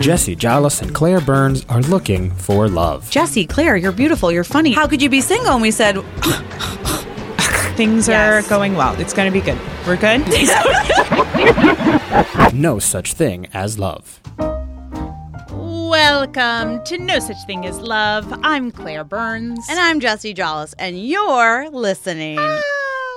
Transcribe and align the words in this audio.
Jesse 0.00 0.36
Jollis 0.36 0.82
and 0.82 0.94
Claire 0.94 1.20
Burns 1.20 1.64
are 1.68 1.80
looking 1.82 2.30
for 2.32 2.68
love. 2.68 3.08
Jesse, 3.10 3.46
Claire, 3.46 3.76
you're 3.76 3.92
beautiful. 3.92 4.30
You're 4.30 4.44
funny. 4.44 4.72
How 4.72 4.86
could 4.86 5.00
you 5.00 5.08
be 5.08 5.20
single? 5.20 5.52
And 5.54 5.62
we 5.62 5.70
said, 5.70 5.98
Things 7.76 8.06
Yes. 8.06 8.44
are 8.44 8.48
going 8.48 8.74
well. 8.76 8.98
It's 9.00 9.12
going 9.14 9.32
to 9.32 9.32
be 9.32 9.44
good. 9.44 9.58
We're 9.86 9.96
good. 9.96 10.22
No 12.54 12.78
such 12.78 13.14
thing 13.14 13.48
as 13.52 13.78
love. 13.78 14.20
Welcome 15.50 16.84
to 16.84 16.98
No 16.98 17.18
Such 17.18 17.36
Thing 17.46 17.66
as 17.66 17.80
Love. 17.80 18.32
I'm 18.44 18.70
Claire 18.70 19.02
Burns. 19.04 19.66
and 19.68 19.78
I'm 19.80 19.98
Jesse 20.00 20.32
Jollis, 20.34 20.74
and 20.78 21.04
you're 21.04 21.68
listening. 21.70 22.38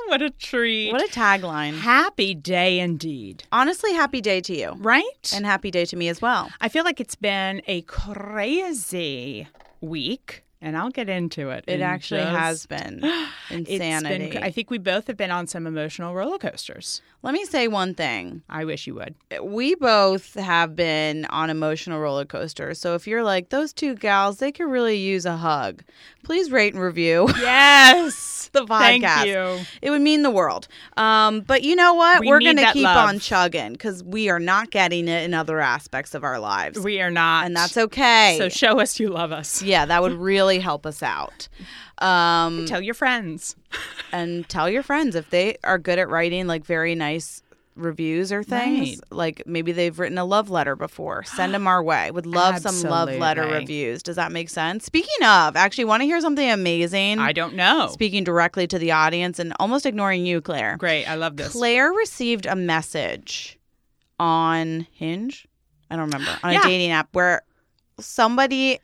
What 0.11 0.21
a 0.21 0.29
treat. 0.29 0.91
What 0.93 1.03
a 1.03 1.11
tagline. 1.11 1.77
happy 1.79 2.33
day 2.33 2.79
indeed. 2.79 3.43
Honestly, 3.51 3.93
happy 3.93 4.21
day 4.21 4.39
to 4.41 4.55
you. 4.57 4.73
Right? 4.77 5.31
And 5.35 5.45
happy 5.45 5.69
day 5.69 5.83
to 5.85 5.95
me 5.97 6.07
as 6.07 6.21
well. 6.21 6.49
I 6.61 6.69
feel 6.69 6.83
like 6.85 6.99
it's 7.01 7.15
been 7.15 7.61
a 7.67 7.81
crazy 7.83 9.47
week, 9.81 10.43
and 10.61 10.77
I'll 10.77 10.89
get 10.89 11.09
into 11.09 11.49
it. 11.49 11.65
It 11.67 11.75
in 11.75 11.81
actually 11.81 12.21
just- 12.21 12.37
has 12.37 12.65
been 12.65 13.01
insanity. 13.49 14.29
been, 14.31 14.43
I 14.43 14.49
think 14.51 14.69
we 14.71 14.77
both 14.77 15.07
have 15.07 15.17
been 15.17 15.29
on 15.31 15.45
some 15.47 15.67
emotional 15.67 16.13
roller 16.15 16.37
coasters. 16.37 17.01
Let 17.23 17.33
me 17.33 17.43
say 17.45 17.67
one 17.67 17.93
thing. 17.93 18.43
I 18.49 18.63
wish 18.65 18.87
you 18.87 18.95
would. 18.95 19.15
We 19.41 19.75
both 19.75 20.35
have 20.35 20.75
been 20.75 21.25
on 21.25 21.49
emotional 21.49 21.99
roller 21.99 22.25
coasters. 22.25 22.79
So 22.79 22.95
if 22.95 23.07
you're 23.07 23.23
like, 23.23 23.49
those 23.49 23.73
two 23.73 23.95
gals, 23.95 24.37
they 24.37 24.51
could 24.51 24.67
really 24.69 24.97
use 24.97 25.25
a 25.25 25.35
hug, 25.37 25.83
please 26.23 26.49
rate 26.51 26.73
and 26.73 26.81
review 26.81 27.27
Yes. 27.39 28.36
the 28.53 28.65
podcast. 28.65 29.01
Thank 29.01 29.27
you. 29.27 29.65
It 29.81 29.89
would 29.89 30.01
mean 30.01 30.21
the 30.23 30.29
world. 30.31 30.67
Um, 30.95 31.41
but 31.41 31.63
you 31.63 31.75
know 31.75 31.93
what? 31.93 32.21
We 32.21 32.27
We're 32.27 32.39
going 32.39 32.57
to 32.57 32.71
keep 32.71 32.83
love. 32.83 33.09
on 33.09 33.19
chugging 33.19 33.73
because 33.73 34.03
we 34.03 34.29
are 34.29 34.39
not 34.39 34.71
getting 34.71 35.07
it 35.07 35.23
in 35.23 35.33
other 35.33 35.59
aspects 35.59 36.13
of 36.13 36.23
our 36.23 36.39
lives. 36.39 36.79
We 36.79 37.01
are 37.01 37.11
not. 37.11 37.45
and 37.45 37.55
that's 37.55 37.77
okay. 37.77 38.35
So 38.39 38.49
show 38.49 38.79
us 38.79 38.99
you 38.99 39.09
love 39.09 39.31
us. 39.31 39.61
yeah, 39.61 39.85
that 39.85 40.01
would 40.01 40.13
really 40.13 40.59
help 40.59 40.85
us 40.85 41.01
out. 41.03 41.47
Um, 41.99 42.65
Tell 42.67 42.81
your 42.81 42.93
friends. 42.93 43.55
and 44.11 44.47
tell 44.47 44.69
your 44.69 44.83
friends 44.83 45.15
if 45.15 45.29
they 45.29 45.57
are 45.63 45.77
good 45.77 45.99
at 45.99 46.07
writing 46.09 46.47
like 46.47 46.63
very 46.65 46.95
nice 46.95 47.43
reviews 47.77 48.31
or 48.31 48.43
things. 48.43 48.99
Like 49.11 49.43
maybe 49.45 49.71
they've 49.71 49.97
written 49.97 50.17
a 50.17 50.25
love 50.25 50.49
letter 50.49 50.75
before. 50.75 51.23
Send 51.23 51.53
them 51.53 51.67
our 51.67 51.81
way. 51.83 52.11
Would 52.11 52.25
love 52.25 52.59
some 52.59 52.81
love 52.89 53.09
letter 53.09 53.43
reviews. 53.43 54.03
Does 54.03 54.15
that 54.17 54.31
make 54.31 54.49
sense? 54.49 54.85
Speaking 54.85 55.25
of, 55.25 55.55
actually, 55.55 55.85
want 55.85 56.01
to 56.01 56.05
hear 56.05 56.19
something 56.21 56.49
amazing? 56.49 57.19
I 57.19 57.31
don't 57.33 57.55
know. 57.55 57.89
Speaking 57.91 58.23
directly 58.23 58.67
to 58.67 58.79
the 58.79 58.91
audience 58.91 59.39
and 59.39 59.53
almost 59.59 59.85
ignoring 59.85 60.25
you, 60.25 60.41
Claire. 60.41 60.77
Great. 60.77 61.05
I 61.05 61.15
love 61.15 61.37
this. 61.37 61.51
Claire 61.53 61.91
received 61.91 62.45
a 62.45 62.55
message 62.55 63.57
on 64.19 64.87
Hinge. 64.91 65.47
I 65.89 65.95
don't 65.95 66.05
remember 66.11 66.37
on 66.43 66.53
Yeah. 66.53 66.61
a 66.61 66.63
dating 66.63 66.91
app 66.91 67.09
where 67.13 67.43
somebody. 67.99 68.79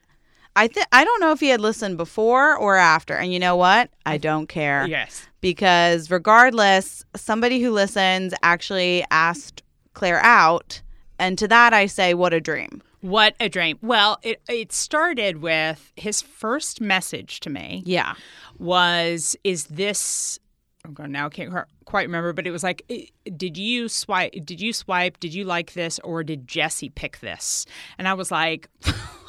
I 0.56 0.68
think 0.68 0.86
I 0.92 1.04
don't 1.04 1.20
know 1.20 1.32
if 1.32 1.40
he 1.40 1.50
had 1.50 1.60
listened 1.62 1.98
before 1.98 2.56
or 2.56 2.76
after, 2.76 3.16
and 3.16 3.34
you 3.34 3.40
know 3.40 3.56
what? 3.56 3.90
I 4.06 4.18
don't 4.18 4.48
care 4.48 4.86
Yes. 4.88 5.28
Because 5.44 6.10
regardless, 6.10 7.04
somebody 7.18 7.62
who 7.62 7.70
listens 7.70 8.34
actually 8.42 9.04
asked 9.12 9.62
Claire 9.94 10.24
out, 10.24 10.82
and 11.20 11.38
to 11.38 11.50
that 11.50 11.74
I 11.74 11.86
say, 11.86 12.14
what 12.14 12.34
a 12.34 12.40
dream. 12.40 12.82
What 13.02 13.36
a 13.42 13.50
dream. 13.50 13.78
Well, 13.82 14.18
it 14.24 14.42
it 14.48 14.72
started 14.72 15.42
with 15.42 15.92
his 15.98 16.22
first 16.22 16.80
message 16.80 17.42
to 17.42 17.50
me 17.50 17.84
Yeah, 17.86 18.14
was 18.58 19.36
is 19.44 19.66
this 19.66 20.40
oh 20.86 20.88
I'm 20.88 20.94
going 20.94 21.12
now 21.12 21.26
I 21.26 21.30
can't 21.30 21.54
quite 21.84 22.04
remember 22.04 22.32
but 22.32 22.48
it 22.48 22.52
was 22.52 22.64
like 22.64 22.90
did 23.36 23.58
you 23.58 23.90
swipe 23.90 24.32
did 24.46 24.62
you 24.62 24.72
swipe 24.72 25.20
did 25.20 25.34
you 25.34 25.44
like 25.44 25.74
this 25.74 26.00
or 26.00 26.24
did 26.24 26.48
Jesse 26.48 26.90
pick 26.90 27.20
this? 27.20 27.66
And 27.98 28.08
I 28.08 28.14
was 28.14 28.32
like, 28.32 28.70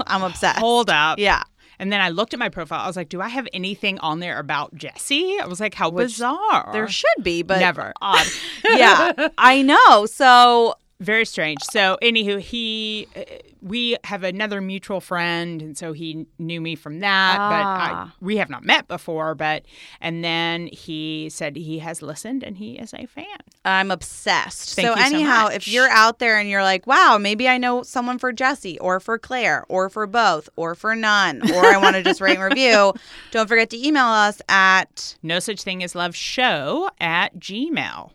I'm 0.07 0.23
obsessed. 0.23 0.61
hold 0.61 0.89
up. 0.91 1.19
Yeah, 1.19 1.43
And 1.85 1.93
then 1.93 2.01
I 2.01 2.09
looked 2.09 2.33
at 2.33 2.41
my 2.41 2.49
profile. 2.49 2.81
I 2.81 2.87
was 2.87 2.97
like, 2.97 3.11
do 3.11 3.21
I 3.21 3.29
have 3.29 3.47
anything 3.53 3.99
on 3.99 4.19
there 4.19 4.39
about 4.39 4.75
Jesse? 4.75 5.39
I 5.39 5.47
was 5.47 5.61
like, 5.61 5.75
how 5.75 5.91
bizarre. 5.91 6.71
there 6.73 6.89
should 6.89 7.23
be, 7.23 7.43
but 7.43 7.59
Never. 7.59 7.93
odd. 8.01 8.27
yeah, 8.65 9.29
I 9.37 9.61
know. 9.61 10.07
So 10.07 10.77
Very 11.01 11.25
strange. 11.27 11.61
So, 11.63 11.99
anywho, 12.03 12.39
he, 12.39 13.09
uh, 13.17 13.23
we 13.61 13.97
have 14.05 14.23
another 14.23 14.61
mutual 14.61 15.01
friend, 15.01 15.61
and 15.61 15.77
so 15.77 15.93
he 15.93 16.27
knew 16.39 16.61
me 16.61 16.77
from 16.77 17.01
that. 17.01 17.37
But 17.37 17.43
I, 17.67 17.91
Ah. 17.95 18.15
we 18.21 18.37
have 18.37 18.49
not 18.49 18.65
met 18.65 18.87
before. 18.87 19.35
But 19.35 19.65
and 20.01 20.23
then 20.23 20.69
he 20.69 21.29
said 21.31 21.57
he 21.57 21.81
has 21.81 22.01
listened 22.01 22.43
and 22.45 22.57
he 22.59 22.75
is 22.79 22.95
a 22.95 23.07
fan. 23.07 23.27
I'm 23.65 23.91
obsessed. 23.91 24.77
Thank 24.77 24.87
so 24.89 24.95
so 24.95 25.01
anyhow, 25.01 25.45
much. 25.45 25.57
if 25.57 25.69
you're 25.69 25.89
out 25.91 26.21
there 26.21 26.39
and 26.39 26.49
you're 26.49 26.63
like, 26.63 26.87
"Wow, 26.87 27.19
maybe 27.19 27.49
I 27.49 27.59
know 27.59 27.83
someone 27.83 28.19
for 28.19 28.33
Jesse 28.33 28.79
or 28.79 29.01
for 29.01 29.19
Claire 29.19 29.65
or 29.69 29.89
for 29.91 30.07
both 30.07 30.49
or 30.57 30.75
for 30.77 30.95
none 30.95 31.43
or 31.51 31.67
I 31.67 31.77
want 31.77 31.97
to 31.97 32.03
just 32.05 32.21
rate 32.21 32.39
and 32.39 32.45
review," 32.45 32.95
don't 33.33 33.49
forget 33.49 33.69
to 33.71 33.87
email 33.87 34.07
us 34.07 34.41
at 34.49 35.17
No 35.25 35.41
such 35.41 35.63
thing 35.63 35.83
as 35.83 35.95
love 35.97 36.15
show 36.15 36.89
at 37.01 37.37
Gmail. 37.39 38.13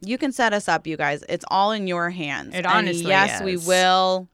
You 0.00 0.18
can 0.18 0.32
set 0.32 0.52
us 0.52 0.68
up, 0.68 0.86
you 0.86 0.96
guys. 0.96 1.24
It's 1.28 1.44
all 1.48 1.72
in 1.72 1.86
your 1.86 2.10
hands. 2.10 2.54
It 2.54 2.58
And 2.58 2.66
honestly 2.66 3.08
yes, 3.08 3.42
we 3.42 3.56
will 3.56 4.28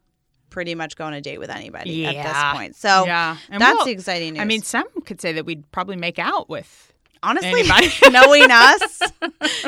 pretty 0.51 0.75
much 0.75 0.97
go 0.97 1.05
on 1.05 1.13
a 1.15 1.21
date 1.21 1.39
with 1.39 1.51
anybody 1.51 2.07
at 2.07 2.15
this 2.25 2.59
point. 2.59 2.77
So 2.77 3.05
yeah, 3.07 3.37
And 3.51 3.61
that's 3.61 3.77
we'll- 3.77 3.87
the 3.87 3.93
exciting 3.93 4.35
news. 4.35 4.41
I 4.41 4.45
mean, 4.45 4.63
some 4.63 4.87
could 5.05 5.21
say 5.21 5.33
that 5.33 5.45
we'd 5.45 5.71
probably 5.73 5.97
make 5.97 6.19
out 6.19 6.49
with. 6.49 6.93
Honestly, 7.25 7.63
knowing 8.11 8.51
us, 8.51 9.01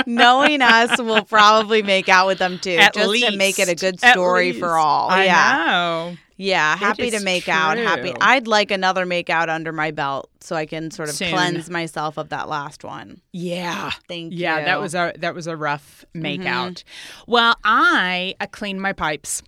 knowing 0.07 0.63
us, 0.63 1.01
we'll 1.01 1.25
probably 1.25 1.83
make 1.83 2.09
out 2.09 2.27
with 2.27 2.39
them 2.39 2.59
too, 2.59 2.73
At 2.73 2.95
just 2.95 3.09
least, 3.09 3.27
to 3.29 3.37
make 3.37 3.59
it 3.59 3.69
a 3.69 3.75
good 3.75 3.99
story 4.01 4.53
for 4.53 4.77
all. 4.77 5.09
I 5.11 5.25
yeah. 5.25 5.65
know. 5.67 6.17
Yeah, 6.39 6.77
happy 6.77 7.11
to 7.11 7.21
make 7.21 7.49
out. 7.49 7.79
Happy. 7.79 8.13
I'd 8.21 8.47
like 8.47 8.71
another 8.71 9.07
make 9.07 9.31
out 9.31 9.49
under 9.49 9.73
my 9.73 9.91
belt 9.91 10.29
so 10.43 10.55
I 10.55 10.67
can 10.67 10.91
sort 10.91 11.09
of 11.09 11.15
Soon. 11.15 11.31
cleanse 11.31 11.71
myself 11.71 12.19
of 12.19 12.29
that 12.29 12.47
last 12.47 12.85
one. 12.85 13.23
Yeah. 13.33 13.91
Thank 14.07 14.35
you. 14.35 14.41
Yeah, 14.41 14.63
that 14.67 14.79
was 14.79 14.95
a 14.95 15.15
that 15.19 15.35
was 15.35 15.47
a 15.47 15.57
rough 15.57 16.05
make 16.13 16.41
Mm-hmm. 16.41 16.49
out. 16.49 16.85
Well, 17.27 17.57
I 17.65 18.35
uh, 18.39 18.47
cleaned 18.49 18.83
my 18.83 18.93
pipes, 18.93 19.43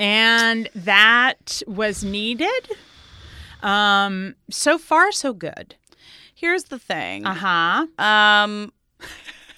and 0.00 0.68
that 0.74 1.62
was 1.68 2.02
needed. 2.02 2.70
Um, 3.62 4.34
so 4.50 4.78
far 4.78 5.12
so 5.12 5.32
good. 5.32 5.76
Here's 6.42 6.64
the 6.64 6.78
thing. 6.78 7.24
Uh 7.24 7.34
huh. 7.34 7.86
Um, 8.04 8.72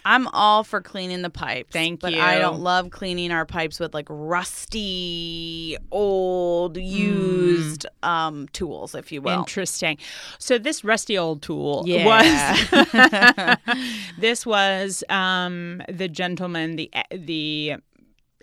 I'm 0.05 0.29
all 0.29 0.65
for 0.65 0.83
cleaning 0.83 1.23
the 1.23 1.31
pipes. 1.31 1.71
Thank 1.73 2.03
you. 2.03 2.11
but 2.11 2.15
I 2.15 2.39
don't 2.39 2.61
love 2.61 2.91
cleaning 2.91 3.31
our 3.33 3.47
pipes 3.47 3.81
with 3.81 3.95
like 3.95 4.07
rusty, 4.11 5.79
old, 5.91 6.77
used 6.77 7.87
um 8.03 8.47
tools, 8.49 8.95
if 8.95 9.11
you 9.11 9.23
will. 9.23 9.39
Interesting. 9.39 9.97
So 10.39 10.59
this 10.59 10.85
rusty 10.85 11.17
old 11.17 11.41
tool 11.41 11.85
Yeah. 11.87 12.05
was 12.05 13.59
this 14.19 14.45
was 14.45 15.03
um 15.09 15.81
the 15.89 16.09
gentleman 16.09 16.77
the 16.77 16.91
the 17.11 17.77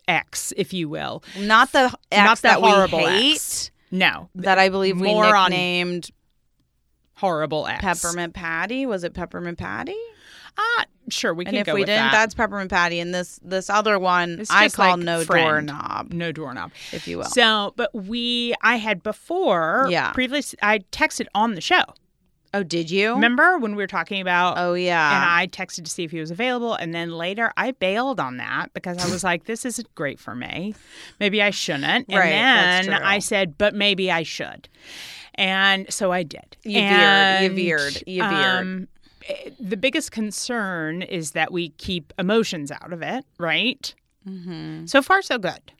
X, 0.07 0.51
if 0.57 0.74
you 0.74 0.90
will. 0.90 1.24
Not 1.40 1.72
the 1.74 1.96
X 2.12 2.25
Not 2.25 2.38
the 2.40 2.41
that 2.47 2.59
horrible 2.59 2.97
we 2.97 3.06
hate. 3.06 3.35
X. 3.35 3.72
No, 3.91 4.30
That 4.35 4.57
I 4.57 4.69
believe 4.69 5.00
we 5.00 5.07
More 5.09 5.35
on- 5.35 5.51
nicknamed 5.51 6.09
horrible 7.21 7.67
X. 7.67 7.81
Peppermint 7.81 8.33
Patty. 8.33 8.85
Was 8.85 9.03
it 9.05 9.13
Peppermint 9.13 9.57
Patty? 9.57 9.95
Ah, 10.57 10.85
sure, 11.07 11.33
we 11.33 11.45
And 11.45 11.53
can 11.53 11.61
if 11.61 11.65
go 11.65 11.73
we 11.75 11.81
didn't, 11.85 11.95
that. 12.07 12.11
that's 12.11 12.35
peppermint 12.35 12.69
patty. 12.69 12.99
And 12.99 13.13
this 13.15 13.39
this 13.41 13.69
other 13.69 13.97
one 13.97 14.43
I 14.49 14.67
call 14.67 14.97
like 14.97 14.99
no 14.99 15.23
friend. 15.23 15.67
doorknob, 15.69 16.11
no 16.11 16.33
doorknob. 16.33 16.71
if 16.91 17.07
you 17.07 17.19
will. 17.19 17.23
So, 17.25 17.73
but 17.77 17.89
we, 17.95 18.53
I 18.61 18.75
had 18.75 19.01
before, 19.01 19.87
Yeah. 19.89 20.11
previously, 20.11 20.59
I 20.61 20.79
texted 20.91 21.27
on 21.33 21.55
the 21.55 21.61
show. 21.61 21.83
oh, 22.53 22.63
did 22.63 22.91
you? 22.91 23.13
Remember 23.13 23.57
when 23.59 23.77
we 23.77 23.81
were 23.81 23.88
talking 23.88 24.19
about, 24.19 24.57
Oh 24.57 24.73
yeah. 24.73 25.15
and 25.15 25.29
I 25.29 25.47
texted 25.47 25.85
to 25.85 25.89
see 25.89 26.03
if 26.03 26.11
he 26.11 26.19
was 26.19 26.31
available. 26.31 26.73
And 26.73 26.93
then 26.93 27.11
later 27.13 27.53
I 27.55 27.71
bailed 27.71 28.19
on 28.19 28.35
that 28.35 28.73
because 28.73 28.97
I 28.97 29.09
was 29.09 29.23
like, 29.29 29.45
this 29.45 29.63
isn't 29.63 29.95
great 29.95 30.19
for 30.19 30.35
me. 30.35 30.75
Maybe 31.21 31.41
I 31.41 31.51
shouldn't. 31.51 32.09
And 32.09 32.17
Right, 32.17 32.29
that's 32.31 32.88
then. 32.88 33.01
I 33.01 33.19
said, 33.19 33.57
but 33.57 33.74
maybe 33.74 34.12
I 34.12 34.24
should. 34.24 34.67
And 35.41 35.91
so 35.91 36.11
I 36.11 36.21
did. 36.21 36.55
You 36.63 36.81
veered, 36.81 37.41
you 37.41 37.49
veered, 37.49 38.03
you 38.05 38.21
veered. 38.21 38.61
um, 38.61 38.88
eh, 39.27 39.49
the 39.59 39.75
biggest 39.75 40.11
concern 40.11 41.01
is 41.01 41.31
that 41.31 41.51
we 41.51 41.69
keep 41.69 42.13
emotions 42.19 42.69
out 42.69 42.93
of 42.93 43.01
it, 43.01 43.25
right? 43.39 43.91
Mm-hmm. 44.29 44.85
So 44.85 45.01
far, 45.01 45.23
so 45.23 45.39
good. 45.39 45.71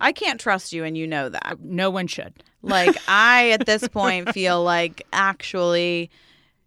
I 0.00 0.10
can't 0.10 0.40
trust 0.40 0.72
you, 0.72 0.82
and 0.82 0.98
you 0.98 1.06
know 1.06 1.28
that. 1.28 1.58
No 1.62 1.88
one 1.88 2.06
should. 2.08 2.34
Like 2.60 2.96
I, 3.06 3.50
at 3.52 3.66
this 3.66 3.86
point, 3.86 4.30
feel 4.34 4.64
like 4.64 5.06
actually, 5.12 6.10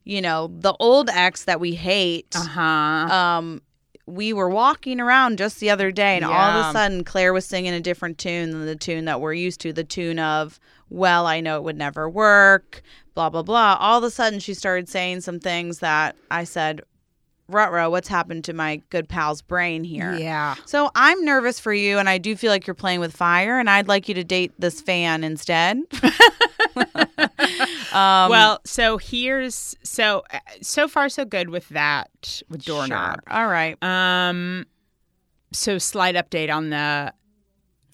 you 0.06 0.22
know, 0.22 0.50
the 0.58 0.74
old 0.80 1.10
ex 1.10 1.44
that 1.44 1.60
we 1.60 1.76
hate. 1.76 2.34
Uh 2.34 2.46
huh. 2.46 2.62
Um, 3.14 3.62
we 4.06 4.32
were 4.32 4.50
walking 4.50 5.02
around 5.02 5.38
just 5.38 5.60
the 5.60 5.70
other 5.70 5.92
day, 5.92 6.16
and 6.16 6.24
all 6.24 6.32
of 6.32 6.66
a 6.66 6.72
sudden, 6.72 7.04
Claire 7.04 7.34
was 7.34 7.46
singing 7.46 7.74
a 7.74 7.82
different 7.82 8.18
tune 8.18 8.52
than 8.52 8.66
the 8.66 8.78
tune 8.78 9.04
that 9.04 9.20
we're 9.20 9.34
used 9.34 9.60
to. 9.62 9.74
The 9.74 9.84
tune 9.84 10.18
of 10.18 10.62
"Well, 10.92 11.26
I 11.26 11.40
know 11.40 11.58
it 11.58 11.64
would 11.64 11.78
never 11.78 12.08
work," 12.10 12.84
blah 13.16 13.30
blah 13.30 13.44
blah. 13.44 13.78
All 13.80 13.98
of 13.98 14.04
a 14.04 14.12
sudden, 14.12 14.40
she 14.40 14.54
started 14.54 14.88
saying 14.88 15.22
some 15.22 15.40
things 15.40 15.80
that 15.80 16.16
I 16.30 16.44
said, 16.44 16.82
Rutro, 17.52 17.90
what's 17.90 18.08
happened 18.08 18.44
to 18.46 18.54
my 18.54 18.82
good 18.90 19.10
pal's 19.10 19.42
brain 19.42 19.84
here? 19.84 20.14
Yeah. 20.14 20.56
So 20.66 20.90
I'm 20.96 21.24
nervous 21.26 21.60
for 21.60 21.74
you, 21.74 21.98
and 21.98 22.08
I 22.08 22.18
do 22.18 22.36
feel 22.36 22.50
like 22.52 22.66
you're 22.66 22.74
playing 22.74 23.00
with 23.00 23.16
fire, 23.16 23.60
and 23.60 23.70
I'd 23.70 23.88
like 23.88 24.08
you 24.08 24.16
to 24.16 24.24
date 24.24 24.54
this 24.58 24.82
fan 24.82 25.24
instead. 25.24 25.78
um, 27.92 28.30
well, 28.30 28.60
so 28.66 28.98
here's 28.98 29.76
so 29.84 30.24
so 30.62 30.88
far 30.88 31.10
so 31.10 31.26
good 31.26 31.50
with 31.50 31.68
that 31.70 32.42
with 32.50 32.64
doorknob. 32.64 33.20
Sure. 33.28 33.38
All 33.38 33.48
right. 33.48 33.82
Um, 33.84 34.66
so 35.52 35.78
slight 35.78 36.16
update 36.16 36.54
on 36.54 36.70
the. 36.70 37.14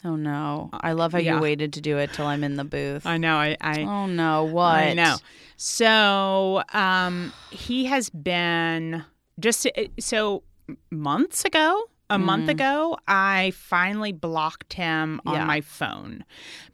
Oh 0.07 0.15
no! 0.15 0.69
I 0.71 0.93
love 0.93 1.11
how 1.11 1.19
yeah. 1.19 1.35
you 1.35 1.41
waited 1.41 1.73
to 1.73 1.81
do 1.81 1.97
it 1.97 2.13
till 2.13 2.25
I'm 2.25 2.43
in 2.43 2.55
the 2.55 2.63
booth. 2.63 3.05
I 3.05 3.17
know. 3.17 3.35
I. 3.35 3.57
I 3.59 3.81
oh 3.81 4.05
no! 4.05 4.45
What? 4.45 4.73
I 4.75 4.93
know. 4.93 5.17
So 5.57 6.63
um, 6.73 7.33
he 7.51 7.85
has 7.85 8.09
been 8.09 9.03
just 9.37 9.67
uh, 9.67 9.83
so 9.99 10.43
months 10.89 11.43
ago 11.43 11.83
a 12.09 12.17
month 12.17 12.49
ago, 12.49 12.97
I 13.07 13.51
finally 13.51 14.13
blocked 14.13 14.73
him 14.73 15.19
on 15.25 15.35
Yeah. 15.35 15.45
my 15.45 15.61
phone 15.61 16.23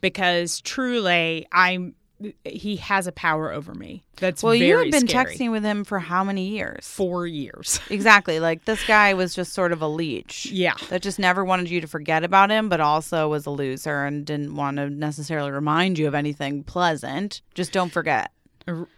because 0.00 0.60
truly, 0.60 1.46
I'm 1.50 1.94
he 2.44 2.76
has 2.76 3.06
a 3.06 3.12
power 3.12 3.52
over 3.52 3.74
me. 3.74 4.02
That's 4.16 4.42
Well, 4.42 4.54
you 4.54 4.78
had 4.78 4.90
been 4.90 5.08
scary. 5.08 5.34
texting 5.36 5.50
with 5.50 5.62
him 5.64 5.84
for 5.84 5.98
how 5.98 6.24
many 6.24 6.48
years? 6.48 6.86
four 6.86 7.26
years. 7.26 7.80
Exactly. 7.90 8.40
Like 8.40 8.64
this 8.64 8.84
guy 8.86 9.14
was 9.14 9.34
just 9.34 9.52
sort 9.52 9.72
of 9.72 9.82
a 9.82 9.88
leech. 9.88 10.46
yeah, 10.46 10.74
That 10.88 11.02
just 11.02 11.18
never 11.18 11.44
wanted 11.44 11.70
you 11.70 11.80
to 11.80 11.86
forget 11.86 12.24
about 12.24 12.50
him, 12.50 12.68
but 12.68 12.80
also 12.80 13.28
was 13.28 13.46
a 13.46 13.50
loser 13.50 14.04
and 14.04 14.24
didn't 14.24 14.54
want 14.54 14.76
to 14.78 14.90
necessarily 14.90 15.50
remind 15.50 15.98
you 15.98 16.06
of 16.08 16.14
anything 16.14 16.62
pleasant. 16.64 17.42
Just 17.54 17.72
don't 17.72 17.90
forget. 17.92 18.30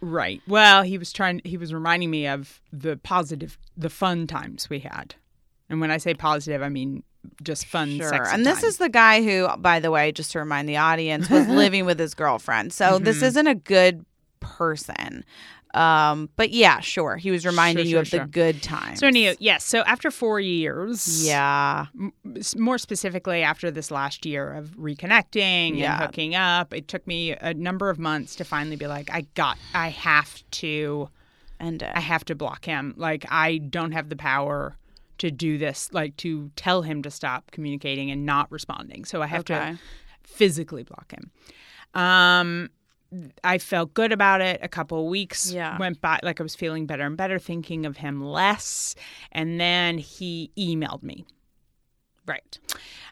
Right. 0.01 0.41
Well, 0.47 0.83
he 0.83 0.97
was 0.97 1.11
trying. 1.11 1.41
He 1.43 1.57
was 1.57 1.73
reminding 1.73 2.09
me 2.09 2.25
of 2.27 2.61
the 2.71 2.95
positive, 2.97 3.57
the 3.75 3.89
fun 3.89 4.25
times 4.25 4.69
we 4.69 4.79
had. 4.79 5.15
And 5.69 5.81
when 5.81 5.91
I 5.91 5.97
say 5.97 6.13
positive, 6.13 6.61
I 6.61 6.69
mean 6.69 7.03
just 7.43 7.65
fun. 7.65 7.97
Sure. 7.97 8.27
And 8.27 8.45
this 8.45 8.61
time. 8.61 8.67
is 8.69 8.77
the 8.77 8.89
guy 8.89 9.23
who, 9.23 9.47
by 9.57 9.79
the 9.79 9.91
way, 9.91 10.11
just 10.11 10.31
to 10.31 10.39
remind 10.39 10.67
the 10.69 10.77
audience, 10.77 11.29
was 11.29 11.47
living 11.63 11.85
with 11.85 11.99
his 11.99 12.13
girlfriend. 12.13 12.73
So 12.73 12.85
Mm-hmm. 12.93 13.03
this 13.03 13.21
isn't 13.21 13.47
a 13.47 13.55
good 13.55 14.05
person. 14.39 15.23
Um, 15.73 16.29
but 16.37 16.51
yeah, 16.51 16.79
sure. 16.79 17.17
He 17.17 17.29
was 17.29 17.45
reminding 17.45 17.85
Sure, 17.85 17.89
you 17.89 17.95
sure, 17.95 18.01
of 18.01 18.07
sure. 18.07 18.19
the 18.21 18.25
good 18.31 18.63
times. 18.63 18.99
So 18.99 19.05
anyway, 19.07 19.35
yes. 19.39 19.63
So 19.63 19.81
after 19.81 20.09
four 20.09 20.39
years, 20.39 21.27
Yeah. 21.27 21.87
s- 22.37 22.55
more 22.55 22.77
specifically 22.77 23.43
after 23.43 23.69
this 23.69 23.91
last 23.91 24.25
year 24.25 24.53
of 24.53 24.69
reconnecting 24.77 25.77
Yeah. 25.77 25.95
and 25.97 26.03
hooking 26.05 26.35
up, 26.35 26.73
it 26.73 26.87
took 26.87 27.05
me 27.05 27.31
a 27.33 27.53
number 27.53 27.89
of 27.89 27.99
months 27.99 28.35
to 28.37 28.43
finally 28.45 28.75
be 28.77 28.87
like, 28.87 29.11
I 29.13 29.21
got, 29.35 29.57
I 29.75 29.89
have 29.89 30.41
to, 30.51 31.09
End 31.59 31.81
it. 31.81 31.91
I 31.93 31.99
have 31.99 32.23
to 32.25 32.35
block 32.35 32.65
him. 32.65 32.93
Like 32.97 33.25
I 33.29 33.57
don't 33.57 33.91
have 33.91 34.09
the 34.09 34.15
power 34.15 34.77
to 35.19 35.31
do 35.31 35.57
this, 35.57 35.89
like 35.93 36.15
to 36.17 36.51
tell 36.55 36.81
him 36.83 37.01
to 37.03 37.11
stop 37.11 37.51
communicating 37.51 38.11
and 38.11 38.25
not 38.25 38.51
responding. 38.51 39.05
So 39.05 39.21
I 39.21 39.27
have 39.27 39.41
Okay. 39.41 39.73
to 39.73 39.79
physically 40.23 40.83
block 40.83 41.11
him. 41.11 41.31
Um, 41.99 42.69
I 43.43 43.57
felt 43.57 43.93
good 43.93 44.11
about 44.11 44.41
it. 44.41 44.59
A 44.61 44.67
couple 44.67 45.01
of 45.03 45.09
weeks 45.09 45.51
Yeah. 45.51 45.77
went 45.77 46.01
by, 46.01 46.19
like 46.23 46.39
I 46.41 46.43
was 46.43 46.55
feeling 46.55 46.85
better 46.85 47.05
and 47.05 47.15
better, 47.15 47.39
thinking 47.39 47.85
of 47.85 47.97
him 47.97 48.21
less. 48.23 48.95
And 49.31 49.59
then 49.59 49.97
he 49.97 50.51
emailed 50.57 51.03
me 51.03 51.25
right. 52.25 52.59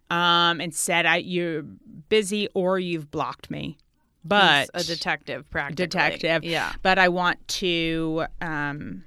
um, 0.10 0.60
and 0.60 0.74
said, 0.75 1.06
"I 1.06 1.18
you're 1.18 1.62
busy 1.63 2.48
or 2.54 2.78
you've 2.80 3.10
blocked 3.10 3.50
me." 3.50 3.78
But 4.24 4.69
He's 4.74 4.90
a 4.90 4.96
detective, 4.96 5.50
practically. 5.50 5.86
detective. 5.86 6.44
Yeah. 6.44 6.74
But 6.81 6.98
I 7.00 7.08
want 7.10 7.48
to 7.60 8.25
um, 8.42 9.04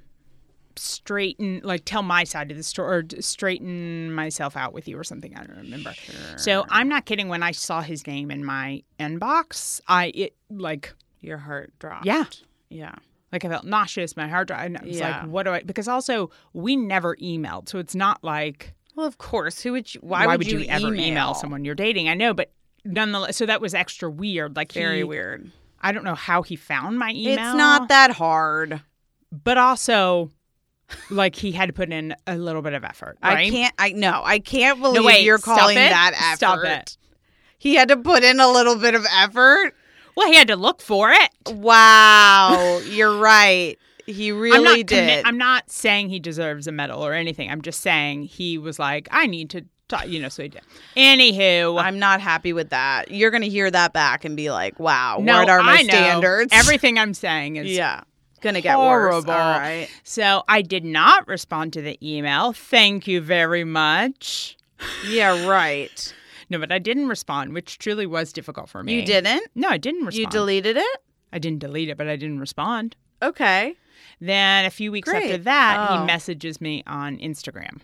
straighten, 0.79 1.61
like, 1.63 1.83
tell 1.85 2.01
my 2.03 2.23
side 2.23 2.51
of 2.51 2.57
the 2.57 2.63
story, 2.63 2.97
or 2.97 3.21
straighten 3.21 4.11
myself 4.13 4.55
out 4.57 4.73
with 4.73 4.87
you, 4.87 4.97
or 4.97 5.03
something. 5.03 5.35
I 5.37 5.43
don't 5.45 5.57
remember. 5.57 5.93
So 6.37 6.65
I'm 6.69 6.87
not 6.89 7.05
kidding. 7.05 7.27
When 7.29 7.43
I 7.43 7.51
saw 7.51 7.81
his 7.81 8.05
name 8.07 8.31
in 8.31 8.43
my 8.45 8.83
inbox, 8.99 9.81
I 9.87 10.11
it 10.15 10.35
like 10.49 10.93
Your 11.21 11.37
heart 11.37 11.73
dropped. 11.79 12.05
yeah. 12.05 12.25
Yeah. 12.69 12.95
Like 13.31 13.45
I 13.45 13.49
felt 13.49 13.63
nauseous, 13.65 14.17
my 14.17 14.27
heart 14.27 14.47
dropped 14.47 14.63
And 14.63 14.77
I 14.77 14.83
was 14.85 14.97
Yeah. 14.97 15.21
like, 15.21 15.29
"What 15.29 15.43
do 15.43 15.51
I?" 15.51 15.61
Because 15.63 15.87
also 15.87 16.31
we 16.53 16.75
never 16.75 17.15
emailed, 17.17 17.69
so 17.69 17.77
it's 17.79 17.93
not 17.95 18.23
like 18.23 18.73
Well, 18.95 19.05
of 19.05 19.17
course. 19.17 19.61
Who 19.61 19.73
would 19.73 19.93
you? 19.93 20.01
Why, 20.01 20.25
why, 20.25 20.35
would, 20.35 20.51
you, 20.51 20.61
ever 20.67 20.93
email? 20.95 21.33
someone 21.35 21.63
you're 21.65 21.75
dating? 21.75 22.09
I 22.09 22.15
know, 22.15 22.33
but 22.33 22.51
nonetheless, 22.85 23.37
so 23.37 23.45
that 23.45 23.61
was 23.61 23.73
extra 23.73 24.09
weird. 24.09 24.55
Like 24.55 24.71
Very 24.71 24.97
he, 24.97 25.03
weird. 25.03 25.51
I 25.81 25.91
don't 25.91 26.03
know 26.03 26.15
how 26.15 26.41
he 26.41 26.55
found 26.55 26.97
my 26.99 27.11
email. 27.11 27.33
It's 27.33 27.55
not 27.57 27.87
that 27.89 28.11
hard. 28.11 28.81
but 29.31 29.57
also, 29.57 30.31
like 31.09 31.35
he 31.35 31.51
had 31.51 31.67
to 31.67 31.73
put 31.73 31.91
in 31.91 32.15
a 32.27 32.37
little 32.37 32.61
bit 32.61 32.73
of 32.73 32.83
effort. 32.83 33.17
I 33.21 33.49
can't. 33.49 33.73
I 33.77 33.91
no. 33.91 34.21
I 34.23 34.39
can't 34.39 34.81
believe 34.81 35.03
wait, 35.03 35.23
you're 35.23 35.37
calling 35.37 35.77
it. 35.77 35.89
that 35.89 36.13
effort. 36.15 36.37
Stop 36.37 36.63
it. 36.63 36.97
He 37.57 37.75
had 37.75 37.89
to 37.89 37.97
put 37.97 38.23
in 38.23 38.39
a 38.39 38.49
little 38.49 38.75
bit 38.77 38.95
of 38.95 39.05
effort. 39.17 39.73
Well, 40.15 40.27
he 40.27 40.35
had 40.35 40.47
to 40.47 40.55
look 40.55 40.81
for 40.81 41.11
it. 41.11 41.29
Wow, 41.49 42.81
you're 42.89 43.17
right. 43.17 43.77
He 44.05 44.31
really 44.31 44.57
I'm 44.57 44.63
not 44.63 44.85
did. 44.87 45.23
commi- 45.23 45.27
I'm 45.27 45.37
not 45.37 45.69
saying 45.71 46.09
he 46.09 46.19
deserves 46.19 46.67
a 46.67 46.71
medal 46.71 47.05
or 47.05 47.13
anything. 47.13 47.49
I'm 47.51 47.61
just 47.61 47.81
saying 47.81 48.23
he 48.23 48.57
was 48.57 48.79
like, 48.79 49.07
I 49.11 49.27
need 49.27 49.51
to, 49.51 49.65
talk, 49.87 50.07
you 50.07 50.19
know. 50.19 50.29
So 50.29 50.43
he 50.43 50.49
did. 50.49 50.61
Anywho, 50.97 51.81
I'm 51.81 51.99
not 51.99 52.19
happy 52.21 52.51
with 52.53 52.69
that. 52.71 53.11
You're 53.11 53.31
gonna 53.31 53.45
hear 53.45 53.69
that 53.69 53.93
back 53.93 54.25
and 54.25 54.35
be 54.35 54.49
like, 54.51 54.79
"Wow, 54.79 55.19
no, 55.21 55.39
what 55.39 55.49
are 55.49 55.61
my 55.61 55.77
I 55.79 55.81
know. 55.83 55.89
standards?" 55.89 56.53
Everything 56.53 56.97
I'm 56.97 57.13
saying 57.13 57.57
is 57.57 57.69
yeah, 57.69 58.01
gonna 58.41 58.61
get 58.61 58.77
worse. 58.77 59.11
horrible. 59.13 59.31
All 59.31 59.59
right. 59.59 59.87
So 60.03 60.43
I 60.47 60.61
did 60.61 60.83
not 60.85 61.27
respond 61.27 61.73
to 61.73 61.81
the 61.81 61.97
email. 62.07 62.53
Thank 62.53 63.07
you 63.07 63.21
very 63.21 63.63
much. 63.63 64.57
Yeah, 65.07 65.45
right. 65.47 66.13
No, 66.49 66.57
but 66.59 66.71
I 66.71 66.79
didn't 66.79 67.07
respond, 67.07 67.53
which 67.53 67.77
truly 67.77 68.05
was 68.05 68.33
difficult 68.33 68.69
for 68.69 68.81
me. 68.83 68.95
You 68.95 69.05
didn't. 69.05 69.43
No, 69.55 69.67
I 69.69 69.77
didn't 69.77 70.05
respond. 70.05 70.15
You 70.19 70.27
deleted 70.27 70.77
it. 70.77 70.97
I 71.31 71.37
didn't 71.39 71.59
delete 71.59 71.89
it, 71.89 71.97
but 71.97 72.07
I 72.07 72.15
didn't 72.15 72.39
respond. 72.39 72.95
Okay. 73.21 73.75
Then 74.21 74.65
a 74.65 74.69
few 74.69 74.91
weeks 74.91 75.09
after 75.09 75.37
that, 75.37 75.87
Oh. 75.89 75.99
he 75.99 76.05
messages 76.05 76.59
me 76.59 76.83
on 76.87 77.17
Instagram 77.17 77.81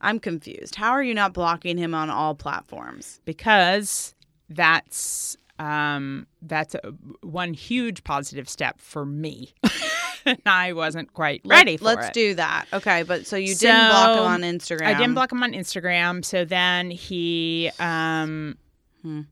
I'm 0.00 0.20
confused. 0.20 0.76
How 0.76 0.90
are 0.92 1.02
you 1.02 1.14
not 1.14 1.32
blocking 1.32 1.76
him 1.78 1.94
on 1.94 2.10
all 2.10 2.34
platforms? 2.34 3.20
because 3.24 4.14
that's 4.48 5.36
um, 5.58 6.26
that's 6.42 6.74
a, 6.74 6.92
one 7.22 7.54
huge 7.54 8.04
positive 8.04 8.48
step 8.48 8.80
for 8.80 9.04
me. 9.04 9.52
I 10.46 10.72
wasn't 10.72 11.12
quite 11.14 11.40
ready 11.44 11.76
for 11.76 11.84
Let's 11.84 12.08
it. 12.08 12.12
do 12.12 12.34
that. 12.34 12.66
Okay, 12.72 13.02
but 13.02 13.26
so 13.26 13.36
you 13.36 13.54
didn't 13.54 13.88
block 13.88 14.18
him 14.18 14.24
on 14.24 14.40
Instagram. 14.42 14.86
I 14.86 14.94
didn't 14.94 15.14
block 15.14 15.32
him 15.32 15.42
on 15.42 15.52
Instagram. 15.52 16.24
So 16.24 16.44
then 16.44 16.90
he, 16.90 17.70
um, 17.78 18.56
Hmm. 19.02 19.22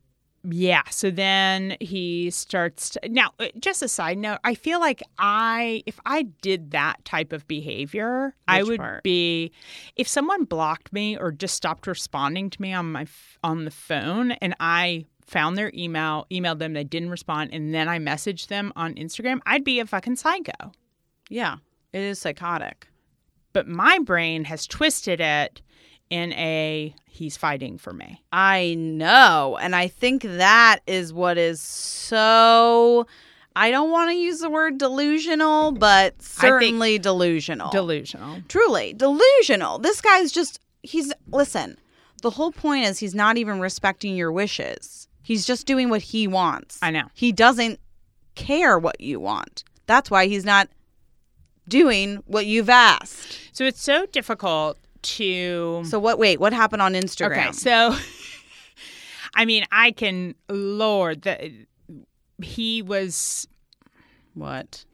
yeah. 0.44 0.82
So 0.90 1.10
then 1.10 1.76
he 1.80 2.30
starts. 2.30 2.90
To, 2.90 3.08
now, 3.08 3.30
uh, 3.40 3.48
just 3.58 3.82
a 3.82 3.88
side 3.88 4.16
note, 4.16 4.38
I 4.44 4.54
feel 4.54 4.78
like 4.80 5.02
I, 5.18 5.82
if 5.86 5.98
I 6.06 6.22
did 6.40 6.70
that 6.70 7.04
type 7.04 7.32
of 7.32 7.46
behavior, 7.48 8.34
I 8.46 8.62
would 8.62 8.78
part? 8.78 9.02
be, 9.02 9.52
if 9.96 10.06
someone 10.08 10.44
blocked 10.44 10.92
me 10.92 11.18
or 11.18 11.32
just 11.32 11.56
stopped 11.56 11.86
responding 11.86 12.48
to 12.50 12.62
me 12.62 12.72
on 12.72 12.92
my 12.92 13.06
on 13.42 13.64
the 13.64 13.70
phone, 13.70 14.32
and 14.32 14.54
I 14.60 15.06
found 15.26 15.58
their 15.58 15.70
email, 15.74 16.26
emailed 16.30 16.58
them, 16.58 16.72
they 16.72 16.84
didn't 16.84 17.10
respond, 17.10 17.50
and 17.52 17.74
then 17.74 17.88
I 17.88 17.98
messaged 17.98 18.48
them 18.48 18.72
on 18.76 18.94
Instagram, 18.94 19.40
I'd 19.46 19.64
be 19.64 19.80
a 19.80 19.86
fucking 19.86 20.16
psycho. 20.16 20.72
Yeah, 21.28 21.56
it 21.92 22.00
is 22.00 22.18
psychotic. 22.18 22.88
But 23.52 23.66
my 23.66 23.98
brain 23.98 24.44
has 24.44 24.66
twisted 24.66 25.20
it 25.20 25.62
in 26.10 26.32
a 26.34 26.94
he's 27.06 27.36
fighting 27.36 27.78
for 27.78 27.92
me. 27.92 28.22
I 28.32 28.74
know. 28.78 29.58
And 29.60 29.74
I 29.74 29.88
think 29.88 30.22
that 30.22 30.80
is 30.86 31.12
what 31.12 31.38
is 31.38 31.60
so. 31.60 33.06
I 33.56 33.70
don't 33.70 33.90
want 33.90 34.10
to 34.10 34.16
use 34.16 34.40
the 34.40 34.50
word 34.50 34.76
delusional, 34.76 35.72
but 35.72 36.20
certainly 36.20 36.98
delusional. 36.98 37.70
Delusional. 37.70 38.42
Truly 38.48 38.92
delusional. 38.92 39.78
This 39.78 40.02
guy's 40.02 40.30
just, 40.30 40.60
he's, 40.82 41.10
listen, 41.28 41.78
the 42.20 42.30
whole 42.30 42.52
point 42.52 42.84
is 42.84 42.98
he's 42.98 43.14
not 43.14 43.38
even 43.38 43.58
respecting 43.58 44.14
your 44.14 44.30
wishes. 44.30 45.05
He's 45.26 45.44
just 45.44 45.66
doing 45.66 45.88
what 45.88 46.02
he 46.02 46.28
wants. 46.28 46.78
I 46.80 46.92
know. 46.92 47.06
He 47.12 47.32
doesn't 47.32 47.80
care 48.36 48.78
what 48.78 49.00
you 49.00 49.18
want. 49.18 49.64
That's 49.86 50.08
why 50.08 50.28
he's 50.28 50.44
not 50.44 50.68
doing 51.66 52.22
what 52.26 52.46
you've 52.46 52.70
asked. 52.70 53.36
So 53.50 53.64
it's 53.64 53.82
so 53.82 54.06
difficult 54.06 54.78
to 55.02 55.82
So 55.84 55.98
what 55.98 56.20
wait, 56.20 56.38
what 56.38 56.52
happened 56.52 56.80
on 56.80 56.94
Instagram? 56.94 57.48
Okay, 57.48 57.52
so 57.52 57.96
I 59.34 59.44
mean, 59.46 59.64
I 59.72 59.90
can 59.90 60.36
lord 60.48 61.22
that 61.22 61.42
he 62.40 62.82
was 62.82 63.48
what? 64.34 64.84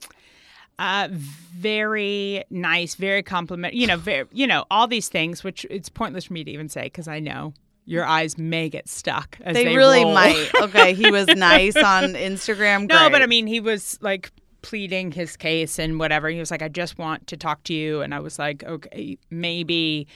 uh 0.79 1.09
very 1.11 2.43
nice, 2.49 2.95
very 2.95 3.23
compliment, 3.23 3.75
you 3.75 3.87
know, 3.87 3.99
very, 3.99 4.25
you 4.33 4.47
know, 4.47 4.65
all 4.71 4.87
these 4.87 5.11
things 5.11 5.45
which 5.45 5.67
it's 5.69 5.91
pointless 5.91 6.25
for 6.25 6.33
me 6.33 6.43
to 6.43 6.51
even 6.51 6.71
say 6.71 6.89
cuz 6.89 7.07
I 7.07 7.21
know 7.21 7.53
your 7.85 8.05
eyes 8.05 8.39
may 8.39 8.69
get 8.69 8.89
stuck 8.89 9.37
as 9.43 9.55
They, 9.55 9.65
they, 9.65 9.77
really 9.77 10.05
roll. 10.05 10.15
might. 10.15 10.51
Okay, 10.63 10.95
he 10.95 11.11
was 11.11 11.27
nice 11.29 11.77
on 11.77 12.15
Instagram. 12.15 12.89
No, 12.89 13.11
but. 13.11 13.23
I 13.23 13.27
mean, 13.27 13.47
he 13.47 13.61
was 13.61 13.99
like 14.01 14.31
pleading 14.63 15.11
his 15.11 15.37
case 15.37 15.79
and 15.81 15.99
whatever. 15.99 16.29
He 16.29 16.39
was 16.39 16.51
like, 16.53 16.63
I 16.63 16.69
just 16.69 16.97
want 16.97 17.27
to 17.27 17.37
talk 17.37 17.65
to 17.65 17.75
you. 17.75 18.01
And 18.01 18.15
I 18.15 18.21
was 18.21 18.39
like, 18.39 18.63
okay, 18.63 19.19
maybe 19.31 20.07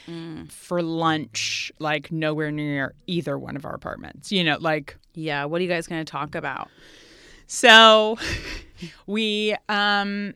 for 0.49 0.83
lunch, 0.83 1.73
like 1.81 2.13
nowhere 2.13 2.53
near 2.53 2.95
either 3.09 3.37
one 3.39 3.57
of 3.57 3.65
our 3.65 3.75
apartments, 3.75 4.31
you 4.31 4.45
know, 4.45 4.57
like. 4.61 4.97
Yeah. 5.15 5.47
What 5.47 5.61
are 5.61 5.65
you 5.65 5.69
guys 5.71 5.87
going 5.89 6.05
to 6.05 6.11
talk 6.11 6.35
about? 6.37 6.69
So 7.49 8.19
we 9.07 9.57
um, 9.69 10.35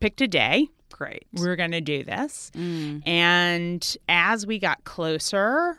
picked 0.00 0.20
a 0.22 0.28
day. 0.28 0.68
Great. 0.92 1.26
We 1.34 1.46
were 1.46 1.56
going 1.56 1.72
to 1.72 1.80
do 1.82 2.04
this. 2.04 2.50
And 2.54 3.96
as 4.08 4.46
we 4.46 4.58
got 4.58 4.84
closer, 4.84 5.76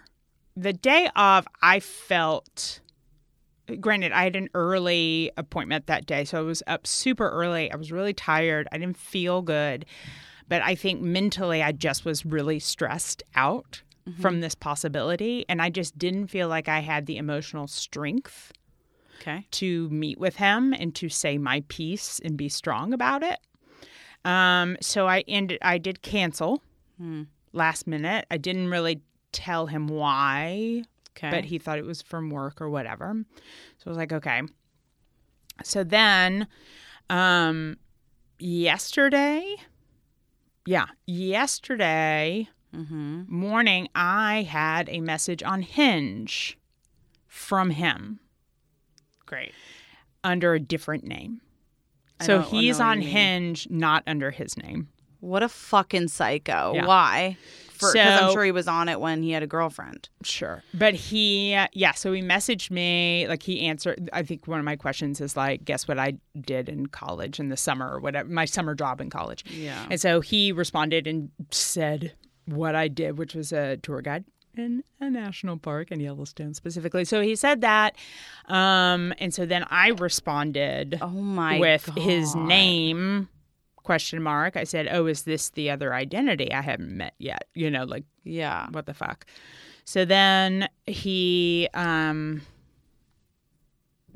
the 0.60 0.74
day 0.74 1.08
of, 1.16 1.48
I 1.62 1.80
felt. 1.80 2.80
Granted, 3.82 4.12
I 4.14 4.24
had 4.24 4.36
an 4.38 4.50
early 4.54 5.30
appointment 5.36 5.88
that 5.88 6.06
day, 6.06 6.24
so 6.24 6.38
I 6.40 6.42
was 6.42 6.64
up 6.68 6.88
super 6.88 7.30
early. 7.30 7.70
I 7.72 7.76
was 7.76 7.92
really 7.92 8.14
tired. 8.14 8.68
I 8.72 8.78
didn't 8.78 8.98
feel 8.98 9.42
good. 9.42 9.86
But 10.48 10.62
I 10.62 10.74
think 10.76 11.02
mentally, 11.02 11.62
I 11.62 11.74
just 11.74 12.06
was 12.06 12.26
really 12.26 12.60
stressed 12.60 13.24
out 13.36 13.82
from 14.22 14.40
this 14.40 14.56
possibility. 14.56 15.44
And 15.50 15.62
I 15.62 15.70
just 15.70 15.98
didn't 16.00 16.28
feel 16.28 16.48
like 16.48 16.70
I 16.70 16.80
had 16.80 17.08
the 17.08 17.18
emotional 17.18 17.68
strength 17.68 18.54
Okay. 19.20 19.46
to 19.52 19.90
meet 19.90 20.18
with 20.18 20.38
him 20.38 20.72
and 20.74 20.96
to 20.96 21.10
say 21.10 21.38
my 21.38 21.62
piece 21.68 22.22
and 22.24 22.38
be 22.38 22.48
strong 22.48 22.94
about 22.94 23.22
it. 23.22 23.40
Um, 24.24 24.78
so 24.80 25.08
I 25.08 25.26
ended. 25.28 25.60
I 25.62 25.78
did 25.78 26.02
cancel 26.02 26.62
last 27.52 27.86
minute. 27.86 28.26
I 28.32 28.38
didn't 28.38 28.70
really 28.70 29.02
tell 29.38 29.68
him 29.68 29.88
why, 29.88 30.84
Okay. 31.12 31.30
but 31.30 31.46
he 31.46 31.58
thought 31.60 31.78
it 31.78 31.86
was 31.86 32.02
from 32.02 32.30
work 32.30 32.60
or 32.60 32.70
whatever. 32.70 33.16
So 33.78 33.84
I 33.86 33.90
was 33.90 33.98
like, 33.98 34.12
okay. 34.14 34.42
So 35.64 35.84
then, 35.84 36.48
um, 37.10 37.78
yesterday, 38.40 39.56
yeah, 40.66 40.88
yesterday 41.06 42.50
morning, 43.28 43.88
I 43.96 44.44
had 44.44 44.88
a 44.90 45.00
message 45.02 45.42
on 45.42 45.62
Hinge 45.64 46.58
from 47.28 47.72
him 47.72 48.20
Great. 49.26 49.52
under 50.24 50.54
a 50.54 50.60
different 50.60 51.04
name. 51.04 51.42
I 52.20 52.26
So 52.26 52.42
he's 52.42 52.80
on. 52.80 53.02
Hinge, 53.02 53.68
not 53.72 54.04
under 54.06 54.30
his 54.32 54.58
name. 54.58 54.90
What 55.22 55.42
a 55.42 55.50
fucking 55.50 56.10
psycho. 56.10 56.74
Yeah. 56.76 56.86
Why? 56.86 57.38
Because 57.80 58.22
I'm 58.22 58.32
sure 58.32 58.44
he 58.44 58.52
was 58.52 58.68
on 58.68 58.90
it 58.90 59.00
when 59.00 59.24
he 59.24 59.32
had 59.32 59.44
a 59.44 59.48
girlfriend. 59.48 60.10
Sure. 60.24 60.64
But 60.74 60.94
he, 60.94 61.52
yeah, 61.74 61.92
so 61.94 62.14
he 62.14 62.22
messaged 62.22 62.72
me, 62.72 63.26
like 63.28 63.44
he 63.44 63.62
answered. 63.68 64.10
I 64.14 64.24
think 64.24 64.48
one 64.48 64.60
of 64.60 64.66
my 64.66 64.76
questions 64.76 65.22
is 65.22 65.38
like, 65.38 65.66
guess 65.66 65.88
what 65.88 66.00
I 66.00 66.14
did 66.40 66.70
in 66.70 66.88
college 66.88 67.40
in 67.40 67.50
the 67.50 67.58
summer 67.58 67.92
or 67.92 68.00
whatever, 68.00 68.30
my 68.30 68.46
summer 68.46 68.76
job 68.76 69.02
in 69.02 69.10
college. 69.10 69.44
Yeah. 69.50 69.86
And 69.90 70.00
so 70.00 70.22
he 70.22 70.52
responded 70.52 71.08
and 71.08 71.30
said 71.52 72.14
what 72.46 72.76
I 72.76 72.88
did, 72.88 73.18
which 73.18 73.36
was 73.36 73.52
a 73.52 73.78
tour 73.78 74.02
guide 74.02 74.26
in 74.56 74.84
a 75.00 75.10
national 75.10 75.58
park 75.58 75.92
in 75.92 76.00
Yellowstone 76.00 76.54
specifically. 76.54 77.06
So 77.06 77.22
he 77.22 77.36
said 77.36 77.62
that. 77.62 77.96
Um, 78.46 79.14
and 79.20 79.34
so 79.34 79.46
then 79.46 79.66
I 79.70 79.90
responded 79.90 80.98
Oh 81.02 81.10
my 81.10 81.60
with 81.60 81.86
his 81.96 82.36
name 82.36 83.30
question 83.88 84.22
mark 84.22 84.58
i 84.58 84.64
said 84.66 84.88
oh 84.92 85.06
is 85.08 85.24
this 85.24 85.50
the 85.52 85.70
other 85.70 85.94
identity 85.94 86.52
i 86.54 86.62
haven't 86.62 86.92
met 86.96 87.14
yet 87.20 87.48
you 87.56 87.72
know 87.72 87.86
like 87.86 88.04
Yeah. 88.26 88.68
what 88.72 88.86
the 88.86 88.94
fuck 88.94 89.26
so 89.86 90.04
then 90.04 90.68
he 90.86 91.70
um 91.74 92.42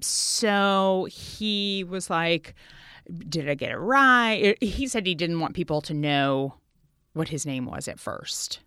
so 0.01 1.07
he 1.09 1.83
was 1.87 2.09
like 2.09 2.53
did 3.29 3.49
i 3.49 3.53
get 3.53 3.71
it 3.71 3.77
right 3.77 4.57
he 4.61 4.87
said 4.87 5.05
he 5.05 5.15
didn't 5.15 5.39
want 5.39 5.53
people 5.55 5.81
to 5.81 5.93
know 5.93 6.55
what 7.13 7.29
his 7.29 7.45
name 7.45 7.65
was 7.65 7.87
at 7.87 7.99
first 7.99 8.59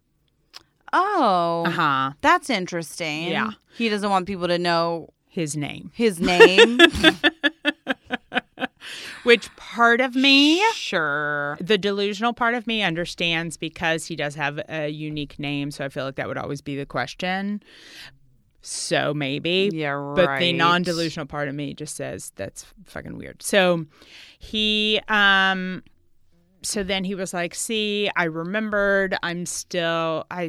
Oh. 0.96 1.64
uh-huh 1.66 2.12
That's 2.20 2.49
interesting. 2.49 3.26
Yeah. 3.28 3.50
He 3.76 3.88
doesn't 3.88 4.08
want 4.11 4.28
people 4.28 4.46
to 4.46 4.58
know 4.58 5.08
his 5.28 5.56
name 5.56 5.90
his 5.92 6.20
name. 6.20 6.78
which 9.24 9.54
part 9.56 10.00
of 10.00 10.14
me? 10.14 10.62
Sure. 10.74 11.58
the 11.60 11.76
delusional 11.78 12.32
part 12.32 12.54
of 12.54 12.66
me 12.66 12.82
understands 12.82 13.56
because 13.56 14.06
he 14.06 14.16
does 14.16 14.34
have 14.36 14.60
a 14.68 14.88
unique 14.88 15.38
name 15.38 15.70
so 15.70 15.84
i 15.84 15.88
feel 15.88 16.04
like 16.04 16.14
that 16.16 16.28
would 16.28 16.38
always 16.38 16.60
be 16.60 16.76
the 16.76 16.86
question. 16.86 17.62
So 18.66 19.12
maybe. 19.12 19.68
Yeah, 19.74 19.90
right. 19.90 20.16
but 20.16 20.38
the 20.38 20.54
non-delusional 20.54 21.26
part 21.26 21.48
of 21.48 21.54
me 21.54 21.74
just 21.74 21.96
says 21.96 22.32
that's 22.36 22.64
fucking 22.86 23.18
weird. 23.18 23.42
So 23.42 23.84
he 24.38 25.00
um 25.08 25.82
so 26.62 26.82
then 26.82 27.04
he 27.04 27.14
was 27.14 27.34
like 27.34 27.54
see 27.54 28.10
i 28.16 28.24
remembered. 28.24 29.16
I'm 29.22 29.44
still 29.44 30.24
i 30.30 30.48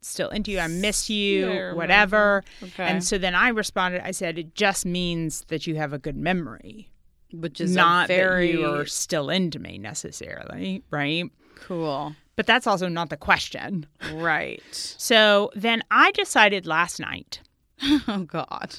still 0.00 0.28
into 0.28 0.52
you. 0.52 0.60
I 0.60 0.68
miss 0.68 1.10
you 1.10 1.48
Yeah, 1.48 1.72
whatever. 1.74 2.44
Okay. 2.62 2.84
and 2.84 3.02
so 3.02 3.18
then 3.18 3.34
i 3.34 3.48
responded 3.48 4.00
i 4.04 4.12
said 4.12 4.38
it 4.38 4.54
just 4.54 4.86
means 4.86 5.44
that 5.48 5.66
you 5.66 5.74
have 5.74 5.92
a 5.92 5.98
good 5.98 6.16
memory 6.16 6.88
Which 7.32 7.60
is 7.60 7.74
not 7.74 8.08
very 8.08 8.52
that 8.52 8.58
you 8.58 8.66
are 8.66 8.86
still 8.86 9.30
into 9.30 9.58
me 9.58 9.78
necessarily 9.78 10.82
right 10.90 11.24
cool. 11.56 12.14
but 12.36 12.46
that's 12.46 12.66
also 12.66 12.88
not 12.88 13.10
the 13.10 13.16
question 13.16 13.86
Right. 14.14 14.62
so 14.72 15.50
then 15.54 15.82
i 15.90 16.10
decided 16.12 16.66
last 16.66 17.00
night 17.00 17.40
Oh 18.08 18.24
God. 18.26 18.76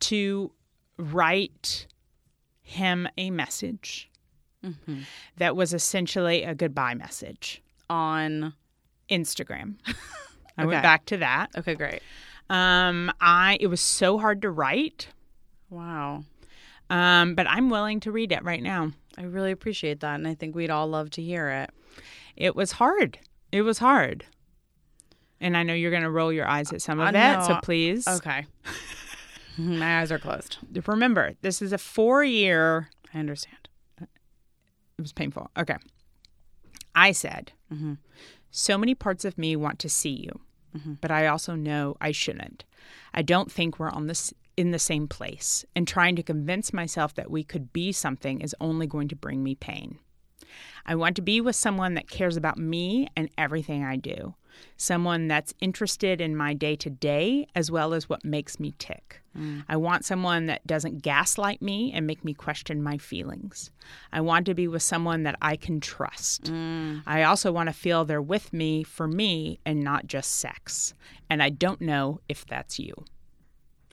to 0.00 0.52
write 0.98 1.86
him 2.62 3.08
a 3.16 3.30
message 3.30 4.10
Mm-hmm. 4.64 5.00
that 5.36 5.54
was 5.54 5.72
essentially 5.72 6.42
a 6.42 6.52
goodbye 6.52 6.94
message. 6.94 7.62
On. 7.88 8.52
Instagram. 9.08 9.76
I 10.58 10.62
Okay. 10.62 10.66
went 10.66 10.82
back 10.82 11.04
to 11.06 11.18
that. 11.18 11.50
Okay, 11.56 11.76
great. 11.76 12.02
Um, 12.50 13.12
I 13.20 13.58
it 13.60 13.68
was 13.68 13.80
so 13.80 14.18
hard 14.18 14.42
to 14.42 14.50
write, 14.50 15.08
Wow. 15.70 16.24
Um, 16.90 17.34
but 17.34 17.46
I'm 17.48 17.70
willing 17.70 18.00
to 18.00 18.12
read 18.12 18.32
it 18.32 18.44
right 18.44 18.62
now. 18.62 18.92
I 19.18 19.22
really 19.22 19.50
appreciate 19.50 20.00
that, 20.00 20.14
and 20.14 20.28
I 20.28 20.34
think 20.34 20.54
we'd 20.54 20.70
all 20.70 20.86
love 20.86 21.10
to 21.10 21.22
hear 21.22 21.48
it. 21.48 21.70
It 22.36 22.54
was 22.54 22.72
hard. 22.72 23.18
It 23.52 23.62
was 23.62 23.78
hard, 23.78 24.24
and 25.40 25.56
I 25.56 25.62
know 25.62 25.74
you're 25.74 25.90
going 25.90 26.02
to 26.02 26.10
roll 26.10 26.32
your 26.32 26.46
eyes 26.46 26.72
at 26.72 26.82
some 26.82 27.00
of 27.00 27.14
I 27.14 27.40
it. 27.40 27.44
So 27.44 27.58
please 27.62 28.06
Okay. 28.06 28.46
My 29.58 30.00
eyes 30.00 30.12
are 30.12 30.18
closed. 30.18 30.58
remember, 30.86 31.32
this 31.40 31.62
is 31.62 31.72
a 31.72 31.78
four-year 31.78 32.90
I 33.16 33.18
understand. 33.18 33.68
It 34.00 35.02
was 35.02 35.12
painful. 35.12 35.50
Okay. 35.56 35.76
I 36.94 37.12
said, 37.12 37.52
mm-hmm. 37.72 37.94
so 38.50 38.76
many 38.76 38.94
parts 38.94 39.24
of 39.24 39.38
me 39.38 39.56
want 39.56 39.78
to 39.80 39.88
see 39.88 40.10
you, 40.10 40.40
mm-hmm. 40.76 40.94
but 41.00 41.10
I 41.10 41.26
also 41.26 41.54
know 41.54 41.96
I 42.00 42.12
shouldn't. 42.12 42.64
I 43.14 43.22
don't 43.22 43.50
think 43.50 43.78
we're 43.78 43.90
on 43.90 44.06
this 44.06 44.34
in 44.56 44.70
the 44.70 44.78
same 44.78 45.06
place, 45.06 45.64
and 45.74 45.86
trying 45.86 46.16
to 46.16 46.22
convince 46.22 46.72
myself 46.72 47.14
that 47.14 47.30
we 47.30 47.44
could 47.44 47.72
be 47.72 47.92
something 47.92 48.40
is 48.40 48.54
only 48.60 48.86
going 48.86 49.08
to 49.08 49.16
bring 49.16 49.42
me 49.42 49.54
pain. 49.54 49.98
I 50.86 50.94
want 50.94 51.16
to 51.16 51.22
be 51.22 51.40
with 51.40 51.56
someone 51.56 51.94
that 51.94 52.08
cares 52.08 52.36
about 52.36 52.58
me 52.58 53.08
and 53.16 53.28
everything 53.36 53.84
I 53.84 53.96
do, 53.96 54.34
someone 54.76 55.26
that's 55.26 55.52
interested 55.60 56.20
in 56.20 56.36
my 56.36 56.54
day 56.54 56.76
to 56.76 56.90
day 56.90 57.48
as 57.54 57.70
well 57.70 57.92
as 57.92 58.08
what 58.08 58.24
makes 58.24 58.60
me 58.60 58.72
tick. 58.78 59.20
Mm. 59.36 59.64
I 59.68 59.76
want 59.76 60.04
someone 60.04 60.46
that 60.46 60.66
doesn't 60.66 61.02
gaslight 61.02 61.60
me 61.60 61.92
and 61.92 62.06
make 62.06 62.24
me 62.24 62.32
question 62.32 62.82
my 62.82 62.98
feelings. 62.98 63.70
I 64.12 64.20
want 64.20 64.46
to 64.46 64.54
be 64.54 64.68
with 64.68 64.82
someone 64.82 65.24
that 65.24 65.36
I 65.42 65.56
can 65.56 65.80
trust. 65.80 66.44
Mm. 66.44 67.02
I 67.06 67.24
also 67.24 67.52
want 67.52 67.68
to 67.68 67.74
feel 67.74 68.04
they're 68.04 68.22
with 68.22 68.52
me 68.52 68.84
for 68.84 69.08
me 69.08 69.58
and 69.66 69.82
not 69.82 70.06
just 70.06 70.36
sex. 70.36 70.94
And 71.28 71.42
I 71.42 71.50
don't 71.50 71.80
know 71.80 72.20
if 72.28 72.46
that's 72.46 72.78
you. 72.78 72.94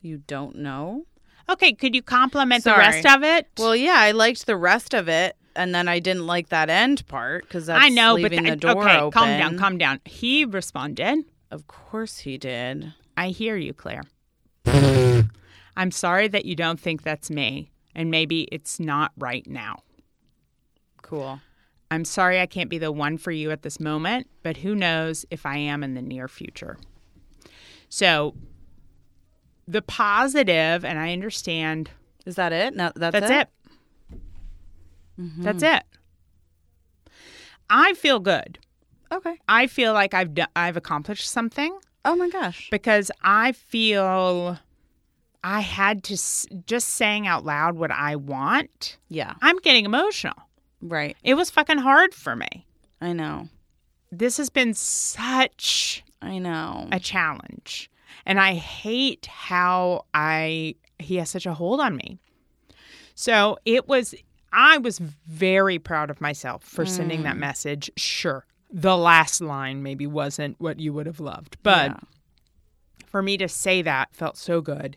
You 0.03 0.17
don't 0.17 0.57
know? 0.57 1.05
Okay, 1.49 1.71
could 1.71 1.95
you 1.95 2.03
compliment 2.03 2.65
the 2.65 2.75
rest 2.75 3.05
of 3.05 3.23
it? 3.23 3.47
Well, 3.57 3.73
yeah, 3.73 3.95
I 3.97 4.11
liked 4.11 4.45
the 4.45 4.57
rest 4.57 4.93
of 4.93 5.07
it, 5.07 5.37
and 5.55 5.73
then 5.73 5.87
I 5.87 5.99
didn't 5.99 6.27
like 6.27 6.49
that 6.49 6.69
end 6.69 7.07
part 7.07 7.43
because 7.43 7.67
that's 7.67 7.81
I 7.81 7.87
know, 7.87 8.15
but 8.15 8.31
leaving 8.31 8.43
the, 8.43 8.49
the 8.51 8.55
door 8.57 8.83
okay, 8.83 8.97
open. 8.97 9.11
calm 9.11 9.39
down, 9.39 9.57
calm 9.57 9.77
down. 9.77 10.01
He 10.03 10.43
responded, 10.43 11.23
Of 11.51 11.67
course 11.67 12.19
he 12.19 12.37
did. 12.37 12.93
I 13.15 13.29
hear 13.29 13.55
you, 13.55 13.73
Claire. 13.73 14.03
I'm 15.77 15.91
sorry 15.91 16.27
that 16.27 16.43
you 16.43 16.55
don't 16.55 16.79
think 16.79 17.03
that's 17.03 17.29
me, 17.29 17.71
and 17.95 18.11
maybe 18.11 18.41
it's 18.51 18.81
not 18.81 19.13
right 19.17 19.47
now. 19.47 19.83
Cool. 21.01 21.39
I'm 21.89 22.03
sorry 22.03 22.41
I 22.41 22.45
can't 22.45 22.69
be 22.69 22.77
the 22.77 22.91
one 22.91 23.17
for 23.17 23.31
you 23.31 23.51
at 23.51 23.61
this 23.61 23.79
moment, 23.79 24.27
but 24.41 24.57
who 24.57 24.75
knows 24.75 25.25
if 25.31 25.45
I 25.45 25.57
am 25.57 25.81
in 25.81 25.93
the 25.93 26.01
near 26.01 26.27
future. 26.27 26.77
So, 27.87 28.33
the 29.67 29.81
positive, 29.81 30.83
and 30.85 30.99
I 30.99 31.13
understand 31.13 31.89
Is 32.25 32.35
that 32.35 32.51
it? 32.53 32.75
No, 32.75 32.91
that's, 32.95 33.13
that's 33.19 33.31
it. 33.31 33.49
it. 34.11 34.19
That's 35.17 35.63
it. 35.63 35.83
I 37.69 37.93
feel 37.93 38.19
good. 38.19 38.59
Okay. 39.11 39.37
I 39.47 39.67
feel 39.67 39.93
like 39.93 40.13
I've 40.13 40.33
done, 40.33 40.47
I've 40.55 40.77
accomplished 40.77 41.29
something 41.29 41.77
Oh 42.05 42.15
my 42.15 42.29
gosh. 42.29 42.67
because 42.71 43.11
I 43.21 43.51
feel 43.51 44.57
I 45.43 45.59
had 45.61 46.03
to 46.05 46.13
s- 46.15 46.47
just 46.65 46.89
saying 46.89 47.27
out 47.27 47.45
loud 47.45 47.75
what 47.75 47.91
I 47.91 48.15
want. 48.15 48.97
Yeah. 49.09 49.33
I'm 49.41 49.57
getting 49.59 49.85
emotional. 49.85 50.35
Right. 50.81 51.15
It 51.23 51.35
was 51.35 51.49
fucking 51.49 51.77
hard 51.77 52.13
for 52.13 52.35
me. 52.35 52.65
I 53.01 53.13
know. 53.13 53.49
This 54.11 54.37
has 54.37 54.49
been 54.49 54.73
such 54.73 56.03
I 56.21 56.37
know. 56.39 56.87
a 56.91 56.99
challenge. 56.99 57.89
And 58.25 58.39
I 58.39 58.53
hate 58.55 59.25
how 59.27 60.05
I 60.13 60.75
he 60.99 61.17
has 61.17 61.29
such 61.29 61.45
a 61.45 61.53
hold 61.53 61.79
on 61.79 61.95
me. 61.97 62.17
So 63.15 63.57
it 63.65 63.87
was 63.87 64.15
I 64.51 64.77
was 64.77 64.99
very 64.99 65.79
proud 65.79 66.09
of 66.09 66.21
myself 66.21 66.63
for 66.63 66.85
sending 66.85 67.21
Mm. 67.21 67.23
that 67.23 67.37
message. 67.37 67.89
Sure. 67.97 68.45
The 68.71 68.95
last 68.97 69.41
line 69.41 69.81
maybe 69.83 70.05
wasn't 70.07 70.59
what 70.59 70.79
you 70.79 70.93
would 70.93 71.05
have 71.07 71.19
loved, 71.19 71.57
but 71.63 71.91
Yeah. 71.91 71.97
for 73.07 73.21
me 73.21 73.37
to 73.37 73.47
say 73.47 73.81
that 73.81 74.13
felt 74.15 74.37
so 74.37 74.61
good. 74.61 74.95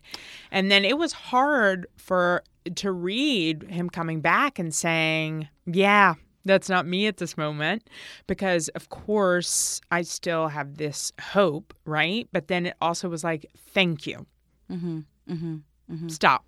And 0.51 0.71
then 0.71 0.85
it 0.85 0.97
was 0.97 1.11
hard 1.13 1.87
for 1.95 2.43
to 2.75 2.91
read 2.91 3.63
him 3.63 3.89
coming 3.89 4.19
back 4.21 4.59
and 4.59 4.73
saying, 4.75 5.47
"Yeah, 5.65 6.15
that's 6.47 6.69
not 6.69 6.87
me 6.87 7.07
at 7.07 7.17
this 7.17 7.37
moment," 7.37 7.89
because 8.25 8.69
of 8.69 8.89
course 8.89 9.79
I 9.91 10.01
still 10.01 10.47
have 10.47 10.77
this 10.77 11.11
hope, 11.21 11.73
right? 11.85 12.27
But 12.31 12.47
then 12.47 12.65
it 12.65 12.75
also 12.81 13.09
was 13.09 13.23
like, 13.23 13.45
"Thank 13.55 14.07
you. 14.07 14.25
Mm-hmm. 14.71 14.99
Mm-hmm. 15.29 16.07
Stop. 16.09 16.45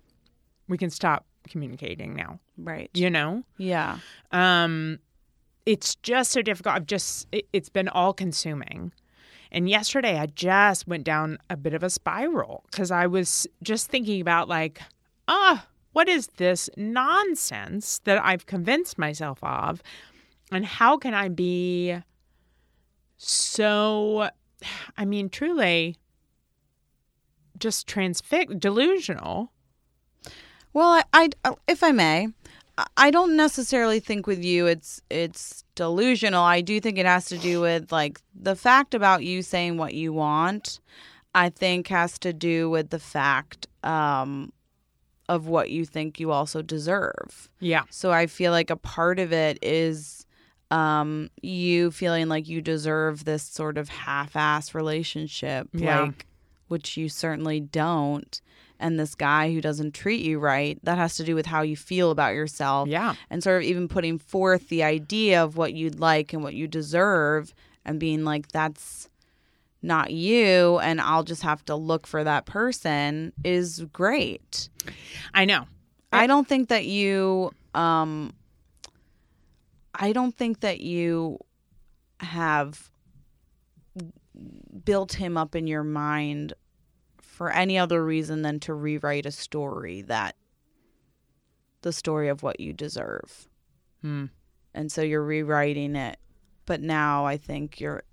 We 0.68 0.76
can 0.78 0.90
stop 0.90 1.24
communicating 1.48 2.14
now." 2.14 2.40
Right. 2.58 2.90
You 2.94 3.10
know? 3.10 3.44
Yeah. 3.56 3.98
um 4.32 4.98
it's 5.66 5.94
just 5.96 6.32
so 6.32 6.40
difficult 6.40 6.74
i've 6.74 6.86
just 6.86 7.26
it, 7.32 7.46
it's 7.52 7.68
been 7.68 7.86
all 7.88 8.12
consuming 8.14 8.92
and 9.52 9.68
yesterday 9.68 10.18
i 10.18 10.24
just 10.26 10.88
went 10.88 11.04
down 11.04 11.36
a 11.50 11.56
bit 11.56 11.74
of 11.74 11.82
a 11.82 11.90
spiral 11.90 12.64
because 12.70 12.90
i 12.90 13.06
was 13.06 13.46
just 13.62 13.88
thinking 13.88 14.20
about 14.22 14.48
like 14.48 14.80
ah 15.28 15.66
what 15.92 16.08
is 16.08 16.28
this 16.36 16.70
nonsense 16.76 18.00
that 18.04 18.22
i've 18.24 18.46
convinced 18.46 18.98
myself 18.98 19.38
of 19.42 19.82
and 20.52 20.64
how 20.64 20.96
can 20.96 21.14
i 21.14 21.28
be 21.28 21.96
so 23.16 24.28
i 24.96 25.04
mean 25.04 25.28
truly 25.28 25.96
just 27.58 27.86
transfix 27.86 28.54
delusional 28.54 29.52
Well, 30.72 31.02
I, 31.12 31.30
I, 31.44 31.54
if 31.66 31.82
I 31.82 31.90
may, 31.92 32.28
I 32.96 33.10
don't 33.10 33.36
necessarily 33.36 34.00
think 34.00 34.26
with 34.26 34.42
you 34.44 34.66
it's 34.66 35.02
it's 35.10 35.64
delusional. 35.74 36.42
I 36.42 36.60
do 36.62 36.80
think 36.80 36.98
it 36.98 37.06
has 37.06 37.26
to 37.26 37.38
do 37.38 37.60
with 37.60 37.92
like 37.92 38.20
the 38.34 38.56
fact 38.56 38.94
about 38.94 39.24
you 39.24 39.42
saying 39.42 39.76
what 39.76 39.94
you 39.94 40.12
want. 40.12 40.80
I 41.34 41.50
think 41.50 41.88
has 41.88 42.18
to 42.20 42.32
do 42.32 42.70
with 42.70 42.90
the 42.90 42.98
fact 42.98 43.66
um, 43.84 44.52
of 45.34 45.46
what 45.46 45.70
you 45.70 45.84
think 45.84 46.18
you 46.20 46.30
also 46.32 46.60
deserve. 46.62 47.48
yeah 47.60 47.82
So 47.90 48.10
I 48.10 48.26
feel 48.26 48.52
like 48.52 48.70
a 48.70 48.76
part 48.76 49.18
of 49.18 49.32
it 49.32 49.58
is 49.62 50.26
um, 50.70 51.30
you 51.42 51.90
feeling 51.90 52.28
like 52.28 52.48
you 52.48 52.60
deserve 52.62 53.24
this 53.24 53.42
sort 53.42 53.76
of 53.78 53.88
half-ass 53.88 54.74
relationship, 54.74 55.68
Yeah. 55.72 56.00
like 56.02 56.26
which 56.68 56.96
you 56.96 57.08
certainly 57.08 57.60
don't. 57.60 58.40
And 58.78 58.98
this 58.98 59.14
guy 59.14 59.52
who 59.52 59.60
doesn't 59.60 59.92
treat 59.92 60.24
you 60.24 60.38
right, 60.38 60.78
that 60.84 60.96
has 60.96 61.16
to 61.16 61.24
do 61.24 61.34
with 61.34 61.46
how 61.46 61.60
you 61.62 61.76
feel 61.76 62.10
about 62.10 62.34
yourself. 62.34 62.88
yeah 62.88 63.14
And 63.28 63.42
sort 63.42 63.58
of 63.62 63.68
even 63.68 63.88
putting 63.88 64.16
forth 64.18 64.68
the 64.68 64.82
idea 64.84 65.42
of 65.44 65.56
what 65.56 65.74
you'd 65.74 66.00
like 66.00 66.32
and 66.32 66.42
what 66.42 66.54
you 66.54 66.66
deserve 66.66 67.52
and 67.84 67.98
being 68.00 68.24
like, 68.24 68.48
that's 68.52 69.08
not 69.82 70.10
you. 70.12 70.78
And 70.78 71.00
I'll 71.00 71.24
just 71.24 71.42
have 71.42 71.64
to 71.66 71.74
look 71.74 72.06
for 72.06 72.24
that 72.24 72.46
person 72.46 73.32
is 73.44 73.84
great. 73.92 74.68
i 75.34 75.44
know 75.44 75.66
I 76.12 76.26
don't 76.26 76.48
think 76.48 76.68
that 76.68 76.86
you 76.86 77.52
um 77.74 78.32
I 79.94 80.12
don't 80.12 80.36
think 80.36 80.60
that 80.60 80.80
you 80.80 81.38
have 82.20 82.90
built 84.84 85.14
him 85.14 85.36
up 85.36 85.54
in 85.54 85.66
your 85.66 85.84
mind 85.84 86.54
for 87.20 87.50
any 87.50 87.78
other 87.78 88.04
reason 88.04 88.42
than 88.42 88.60
to 88.60 88.74
rewrite 88.74 89.26
a 89.26 89.30
story 89.30 90.02
that 90.02 90.36
the 91.82 91.92
story 91.92 92.28
of 92.28 92.42
what 92.42 92.60
you 92.60 92.72
deserve. 92.72 93.48
Hmm. 94.02 94.26
And 94.74 94.92
so 94.92 95.02
you're 95.02 95.24
rewriting 95.24 95.96
it. 95.96 96.18
But 96.66 96.80
now 96.80 97.24
I 97.24 97.36
think 97.36 97.80
you're 97.80 98.04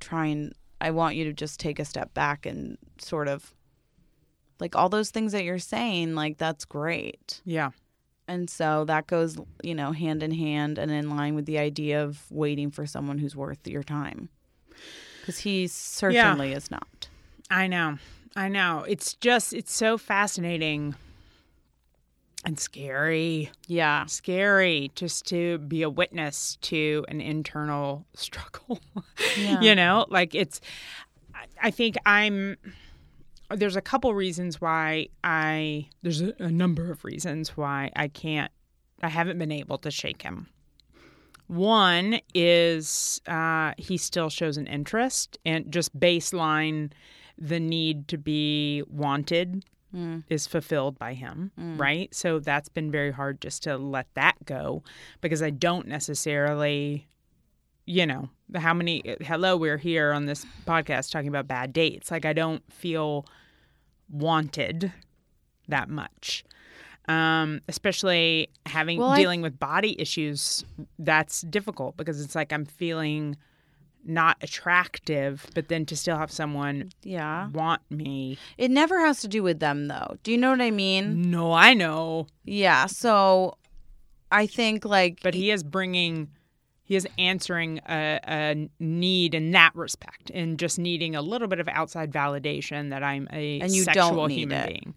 trying 0.00 0.52
I 0.82 0.90
want 0.90 1.16
you 1.16 1.24
to 1.24 1.32
just 1.32 1.60
take 1.60 1.78
a 1.78 1.84
step 1.84 2.12
back 2.12 2.44
and 2.44 2.76
sort 2.98 3.28
of 3.28 3.54
like 4.60 4.76
all 4.76 4.88
those 4.88 5.10
things 5.10 5.32
that 5.32 5.44
you're 5.44 5.58
saying, 5.58 6.14
like 6.14 6.38
that's 6.38 6.64
great. 6.64 7.40
yeah 7.44 7.70
And 8.28 8.50
so 8.50 8.84
that 8.84 9.06
goes, 9.06 9.36
you 9.62 9.74
know, 9.74 9.92
hand 9.92 10.22
in 10.22 10.32
hand 10.32 10.78
and 10.78 10.90
in 10.90 11.08
line 11.10 11.34
with 11.34 11.46
the 11.46 11.58
idea 11.58 12.02
of 12.02 12.24
waiting 12.30 12.70
for 12.70 12.86
someone 12.86 13.18
who's 13.18 13.36
worth 13.36 13.66
your 13.66 13.82
time. 13.82 14.28
Because 15.20 15.38
he 15.38 15.66
certainly 15.68 16.52
is 16.52 16.70
not. 16.70 17.08
I 17.50 17.66
know. 17.66 17.98
I 18.34 18.48
know. 18.48 18.84
It's 18.88 19.14
just, 19.14 19.52
it's 19.52 19.72
so 19.72 19.98
fascinating 19.98 20.94
and 22.44 22.58
scary. 22.58 23.50
Yeah. 23.68 24.06
Scary 24.06 24.90
just 24.94 25.26
to 25.26 25.58
be 25.58 25.82
a 25.82 25.90
witness 25.90 26.56
to 26.62 27.04
an 27.08 27.20
internal 27.20 28.04
struggle. 28.14 28.80
Yeah. 29.38 29.60
you 29.60 29.74
know, 29.74 30.06
like 30.08 30.34
it's, 30.34 30.60
I- 31.62 31.70
think 31.70 31.96
I'm, 32.04 32.56
there's 33.50 33.76
a 33.76 33.80
couple 33.82 34.12
reasons 34.14 34.60
why 34.60 35.08
I, 35.22 35.86
there's 36.02 36.20
a, 36.22 36.32
a 36.38 36.50
number 36.50 36.90
of 36.90 37.04
reasons 37.04 37.56
why 37.56 37.90
I 37.94 38.08
can't, 38.08 38.50
I 39.02 39.08
haven't 39.08 39.38
been 39.38 39.52
able 39.52 39.78
to 39.78 39.90
shake 39.90 40.22
him. 40.22 40.48
One 41.48 42.20
is 42.34 43.20
uh, 43.26 43.72
he 43.76 43.96
still 43.98 44.30
shows 44.30 44.56
an 44.56 44.66
interest 44.66 45.38
and 45.44 45.70
just 45.70 45.98
baseline 45.98 46.92
the 47.36 47.60
need 47.60 48.08
to 48.08 48.16
be 48.18 48.82
wanted 48.88 49.64
Mm. 49.94 50.24
is 50.28 50.46
fulfilled 50.46 50.98
by 50.98 51.12
him, 51.14 51.50
right? 51.76 52.14
So 52.14 52.38
that's 52.38 52.68
been 52.70 52.90
very 52.90 53.10
hard 53.10 53.40
just 53.42 53.62
to 53.64 53.76
let 53.76 54.06
that 54.14 54.36
go 54.46 54.82
because 55.20 55.42
I 55.42 55.50
don't 55.50 55.86
necessarily, 55.86 57.06
you 57.84 58.06
know, 58.06 58.30
how 58.54 58.72
many, 58.74 59.02
hello, 59.20 59.56
we're 59.56 59.76
here 59.76 60.12
on 60.12 60.24
this 60.26 60.46
podcast 60.66 61.10
talking 61.10 61.28
about 61.28 61.46
bad 61.46 61.72
dates. 61.72 62.10
Like 62.10 62.24
I 62.24 62.32
don't 62.32 62.62
feel 62.72 63.26
wanted 64.10 64.92
that 65.68 65.88
much. 65.88 66.44
Um, 67.08 67.60
especially 67.68 68.48
having 68.66 68.98
Well, 68.98 69.10
I- 69.10 69.16
dealing 69.20 69.42
with 69.42 69.58
body 69.58 70.00
issues, 70.00 70.64
that's 70.98 71.40
difficult 71.42 71.96
because 71.96 72.20
it's 72.20 72.34
like 72.34 72.52
I'm 72.52 72.64
feeling 72.64 73.36
not 74.04 74.36
attractive, 74.42 75.46
but 75.54 75.68
then 75.68 75.86
to 75.86 75.96
still 75.96 76.16
have 76.18 76.30
someone 76.30 76.90
Yeah. 77.02 77.48
want 77.50 77.82
me. 77.90 78.38
It 78.58 78.70
never 78.70 79.00
has 79.00 79.20
to 79.20 79.28
do 79.28 79.42
with 79.42 79.60
them, 79.60 79.88
though. 79.88 80.16
Do 80.22 80.32
you 80.32 80.38
know 80.38 80.50
what 80.50 80.60
I 80.60 80.70
mean? 80.70 81.30
No, 81.30 81.52
I 81.52 81.74
know, 81.74 82.26
Yeah. 82.44 82.86
So 82.86 83.56
I 84.30 84.46
think, 84.46 84.84
like, 84.84 85.18
but 85.22 85.34
he 85.34 85.50
is 85.50 85.62
bringing, 85.62 86.28
he 86.84 86.96
is 86.96 87.06
answering 87.18 87.80
a, 87.88 88.18
a 88.26 88.68
need 88.80 89.34
in 89.34 89.50
that 89.52 89.74
respect, 89.74 90.30
and 90.34 90.58
just 90.58 90.78
needing 90.78 91.14
a 91.14 91.22
little 91.22 91.48
bit 91.48 91.60
of 91.60 91.68
outside 91.68 92.10
validation 92.10 92.90
that 92.90 93.02
I'm 93.02 93.28
a 93.32 93.60
And 93.60 93.70
you 93.72 93.84
don't 93.84 94.28
need 94.28 94.38
human 94.38 94.58
it. 94.58 94.66
being. 94.68 94.94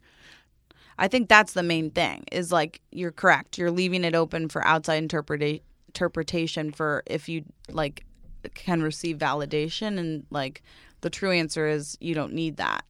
I 0.97 1.09
think 1.09 1.27
that's 1.27 1.51
the 1.51 1.63
main 1.63 1.91
thing 1.91 2.23
is 2.31 2.53
like, 2.53 2.79
you're 2.91 3.11
correct. 3.11 3.57
You're 3.57 3.71
leaving 3.71 4.05
it 4.05 4.15
open 4.15 4.47
for 4.47 4.65
outside 4.65 5.05
interpreta- 5.07 5.61
interpretation 5.89 6.71
for 6.71 7.03
if 7.05 7.27
you, 7.27 7.43
like, 7.69 8.04
can 8.53 8.84
receive 8.84 9.17
validation. 9.17 9.97
And, 9.97 10.25
like, 10.29 10.62
the 11.01 11.10
true 11.10 11.31
answer 11.31 11.67
is 11.67 11.97
you 11.99 12.13
don't 12.13 12.34
need 12.34 12.58
that. 12.58 12.86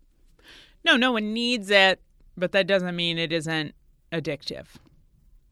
No, 0.83 0.97
no 0.97 1.11
one 1.13 1.33
needs 1.33 1.69
it, 1.69 2.01
but 2.35 2.51
that 2.51 2.67
doesn't 2.67 2.95
mean 2.95 3.17
it 3.17 3.31
isn't 3.31 3.73
addictive. 4.11 4.65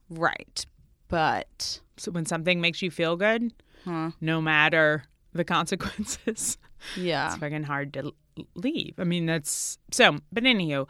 Right. 0.10 0.66
But, 1.08 1.80
So 1.98 2.12
when 2.12 2.26
something 2.26 2.60
makes 2.60 2.82
you 2.82 2.92
feel 2.92 3.16
good, 3.16 3.54
huh? 3.86 4.12
no 4.20 4.42
matter 4.42 5.06
the 5.34 5.44
consequences, 5.56 6.58
Yeah. 6.98 7.28
it's 7.28 7.38
fucking 7.38 7.63
hard 7.63 7.94
to 7.94 8.13
leave. 8.56 8.96
I 9.00 9.04
mean, 9.04 9.26
that's 9.28 9.78
so. 9.92 10.18
But 10.32 10.44
anywho, 10.44 10.88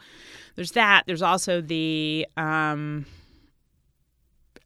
there's 0.56 0.72
that. 0.72 1.04
There's 1.06 1.20
also 1.22 1.60
the 1.60 2.26
um 2.38 3.04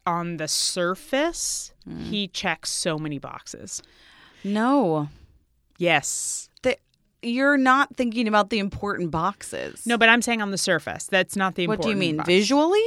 on 0.06 0.38
the 0.38 0.48
surface, 0.48 1.72
he 2.04 2.28
checks 2.28 2.70
so 2.70 2.98
many 2.98 3.18
boxes. 3.18 3.82
No. 4.44 5.08
Yes. 5.78 6.48
The, 6.62 6.76
you're 7.22 7.56
not 7.56 7.96
thinking 7.96 8.28
about 8.28 8.50
the 8.50 8.58
important 8.58 9.10
boxes. 9.10 9.86
No, 9.86 9.96
but 9.98 10.08
I'm 10.08 10.22
saying 10.22 10.42
on 10.42 10.50
the 10.50 10.58
surface. 10.58 11.04
That's 11.04 11.36
not 11.36 11.54
the 11.54 11.64
important. 11.64 11.84
What 11.84 11.88
do 11.88 11.90
you 11.90 11.96
mean? 11.96 12.16
box. 12.18 12.26
Visually? 12.26 12.82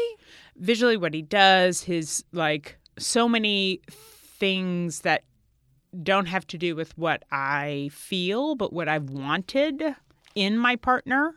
Visually, 0.57 0.97
what 0.97 1.13
he 1.13 1.21
does, 1.21 1.81
his 1.83 2.23
like 2.31 2.77
so 2.97 3.27
many 3.27 3.81
things 3.89 5.01
that 5.01 5.23
don't 6.03 6.25
have 6.27 6.45
to 6.47 6.57
do 6.57 6.75
with 6.75 6.97
what 6.97 7.23
I 7.31 7.89
feel, 7.93 8.55
but 8.55 8.71
what 8.71 8.87
I've 8.87 9.09
wanted 9.09 9.81
in 10.35 10.57
my 10.57 10.75
partner. 10.75 11.35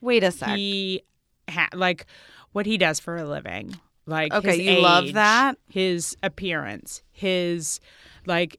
Wait 0.00 0.24
a 0.24 0.30
sec. 0.30 0.48
He 0.56 1.02
ha- 1.48 1.68
like 1.74 2.06
what 2.52 2.66
he 2.66 2.78
does 2.78 2.98
for 2.98 3.16
a 3.16 3.24
living. 3.24 3.74
Like 4.06 4.32
Okay, 4.32 4.58
his 4.58 4.76
you 4.76 4.80
love 4.82 5.12
that? 5.12 5.56
his 5.68 6.16
appearance, 6.22 7.02
his 7.12 7.78
like 8.26 8.58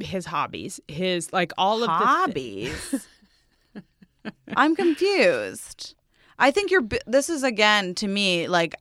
his 0.00 0.26
hobbies, 0.26 0.80
his 0.88 1.32
like 1.32 1.52
all 1.58 1.76
of 1.82 1.88
the 1.88 2.06
hobbies. 2.06 3.08
I'm 4.56 4.74
confused. 4.76 5.94
I 6.38 6.50
think 6.50 6.70
you're. 6.70 6.86
This 7.06 7.28
is 7.30 7.42
again 7.42 7.94
to 7.96 8.08
me 8.08 8.48
like 8.48 8.74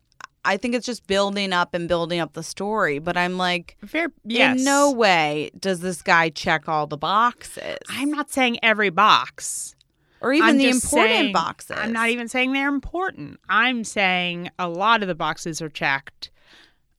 I 0.43 0.57
think 0.57 0.75
it's 0.75 0.85
just 0.85 1.07
building 1.07 1.53
up 1.53 1.73
and 1.73 1.87
building 1.87 2.19
up 2.19 2.33
the 2.33 2.43
story. 2.43 2.99
But 2.99 3.17
I'm 3.17 3.37
like, 3.37 3.77
Fair, 3.85 4.09
yes. 4.23 4.59
in 4.59 4.63
no 4.65 4.91
way 4.91 5.51
does 5.59 5.79
this 5.79 6.01
guy 6.01 6.29
check 6.29 6.67
all 6.67 6.87
the 6.87 6.97
boxes, 6.97 7.77
I'm 7.89 8.11
not 8.11 8.31
saying 8.31 8.59
every 8.63 8.89
box. 8.89 9.75
or 10.21 10.33
even 10.33 10.49
I'm 10.49 10.57
the 10.57 10.69
important 10.69 11.13
saying- 11.19 11.33
boxes. 11.33 11.77
I'm 11.79 11.91
not 11.93 12.09
even 12.09 12.27
saying 12.27 12.53
they're 12.53 12.69
important. 12.69 13.39
I'm 13.49 13.83
saying 13.83 14.49
a 14.59 14.67
lot 14.69 15.01
of 15.01 15.07
the 15.07 15.15
boxes 15.15 15.61
are 15.61 15.69
checked 15.69 16.31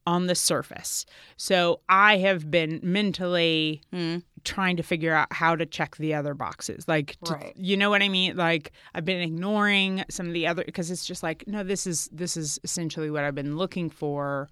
on 0.07 0.27
the 0.27 0.35
surface. 0.35 1.05
So 1.37 1.81
I 1.89 2.19
have 2.19 2.51
been 2.51 2.79
mentally 2.83 3.83
Hmm. 3.93 4.19
trying 4.45 4.77
to 4.77 4.83
figure 4.85 5.13
out 5.13 5.33
how 5.33 5.57
to 5.57 5.67
check 5.67 5.97
the 5.97 6.15
other 6.15 6.33
boxes. 6.35 6.87
Like, 6.87 7.17
to- 7.25 7.33
Right. 7.33 7.53
you 7.57 7.77
know 7.77 7.91
what 7.91 8.03
I 8.03 8.09
mean? 8.09 8.37
Like 8.37 8.71
I've 8.95 9.05
been 9.05 9.21
ignoring 9.21 10.05
some 10.09 10.29
of 10.29 10.33
the 10.33 10.47
other 10.47 10.63
because 10.65 10.91
it's 10.91 11.05
just 11.05 11.23
like, 11.25 11.45
no, 11.49 11.63
this 11.65 11.87
is 11.87 12.09
this 12.13 12.37
is 12.37 12.59
essentially 12.63 13.11
what 13.11 13.25
I've 13.25 13.35
been 13.35 13.57
looking 13.57 13.91
for. 13.91 14.49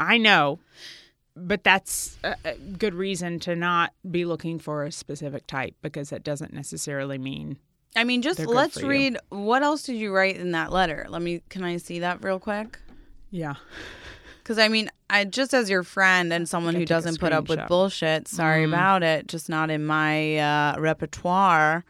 I 0.00 0.16
know, 0.18 0.58
but 1.36 1.62
that's 1.64 2.18
a, 2.24 2.34
a 2.44 2.54
good 2.56 2.94
reason 2.94 3.38
to 3.40 3.54
not 3.54 3.92
be 4.10 4.24
looking 4.24 4.58
for 4.58 4.84
a 4.84 4.90
specific 4.92 5.46
type 5.46 5.74
because 5.82 6.10
that 6.10 6.24
doesn't 6.24 6.52
necessarily 6.52 7.18
mean 7.18 7.58
I 7.94 8.04
mean, 8.04 8.22
just 8.22 8.38
let's 8.40 8.82
read. 8.82 9.18
What 9.28 9.62
else 9.62 9.82
did 9.82 9.96
you 9.96 10.14
write 10.14 10.36
in 10.36 10.52
that 10.52 10.72
letter? 10.72 11.04
Let 11.10 11.20
me. 11.20 11.42
Can 11.50 11.62
I 11.62 11.76
see 11.76 11.98
that 11.98 12.24
real 12.24 12.38
quick? 12.38 12.78
yeah. 13.30 13.56
Because 14.42 14.58
I 14.58 14.68
mean, 14.68 14.90
I 15.08 15.24
just 15.24 15.54
as 15.54 15.70
your 15.70 15.82
friend 15.84 16.32
and 16.32 16.48
someone 16.48 16.74
who 16.74 16.84
doesn't 16.84 17.20
put 17.20 17.32
up 17.32 17.48
with 17.48 17.60
bullshit. 17.68 18.26
Sorry 18.28 18.64
Mm. 18.64 18.68
about 18.68 19.02
it. 19.02 19.28
Just 19.28 19.48
not 19.48 19.70
in 19.70 19.84
my 19.84 20.38
uh, 20.38 20.74
repertoire. 20.78 21.84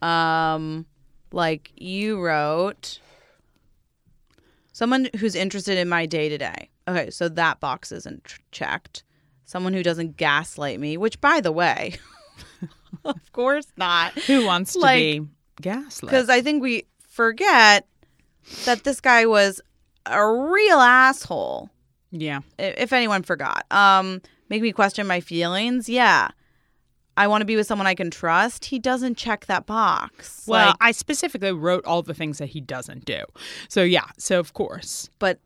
Um, 0.00 0.86
like 1.32 1.70
you 1.76 2.20
wrote, 2.20 2.98
someone 4.72 5.08
who's 5.18 5.34
interested 5.34 5.78
in 5.78 5.88
my 5.88 6.06
day 6.06 6.28
to 6.28 6.38
day. 6.38 6.68
Okay, 6.88 7.10
so 7.10 7.28
that 7.28 7.60
box 7.60 7.92
isn't 7.92 8.24
tr- 8.24 8.40
checked. 8.50 9.04
Someone 9.44 9.72
who 9.72 9.82
doesn't 9.82 10.16
gaslight 10.16 10.80
me, 10.80 10.96
which, 10.96 11.20
by 11.20 11.40
the 11.40 11.52
way, 11.52 11.94
of 13.04 13.32
course 13.32 13.66
not. 13.76 14.12
Who 14.26 14.44
wants 14.46 14.72
to 14.72 14.80
Like- 14.80 14.98
be 14.98 15.20
gaslit? 15.60 16.10
Because 16.10 16.28
I 16.28 16.40
think 16.42 16.62
we 16.62 16.86
forget 17.08 17.86
that 18.64 18.82
this 18.84 19.00
guy 19.00 19.26
was 19.26 19.60
a 20.06 20.26
real 20.26 20.78
asshole 20.80 21.70
yeah, 22.12 22.40
if 22.58 22.92
anyone 22.92 23.22
forgot. 23.22 23.64
Um, 23.72 24.22
make 24.48 24.62
me 24.62 24.70
question 24.72 25.06
my 25.06 25.20
feelings. 25.20 25.88
Yeah. 25.88 26.28
I 27.14 27.26
want 27.26 27.42
to 27.42 27.44
be 27.44 27.56
with 27.56 27.66
someone 27.66 27.86
I 27.86 27.94
can 27.94 28.10
trust. 28.10 28.64
He 28.66 28.78
doesn't 28.78 29.18
check 29.18 29.44
that 29.44 29.66
box. 29.66 30.44
well, 30.46 30.68
Like, 30.68 30.76
I 30.80 30.92
specifically 30.92 31.52
wrote 31.52 31.84
all 31.84 32.00
the 32.02 32.14
things 32.14 32.38
that 32.38 32.46
he 32.48 32.60
doesn't 32.60 33.04
do. 33.04 33.24
So 33.68 33.82
yeah, 33.82 34.06
so 34.16 34.38
of 34.38 34.54
course 34.54 35.10
but 35.18 35.38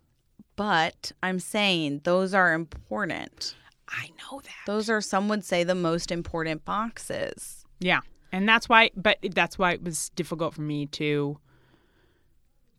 but 0.57 1.12
I'm 1.22 1.38
saying 1.38 2.00
those 2.05 2.35
are 2.35 2.52
important. 2.52 3.55
I 3.88 4.09
know 4.18 4.40
that. 4.42 4.50
Those 4.66 4.90
are 4.90 5.00
some 5.00 5.29
would 5.29 5.44
say 5.44 5.62
the 5.64 5.74
most 5.74 6.11
important 6.11 6.64
boxes. 6.64 7.64
Yeah, 7.79 8.00
and 8.33 8.48
that's 8.48 8.68
why. 8.68 8.90
But 8.96 9.18
that's 9.33 9.59
why 9.59 9.72
it 9.72 9.83
was 9.85 10.09
difficult 10.11 10.55
for 10.55 10.62
me 10.62 10.87
to 10.87 11.38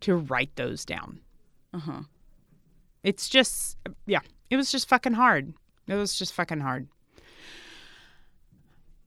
to 0.01 0.15
write 0.15 0.55
those 0.55 0.85
down. 0.85 1.19
Uh-huh. 1.73 2.01
It's 3.07 3.29
just 3.29 3.77
yeah, 4.05 4.19
it 4.49 4.57
was 4.57 4.69
just 4.71 4.89
fucking 4.89 5.13
hard. 5.13 5.53
It 5.87 5.95
was 5.95 6.17
just 6.19 6.33
fucking 6.33 6.59
hard. 6.59 6.87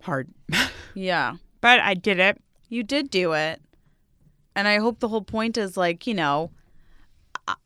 Hard, 0.02 0.28
Yeah. 0.94 1.34
but 1.60 1.80
I 1.80 1.92
did 1.92 2.18
it. 2.18 2.40
You 2.70 2.82
did 2.82 3.10
do 3.10 3.32
it. 3.34 3.60
And 4.56 4.66
I 4.66 4.78
hope 4.78 5.00
the 5.00 5.08
whole 5.08 5.22
point 5.22 5.58
is 5.58 5.76
like, 5.76 6.06
you 6.06 6.14
know, 6.14 6.50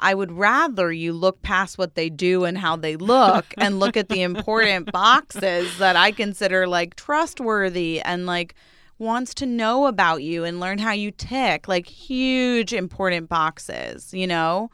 I- 0.01 0.15
would 0.15 0.33
rather 0.33 0.91
you 0.91 1.13
look 1.13 1.43
past 1.43 1.79
what 1.79 1.95
they 1.95 2.11
do 2.11 2.45
and 2.45 2.59
how 2.59 2.75
they 2.75 2.97
look 2.97 3.47
and 3.59 3.79
look 3.79 3.97
at 3.97 4.09
the 4.09 4.23
important 4.23 4.91
boxes 4.91 5.79
that 5.79 5.95
I 5.95 6.11
consider 6.11 6.67
like 6.67 6.97
trustworthy 6.97 8.01
and 8.01 8.27
like 8.27 8.55
wants 8.99 9.35
to 9.35 9.47
know 9.47 9.87
about 9.87 10.23
you 10.25 10.43
and 10.45 10.59
learn 10.59 10.79
how 10.79 10.93
you 10.93 11.11
tick, 11.13 11.69
like 11.69 11.87
huge 11.87 12.73
important 12.73 13.29
boxes, 13.29 14.13
you 14.13 14.27
know? 14.27 14.71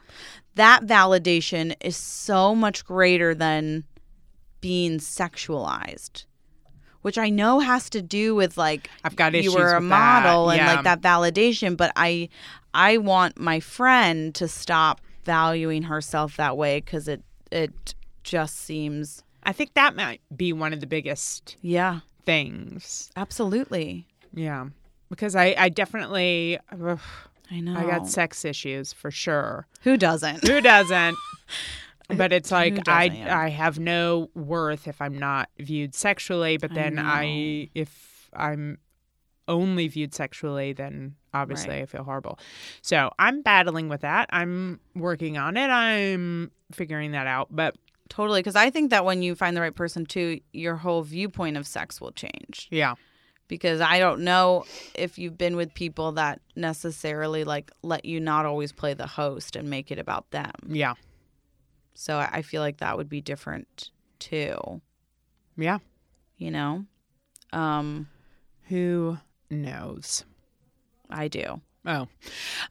That 0.61 0.85
validation 0.85 1.75
is 1.81 1.97
so 1.97 2.53
much 2.53 2.85
greater 2.85 3.33
than 3.33 3.83
being 4.61 4.99
sexualized. 4.99 6.25
Which 7.01 7.17
I 7.17 7.31
know 7.31 7.57
has 7.59 7.89
to 7.89 8.01
do 8.03 8.35
with 8.35 8.59
like 8.59 8.87
I've 9.03 9.15
got 9.15 9.33
you 9.33 9.51
were 9.51 9.73
a 9.73 9.81
model 9.81 10.51
and 10.51 10.63
like 10.63 10.83
that 10.83 11.01
validation 11.01 11.75
but 11.75 11.91
i 11.95 12.29
i 12.75 12.97
want 12.97 13.39
my 13.39 13.59
friend 13.59 14.35
to 14.35 14.47
stop 14.47 15.01
valuing 15.23 15.81
herself 15.81 16.37
that 16.37 16.57
way 16.57 16.79
because 16.79 17.07
it 17.07 17.23
it 17.51 17.95
just 18.23 18.59
seems 18.59 19.23
I 19.41 19.53
think 19.53 19.73
that 19.73 19.95
might 19.95 20.21
be 20.35 20.53
one 20.53 20.73
of 20.73 20.79
the 20.79 20.85
biggest 20.85 21.57
yeah 21.63 22.01
things. 22.23 23.09
absolutely 23.15 24.05
Yeah, 24.31 24.67
because 25.09 25.35
I 25.35 25.55
I 25.57 25.69
definitely 25.69 26.59
ugh, 26.71 26.99
i 27.51 27.59
know 27.59 27.75
I 27.77 27.83
got 27.85 28.07
sex 28.07 28.43
issues 28.45 28.93
for 28.93 29.11
sure. 29.11 29.67
who 29.81 29.97
doesn't 29.97 30.47
Who 30.47 30.61
doesn't? 30.61 31.17
But 32.17 32.33
it's 32.33 32.51
like 32.51 32.87
I 32.89 33.07
doesn't? 33.07 33.27
I 33.27 33.49
have 33.49 33.79
no 33.79 34.29
worth 34.35 34.87
if 34.87 35.01
I'm 35.01 35.17
not 35.17 35.49
viewed 35.57 35.95
sexually. 35.95 36.57
But 36.57 36.73
then 36.73 36.99
I, 36.99 37.23
know. 37.23 37.65
if 37.73 38.29
I'm 38.33 38.79
only 39.47 39.87
viewed 39.87 40.13
sexually, 40.13 40.73
then 40.73 41.15
obviously 41.33 41.75
Right. 41.75 41.83
I 41.83 41.85
feel 41.85 42.03
horrible. 42.03 42.37
So 42.81 43.11
I'm 43.17 43.41
battling 43.41 43.87
with 43.87 44.01
that. 44.01 44.29
I'm 44.31 44.79
working 44.93 45.37
on 45.37 45.55
it. 45.55 45.67
I'm 45.67 46.51
figuring 46.73 47.11
that 47.11 47.27
out. 47.27 47.47
But 47.49 47.75
totally 48.09 48.41
because 48.41 48.57
i 48.57 48.69
think 48.69 48.89
that 48.89 49.05
when 49.05 49.21
you 49.21 49.33
find 49.35 49.55
the 49.55 49.61
right 49.61 49.73
person 49.73 50.05
too 50.05 50.41
your 50.51 50.75
whole 50.75 51.01
viewpoint 51.01 51.55
of 51.55 51.65
sex 51.65 52.01
will 52.01 52.11
change 52.11 52.67
yeah, 52.69 52.95
because 53.51 53.81
i 53.81 53.99
don't 53.99 54.21
know 54.21 54.63
if 54.95 55.17
you've 55.19 55.37
been 55.37 55.57
with 55.57 55.73
people 55.73 56.13
that 56.13 56.39
necessarily 56.55 57.43
like 57.43 57.69
let 57.83 58.05
you 58.05 58.17
not 58.17 58.45
always 58.45 58.71
play 58.71 58.93
the 58.93 59.05
host 59.05 59.57
and 59.57 59.69
make 59.69 59.91
it 59.91 59.99
about 59.99 60.31
them. 60.31 60.53
Yeah, 60.69 60.93
so 61.93 62.17
i 62.17 62.41
feel 62.43 62.61
like 62.61 62.77
that 62.77 62.95
would 62.97 63.09
be 63.09 63.19
different 63.19 63.91
too. 64.19 64.81
Yeah. 65.57 65.79
you 66.37 66.49
know? 66.49 66.85
Um 67.51 68.07
Who 68.69 69.17
knows? 69.49 70.23
i 71.09 71.27
do. 71.27 71.59
Oh, 71.85 72.07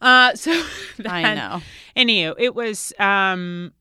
uh, 0.01 0.33
so 0.43 0.51
i 1.05 1.35
know. 1.35 1.61
Anywho, 1.95 2.33
it 2.39 2.55
was. 2.55 2.91
um 2.97 3.71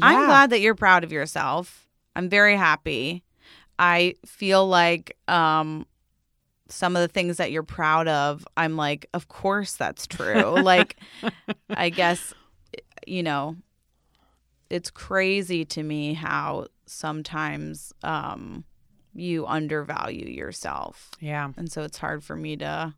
i'm 0.00 0.24
glad 0.26 0.50
that 0.50 0.60
you're 0.62 0.74
proud 0.74 1.04
of 1.04 1.12
yourself. 1.12 1.86
I'm 2.16 2.30
very 2.30 2.56
happy. 2.56 3.22
I 3.78 4.14
feel 4.24 4.66
like 4.66 5.16
um 5.28 5.84
some 6.68 6.94
of 6.96 7.02
the 7.02 7.08
things 7.08 7.36
that 7.38 7.50
you're 7.50 7.62
proud 7.62 8.06
of 8.08 8.46
i'm 8.56 8.76
like 8.76 9.08
of 9.14 9.28
course 9.28 9.74
that's 9.74 10.06
true 10.06 10.60
like 10.62 10.96
i 11.70 11.88
guess 11.90 12.34
you 13.06 13.22
know 13.22 13.56
it's 14.70 14.90
crazy 14.90 15.64
to 15.64 15.82
me 15.82 16.12
how 16.14 16.66
sometimes 16.86 17.92
um 18.02 18.64
you 19.14 19.46
undervalue 19.46 20.26
yourself 20.26 21.10
Yeah. 21.20 21.50
and 21.56 21.70
so 21.72 21.82
it's 21.82 21.98
hard 21.98 22.22
for 22.22 22.36
me 22.36 22.56
to 22.58 22.94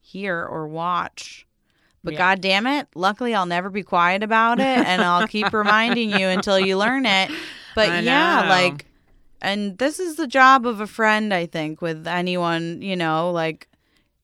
hear 0.00 0.44
or 0.44 0.68
watch. 0.68 1.46
But 2.02 2.12
Yeah. 2.12 2.18
god 2.18 2.40
damn 2.42 2.66
it, 2.66 2.88
luckily 2.94 3.34
I'll 3.34 3.46
never 3.46 3.70
be 3.70 3.82
quiet 3.82 4.22
about 4.22 4.58
it 4.60 4.64
and 4.66 5.02
I'll 5.02 5.26
keep 5.26 5.50
reminding 5.54 6.10
you 6.10 6.26
until 6.28 6.60
you 6.60 6.76
learn 6.76 7.06
it. 7.06 7.30
But 7.74 7.88
I 7.88 8.00
yeah, 8.00 8.42
know. 8.42 8.48
like 8.50 8.86
and 9.44 9.78
this 9.78 10.00
is 10.00 10.16
the 10.16 10.26
job 10.26 10.66
of 10.66 10.80
a 10.80 10.86
friend, 10.86 11.32
I 11.32 11.46
think, 11.46 11.80
with 11.82 12.06
anyone, 12.06 12.82
you 12.82 12.96
know, 12.96 13.30
like 13.30 13.68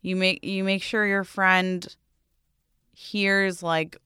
you 0.03 0.17
make 0.17 0.43
you 0.45 0.65
make 0.65 0.83
sure 0.83 1.07
your 1.07 1.25
friend 1.25 1.87
hears 2.95 3.63
like 3.63 3.97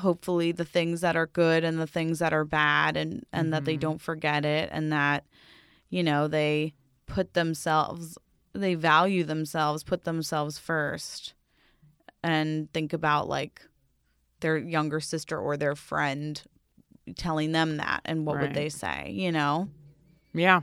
hopefully 0.00 0.52
the 0.52 0.64
things 0.64 1.02
that 1.02 1.16
are 1.16 1.26
good 1.26 1.64
and 1.64 1.78
the 1.78 1.86
things 1.86 2.18
that 2.18 2.32
are 2.32 2.44
bad 2.44 2.96
and 2.96 3.24
and 3.32 3.52
that 3.52 3.64
they 3.66 3.76
Mhm. 3.76 3.80
don't 3.80 4.00
forget 4.00 4.44
it 4.44 4.70
and 4.72 4.90
that 4.92 5.24
you 5.90 6.02
know 6.02 6.28
they 6.28 6.72
put 7.06 7.34
themselves 7.34 8.16
they 8.54 8.74
value 8.74 9.22
themselves 9.24 9.84
put 9.84 10.04
themselves 10.04 10.58
first 10.58 11.34
and 12.22 12.72
think 12.72 12.94
about 12.94 13.28
like 13.28 13.60
their 14.40 14.56
younger 14.56 15.00
sister 15.00 15.38
or 15.38 15.58
their 15.58 15.74
friend 15.76 16.42
telling 17.16 17.52
them 17.52 17.76
that 17.76 18.00
and 18.06 18.24
what 18.24 18.36
Right. 18.36 18.42
would 18.48 18.54
they 18.54 18.70
say 18.70 19.10
you 19.10 19.30
know 19.30 19.68
Yeah. 20.34 20.60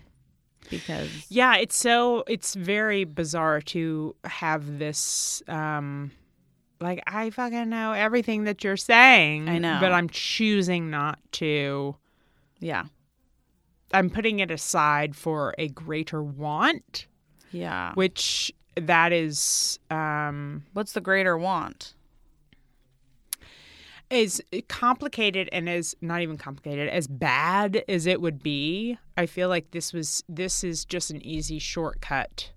because 0.70 1.10
Yeah, 1.30 1.58
it's 1.58 1.76
so 1.78 2.24
it's 2.28 2.56
very 2.56 3.04
bizarre 3.04 3.62
to 3.62 4.16
have 4.24 4.80
this 4.80 5.42
um 5.48 6.12
like 6.82 7.04
I 7.08 7.30
fucking 7.30 7.70
know 7.70 7.92
everything 7.94 8.46
that 8.46 8.64
you're 8.64 8.78
saying. 8.78 9.50
I 9.50 9.58
know. 9.58 9.78
But 9.82 9.92
I'm 9.92 10.10
choosing 10.10 10.90
not 10.90 11.20
to. 11.34 11.96
Yeah. 12.60 12.86
I'm 13.94 14.10
putting 14.10 14.40
it 14.40 14.52
aside 14.52 15.16
for 15.16 15.56
a 15.58 15.68
greater 15.70 16.22
want, 16.24 17.08
Yeah. 17.52 17.94
which 17.96 18.52
that 18.76 19.12
is 19.12 19.80
um 19.90 20.64
What's 20.74 20.94
the 20.94 21.02
greater 21.02 21.38
want? 21.38 21.96
Is 24.10 24.42
complicated 24.68 25.48
and 25.52 25.70
is 25.70 25.96
not 26.02 26.22
even 26.22 26.38
complicated 26.38 26.90
as 26.90 27.08
bad 27.08 27.84
as 27.88 28.06
it 28.08 28.20
would 28.22 28.42
be 28.42 28.98
i 29.18 29.26
feel 29.28 29.50
like 29.50 29.70
this 29.72 29.94
was 29.94 30.24
this 30.28 30.64
is 30.64 30.84
just 30.86 31.12
an 31.12 31.22
easy 31.26 31.60
shortcut 31.60 32.52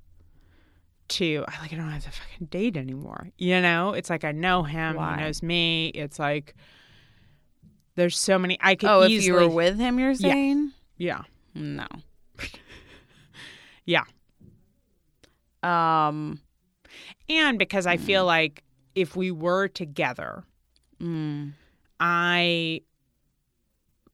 to 1.09 1.45
I 1.47 1.61
like 1.61 1.73
I 1.75 1.77
don't 1.77 1.91
have 1.91 2.05
to 2.05 2.11
fucking 2.11 2.47
date 2.47 2.75
anymore. 2.75 3.29
You 3.37 3.61
know, 3.61 3.93
it's 3.93 4.09
like 4.09 4.25
I 4.25 4.33
know 4.33 4.63
him, 4.63 4.97
Why? 4.97 5.17
he 5.17 5.21
knows 5.23 5.43
me. 5.43 5.89
It's 5.89 6.19
like 6.19 6.55
there's 7.97 8.19
so 8.19 8.39
many 8.39 8.57
I 8.63 8.77
could 8.77 8.89
Oh, 8.89 9.03
if 9.03 9.11
you 9.23 9.35
were 9.35 9.47
with 9.49 9.79
him, 9.79 9.99
you're 9.99 10.15
saying? 10.15 10.73
yeah 10.97 11.23
No. 11.55 11.87
yeah, 13.85 14.05
Um. 15.63 16.41
and 17.29 17.59
because 17.59 17.87
I 17.87 17.99
feel 17.99 18.25
like 18.25 18.63
if 18.95 19.15
we 19.15 19.31
were 19.31 19.69
together, 19.69 20.45
Mm, 21.03 21.53
I 21.99 22.83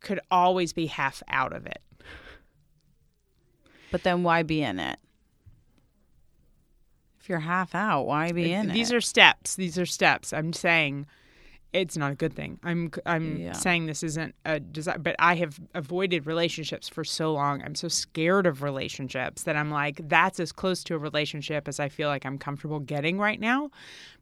could 0.00 0.20
always 0.30 0.72
be 0.72 0.86
half 0.86 1.22
out 1.28 1.52
of 1.52 1.66
it. 1.66 1.82
but 3.90 4.02
then 4.02 4.22
why 4.22 4.42
be 4.42 4.62
in 4.62 4.78
it? 4.78 4.98
If 7.20 7.28
you're 7.28 7.40
half 7.40 7.74
out, 7.74 8.06
why 8.06 8.32
be 8.32 8.52
in 8.52 8.66
These 8.68 8.70
it? 8.70 8.74
These 8.74 8.92
are 8.92 9.00
steps. 9.00 9.56
These 9.56 9.78
are 9.78 9.86
steps. 9.86 10.32
I'm 10.32 10.52
saying 10.52 11.06
it's 11.72 11.96
not 11.96 12.12
a 12.12 12.14
good 12.14 12.32
thing. 12.32 12.58
I'm 12.62 12.90
I'm 13.04 13.38
Yeah. 13.38 13.52
saying 13.52 13.86
this 13.86 14.02
isn't 14.02 14.34
a 14.46 14.60
desire, 14.60 14.98
but 14.98 15.16
I 15.18 15.34
have 15.36 15.60
avoided 15.74 16.26
relationships 16.26 16.88
for 16.88 17.04
so 17.04 17.32
long. 17.34 17.62
I'm 17.62 17.74
so 17.74 17.88
scared 17.88 18.46
of 18.46 18.62
relationships 18.62 19.42
that 19.42 19.56
I'm 19.56 19.70
like 19.70 20.08
that's 20.08 20.40
as 20.40 20.52
close 20.52 20.82
to 20.84 20.94
a 20.94 20.98
relationship 20.98 21.68
as 21.68 21.78
I 21.80 21.88
feel 21.90 22.08
like 22.08 22.24
I'm 22.24 22.38
comfortable 22.38 22.80
getting 22.80 23.18
right 23.18 23.40
now 23.40 23.70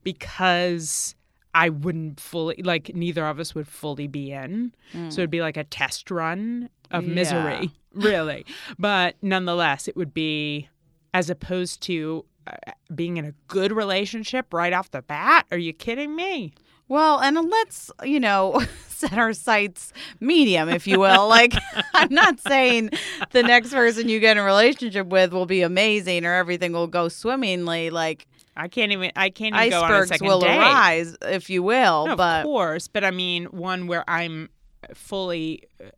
because 0.03 1.15
I 1.59 1.71
wouldn't 1.71 2.21
fully 2.21 2.61
like 2.62 2.95
neither 2.95 3.25
of 3.27 3.40
us 3.40 3.55
would 3.55 3.66
fully 3.66 4.07
be 4.07 4.31
in. 4.33 4.73
So 5.09 5.23
it'd 5.23 5.31
be 5.31 5.40
like 5.40 5.57
a 5.57 5.64
test 5.64 6.11
run 6.11 6.69
of 6.90 7.03
Mm. 7.05 7.09
Yeah. 7.09 7.14
misery, 7.14 7.71
really. 7.95 8.45
But 8.79 9.16
nonetheless, 9.23 9.88
it 9.88 9.97
would 9.97 10.12
be 10.14 10.69
as 11.14 11.31
opposed 11.31 11.81
to 11.83 12.25
uh, 12.47 12.53
being 12.95 13.16
in 13.16 13.25
a 13.25 13.33
good 13.49 13.73
relationship 13.73 14.53
right 14.53 14.73
off 14.73 14.90
the 14.90 15.03
bat. 15.03 15.47
Are 15.51 15.57
you 15.59 15.73
kidding 15.73 16.14
me? 16.14 16.53
Well, 16.88 17.19
and 17.21 17.37
let's, 17.51 17.90
you 18.05 18.21
know, 18.21 18.62
set 18.87 19.14
our 19.19 19.33
sights 19.33 19.92
medium, 20.21 20.69
if 20.69 20.87
you 20.87 21.01
will. 21.01 21.27
Like, 21.27 21.55
I'm 21.95 22.12
not 22.14 22.38
saying 22.38 22.90
the 23.33 23.42
next 23.42 23.71
person 23.73 24.09
you 24.09 24.21
get 24.21 24.37
in 24.37 24.42
a 24.42 24.47
relationship 24.47 25.09
with 25.09 25.33
will 25.33 25.47
be 25.47 25.62
amazing 25.62 26.25
or 26.25 26.33
everything 26.35 26.73
will 26.73 26.87
go 26.87 27.09
swimmingly. 27.09 27.90
Like, 27.90 28.29
I 28.57 28.69
can't 28.69 28.92
even. 28.92 29.12
I 29.16 29.31
can't 29.31 29.55
even 29.55 29.71
go 29.71 29.83
on 29.83 29.90
a 29.90 29.95
icebergs 29.95 30.09
second 30.09 30.27
will 30.27 30.40
date. 30.40 30.57
arise, 30.57 31.16
if 31.23 31.51
you 31.51 31.62
will. 31.62 32.07
No, 32.07 32.16
but 32.16 32.40
of 32.40 32.45
course, 32.45 32.88
but 32.88 33.05
I 33.05 33.11
mean 33.11 33.45
one 33.47 33.87
where 33.87 34.05
I'm 34.09 34.49
fully, 34.95 35.64
uh, 35.81 35.90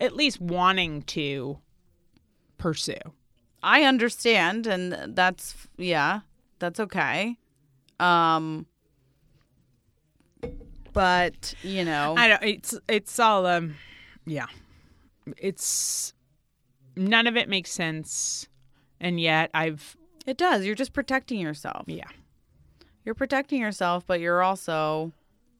at 0.00 0.16
least 0.16 0.40
wanting 0.40 1.02
to 1.02 1.58
pursue. 2.58 2.94
I 3.62 3.82
understand, 3.82 4.66
and 4.66 5.14
that's 5.14 5.68
yeah, 5.76 6.20
that's 6.58 6.80
okay. 6.80 7.36
Um, 7.98 8.66
but 10.92 11.54
you 11.62 11.84
know, 11.84 12.14
I 12.16 12.28
don't. 12.28 12.42
It's 12.42 12.74
it's 12.88 13.18
all 13.18 13.44
um, 13.46 13.76
yeah. 14.24 14.46
It's 15.36 16.14
none 16.96 17.26
of 17.26 17.36
it 17.36 17.48
makes 17.48 17.70
sense, 17.70 18.48
and 19.00 19.20
yet 19.20 19.50
I've 19.52 19.96
it 20.26 20.36
does. 20.38 20.64
You're 20.64 20.74
just 20.74 20.92
protecting 20.92 21.40
yourself. 21.40 21.84
yeah. 21.86 22.04
You're 23.04 23.14
protecting 23.14 23.60
yourself, 23.60 24.06
but 24.06 24.20
you're 24.20 24.42
also 24.42 25.12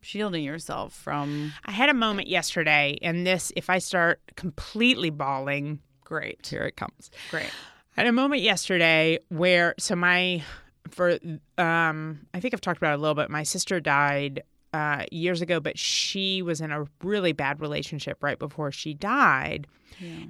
shielding 0.03 0.45
yourself 0.45 0.93
from 0.95 1.53
I 1.65 1.73
had 1.73 1.89
a 1.89 1.95
moment 1.95 2.29
yesterday, 2.29 2.99
and 3.03 3.27
this, 3.27 3.53
if 3.57 3.71
I 3.71 3.79
start 3.79 4.21
completely 4.37 5.11
bawling, 5.11 5.81
great, 6.05 6.47
here 6.47 6.63
it 6.63 6.77
comes. 6.77 7.11
great. 7.31 7.51
I 7.97 8.03
had 8.03 8.07
a 8.07 8.13
moment 8.13 8.43
yesterday 8.43 9.19
where 9.29 9.75
so 9.79 9.97
my 9.97 10.43
for 10.91 11.19
um 11.59 12.27
I 12.35 12.41
think 12.41 12.55
I've 12.55 12.61
talked 12.61 12.79
about 12.79 12.93
it 12.93 12.99
a 12.99 13.03
little 13.03 13.15
bit. 13.15 13.31
My 13.31 13.43
sister 13.43 13.81
died 13.81 14.43
uh 14.73 15.05
years 15.11 15.41
ago, 15.43 15.59
but 15.61 15.79
she 15.79 16.43
was 16.43 16.61
in 16.61 16.71
a 16.73 16.85
really 17.03 17.33
bad 17.33 17.61
relationship 17.61 18.23
right 18.23 18.39
before 18.39 18.71
she 18.73 18.95
died. 18.95 19.67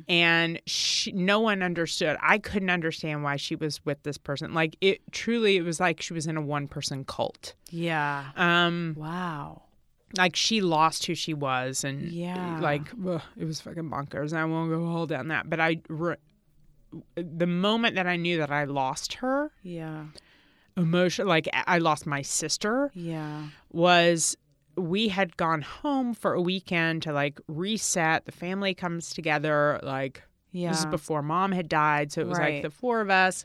And 0.09 0.61
she, 0.67 1.13
no 1.13 1.39
one 1.39 1.63
understood. 1.63 2.17
I 2.21 2.39
couldn't 2.39 2.71
understand 2.71 3.23
why 3.23 3.37
she 3.37 3.55
was 3.55 3.85
with 3.85 4.03
this 4.03 4.19
person. 4.19 4.53
Like 4.53 4.77
it 4.81 5.01
truly 5.13 5.57
it 5.57 5.63
was 5.63 5.79
like 5.79 6.01
she 6.01 6.13
was 6.13 6.27
in 6.27 6.37
a 6.37 6.41
one 6.43 6.67
person 6.67 7.05
cult. 7.05 7.55
Yeah. 7.71 8.31
Um 8.37 8.95
Wow. 8.99 9.63
like 10.19 10.35
she 10.35 10.61
lost 10.61 11.07
who 11.07 11.15
she 11.15 11.35
was 11.35 11.85
and 11.85 12.11
Yeah. 12.11 12.59
like 12.61 12.83
ugh, 13.07 13.23
it 13.37 13.45
was 13.45 13.61
fucking 13.61 13.89
bonkers 13.91 14.31
and 14.33 14.41
i 14.41 14.45
won't 14.45 14.69
go 14.71 14.85
all 14.89 15.07
down 15.07 15.29
that 15.29 15.49
but 15.49 15.61
i 15.61 15.81
re- 15.89 16.17
the 17.15 17.47
moment 17.47 17.95
that 17.95 18.09
i 18.09 18.17
knew 18.17 18.39
that 18.39 18.51
i 18.51 18.65
lost 18.65 19.15
her 19.15 19.53
Yeah. 19.63 20.07
Emotion 20.81 21.27
like 21.27 21.49
i 21.67 21.79
lost 21.79 22.07
my 22.07 22.23
sister 22.23 22.91
Yeah. 22.95 23.45
was 23.73 24.37
we 24.77 25.09
had 25.09 25.37
gone 25.37 25.63
home 25.63 26.15
for 26.15 26.33
a 26.33 26.41
weekend 26.41 27.03
to 27.03 27.13
like 27.13 27.41
reset 27.49 28.25
the 28.25 28.33
family 28.33 28.75
comes 28.75 29.11
together 29.11 29.79
like 29.83 30.23
Yeah. 30.53 30.71
this 30.71 30.81
is 30.81 30.87
before 30.87 31.23
mom 31.23 31.53
had 31.53 31.69
died 31.69 32.13
so 32.13 32.21
it 32.21 32.27
was 32.29 32.39
Right. 32.39 32.55
like 32.55 32.63
the 32.63 32.71
four 32.71 33.01
of 33.01 33.11
us 33.11 33.45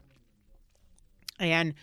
and 1.39 1.73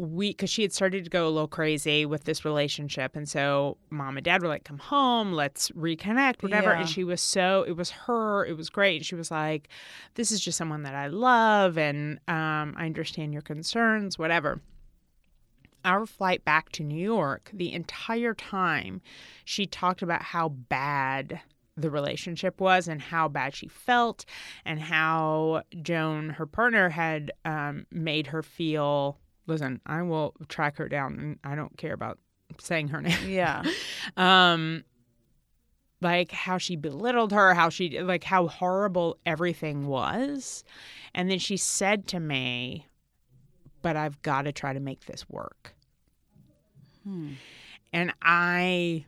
we 0.00 0.30
because 0.30 0.48
she 0.48 0.62
had 0.62 0.72
started 0.72 1.02
to 1.02 1.10
go 1.10 1.26
a 1.26 1.28
little 1.30 1.48
crazy 1.48 2.06
with 2.06 2.22
this 2.22 2.44
relationship 2.44 3.16
and 3.16 3.28
so 3.28 3.76
mom 3.90 4.16
and 4.16 4.24
dad 4.24 4.40
were 4.40 4.48
like 4.48 4.62
come 4.64 4.78
home 4.78 5.32
let's 5.32 5.70
reconnect 5.72 6.40
whatever 6.42 6.70
Yeah. 6.70 6.80
and 6.80 6.88
she 6.88 7.02
was 7.02 7.20
so 7.20 7.64
it 7.66 7.72
was 7.72 7.90
her 7.90 8.46
it 8.46 8.56
was 8.56 8.70
great 8.70 9.04
she 9.04 9.16
was 9.16 9.30
like 9.32 9.68
this 10.14 10.30
is 10.30 10.38
just 10.40 10.56
someone 10.56 10.84
that 10.84 10.94
i 10.94 11.08
love 11.08 11.76
and 11.76 12.18
um, 12.28 12.74
i 12.78 12.86
understand 12.86 13.32
your 13.32 13.42
concerns 13.42 14.16
whatever 14.20 14.60
our 15.84 16.06
flight 16.06 16.44
back 16.44 16.70
to 16.72 16.82
New 16.82 17.02
York, 17.02 17.50
the 17.52 17.72
entire 17.72 18.34
time 18.34 19.00
she 19.44 19.66
talked 19.66 20.02
about 20.02 20.22
how 20.22 20.48
bad 20.48 21.40
the 21.76 21.90
relationship 21.90 22.60
was 22.60 22.88
and 22.88 23.00
how 23.00 23.28
bad 23.28 23.54
she 23.54 23.68
felt, 23.68 24.24
and 24.64 24.80
how 24.80 25.62
Joan, 25.80 26.30
her 26.30 26.46
partner, 26.46 26.88
had 26.88 27.32
um, 27.44 27.86
made 27.90 28.28
her 28.28 28.42
feel. 28.42 29.18
Listen, 29.46 29.80
I 29.86 30.02
will 30.02 30.34
track 30.48 30.76
her 30.76 30.88
down, 30.88 31.18
and 31.18 31.38
I 31.44 31.54
don't 31.54 31.76
care 31.78 31.94
about 31.94 32.18
saying 32.60 32.88
her 32.88 33.00
name. 33.00 33.28
Yeah. 33.28 33.62
um, 34.16 34.84
like 36.00 36.32
how 36.32 36.58
she 36.58 36.76
belittled 36.76 37.32
her, 37.32 37.54
how 37.54 37.68
she 37.68 38.00
like 38.00 38.24
how 38.24 38.48
horrible 38.48 39.18
everything 39.24 39.86
was, 39.86 40.64
and 41.14 41.30
then 41.30 41.38
she 41.38 41.56
said 41.56 42.06
to 42.08 42.20
me, 42.20 42.87
"But 43.82 43.96
I've 43.96 44.20
got 44.22 44.42
to 44.42 44.52
try 44.52 44.72
to 44.72 44.80
make 44.80 45.06
this 45.06 45.28
work." 45.28 45.74
Hmm. 47.04 47.32
And 47.92 48.12
I, 48.20 49.06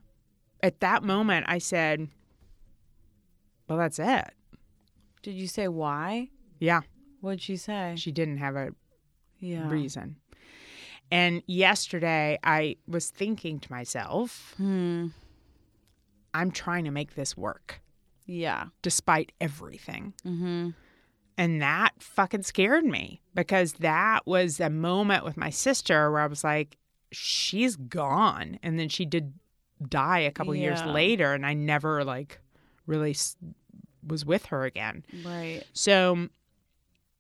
at 0.63 0.81
that 0.81 1.03
moment, 1.03 1.47
I 1.49 1.59
said, 1.59 2.09
Well, 3.69 3.79
that's 3.79 3.99
it. 3.99 4.31
Did 5.23 5.35
you 5.35 5.47
say 5.47 5.69
why? 5.69 6.31
Yeah. 6.59 6.81
What'd 7.21 7.41
she 7.43 7.57
say? 7.57 7.95
She 7.97 8.11
didn't 8.11 8.39
have 8.39 8.57
a 8.57 8.71
Yeah. 9.39 9.69
reason. 9.69 10.17
And 11.13 11.43
yesterday, 11.47 12.39
I 12.43 12.77
was 12.89 13.11
thinking 13.11 13.61
to 13.61 13.71
myself, 13.73 14.55
Hmm. 14.57 15.09
I'm 16.33 16.51
trying 16.51 16.85
to 16.85 16.91
make 16.91 17.15
this 17.17 17.37
work 17.37 17.81
Yeah. 18.27 18.69
despite 18.83 19.33
everything. 19.41 20.15
Mm-hmm. 20.25 20.71
And 21.41 21.63
that 21.63 21.91
fucking 21.99 22.43
scared 22.43 22.85
me 22.85 23.23
because 23.35 23.73
that 23.75 24.27
was 24.27 24.61
a 24.61 24.69
moment 24.69 25.25
with 25.25 25.37
my 25.39 25.49
sister 25.51 26.11
where 26.11 26.21
I 26.21 26.27
was 26.27 26.45
like, 26.45 26.77
she's 27.13 27.77
gone. 27.77 28.59
And 28.63 28.79
then 28.79 28.89
she 28.91 29.07
did 29.07 29.33
die 29.89 30.19
a 30.19 30.31
couple 30.31 30.55
years 30.55 30.85
later, 30.85 31.33
and 31.33 31.47
I 31.47 31.55
never 31.55 32.05
like 32.05 32.41
really 32.87 33.13
s- 33.13 33.37
was 34.07 34.25
with 34.27 34.47
her 34.47 34.65
again. 34.65 35.03
Right. 35.25 35.63
So 35.73 36.29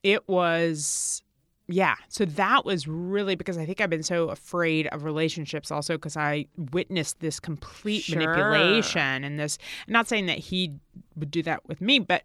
it 0.02 0.28
was, 0.28 1.22
yeah. 1.68 1.94
So 2.08 2.24
that 2.26 2.64
was 2.64 2.86
really 2.86 3.36
because 3.36 3.56
I 3.56 3.64
think 3.64 3.80
I've 3.80 3.88
been 3.90 4.02
so 4.02 4.28
afraid 4.28 4.86
of 4.88 5.04
relationships 5.04 5.70
also 5.70 5.94
because 5.94 6.16
I 6.18 6.46
witnessed 6.72 7.20
this 7.20 7.40
complete 7.40 8.02
Sure. 8.02 8.18
manipulation 8.18 9.24
and 9.24 9.38
this. 9.38 9.56
I'm 9.86 9.92
not 9.94 10.08
saying 10.08 10.26
that 10.26 10.38
he 10.38 10.72
would 11.16 11.30
do 11.30 11.42
that 11.44 11.66
with 11.68 11.80
me, 11.80 11.98
but 12.00 12.24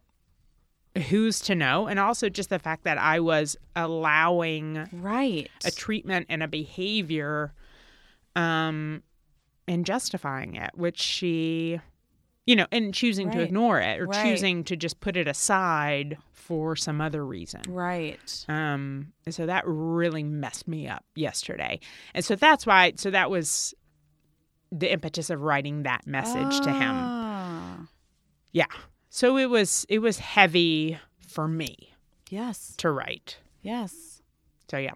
who's 1.10 1.40
to 1.42 1.56
know? 1.56 1.88
And 1.88 2.00
also 2.00 2.30
just 2.30 2.50
the 2.50 2.60
fact 2.60 2.84
that 2.86 2.98
I 2.98 3.20
was 3.20 3.58
allowing 3.76 4.88
Right. 4.92 5.50
a 5.66 5.72
treatment 5.72 6.28
and 6.30 6.42
a 6.42 6.48
behavior 6.48 7.54
um, 8.36 9.04
and 9.68 9.86
justifying 9.86 10.56
it, 10.56 10.72
which 10.76 11.00
she, 11.00 11.80
you 12.46 12.56
know, 12.56 12.68
and 12.72 12.94
choosing 12.94 13.32
to 13.32 13.40
ignore 13.42 13.80
it 13.80 14.00
or 14.00 14.08
Right. 14.08 14.22
choosing 14.24 14.64
to 14.66 14.76
just 14.76 15.00
put 15.00 15.18
it 15.18 15.28
aside 15.28 16.18
for 16.32 16.76
some 16.76 17.02
other 17.02 17.26
reason. 17.26 17.62
Right. 17.68 18.46
Um, 18.48 19.14
and 19.26 19.34
so 19.34 19.46
that 19.46 19.64
really 19.66 20.24
messed 20.24 20.68
me 20.68 20.88
up 20.88 21.04
yesterday. 21.16 21.80
And 22.14 22.24
so 22.24 22.36
that's 22.36 22.66
why, 22.66 22.94
so 22.98 23.10
that 23.12 23.30
was 23.30 23.74
the 24.72 24.92
impetus 24.92 25.30
of 25.30 25.42
writing 25.42 25.84
that 25.84 26.06
message 26.06 26.60
to 26.62 26.72
him. 26.72 26.96
Ah, 26.98 27.88
Yeah. 28.52 28.66
So 29.16 29.38
it 29.38 29.50
was, 29.50 29.86
it 29.88 30.00
was 30.00 30.20
heavy 30.20 31.00
for 31.26 31.48
me 31.48 31.94
Yes. 32.30 32.74
to 32.80 32.92
write. 32.92 33.38
Yes. 33.62 34.22
So 34.70 34.76
yeah. 34.78 34.92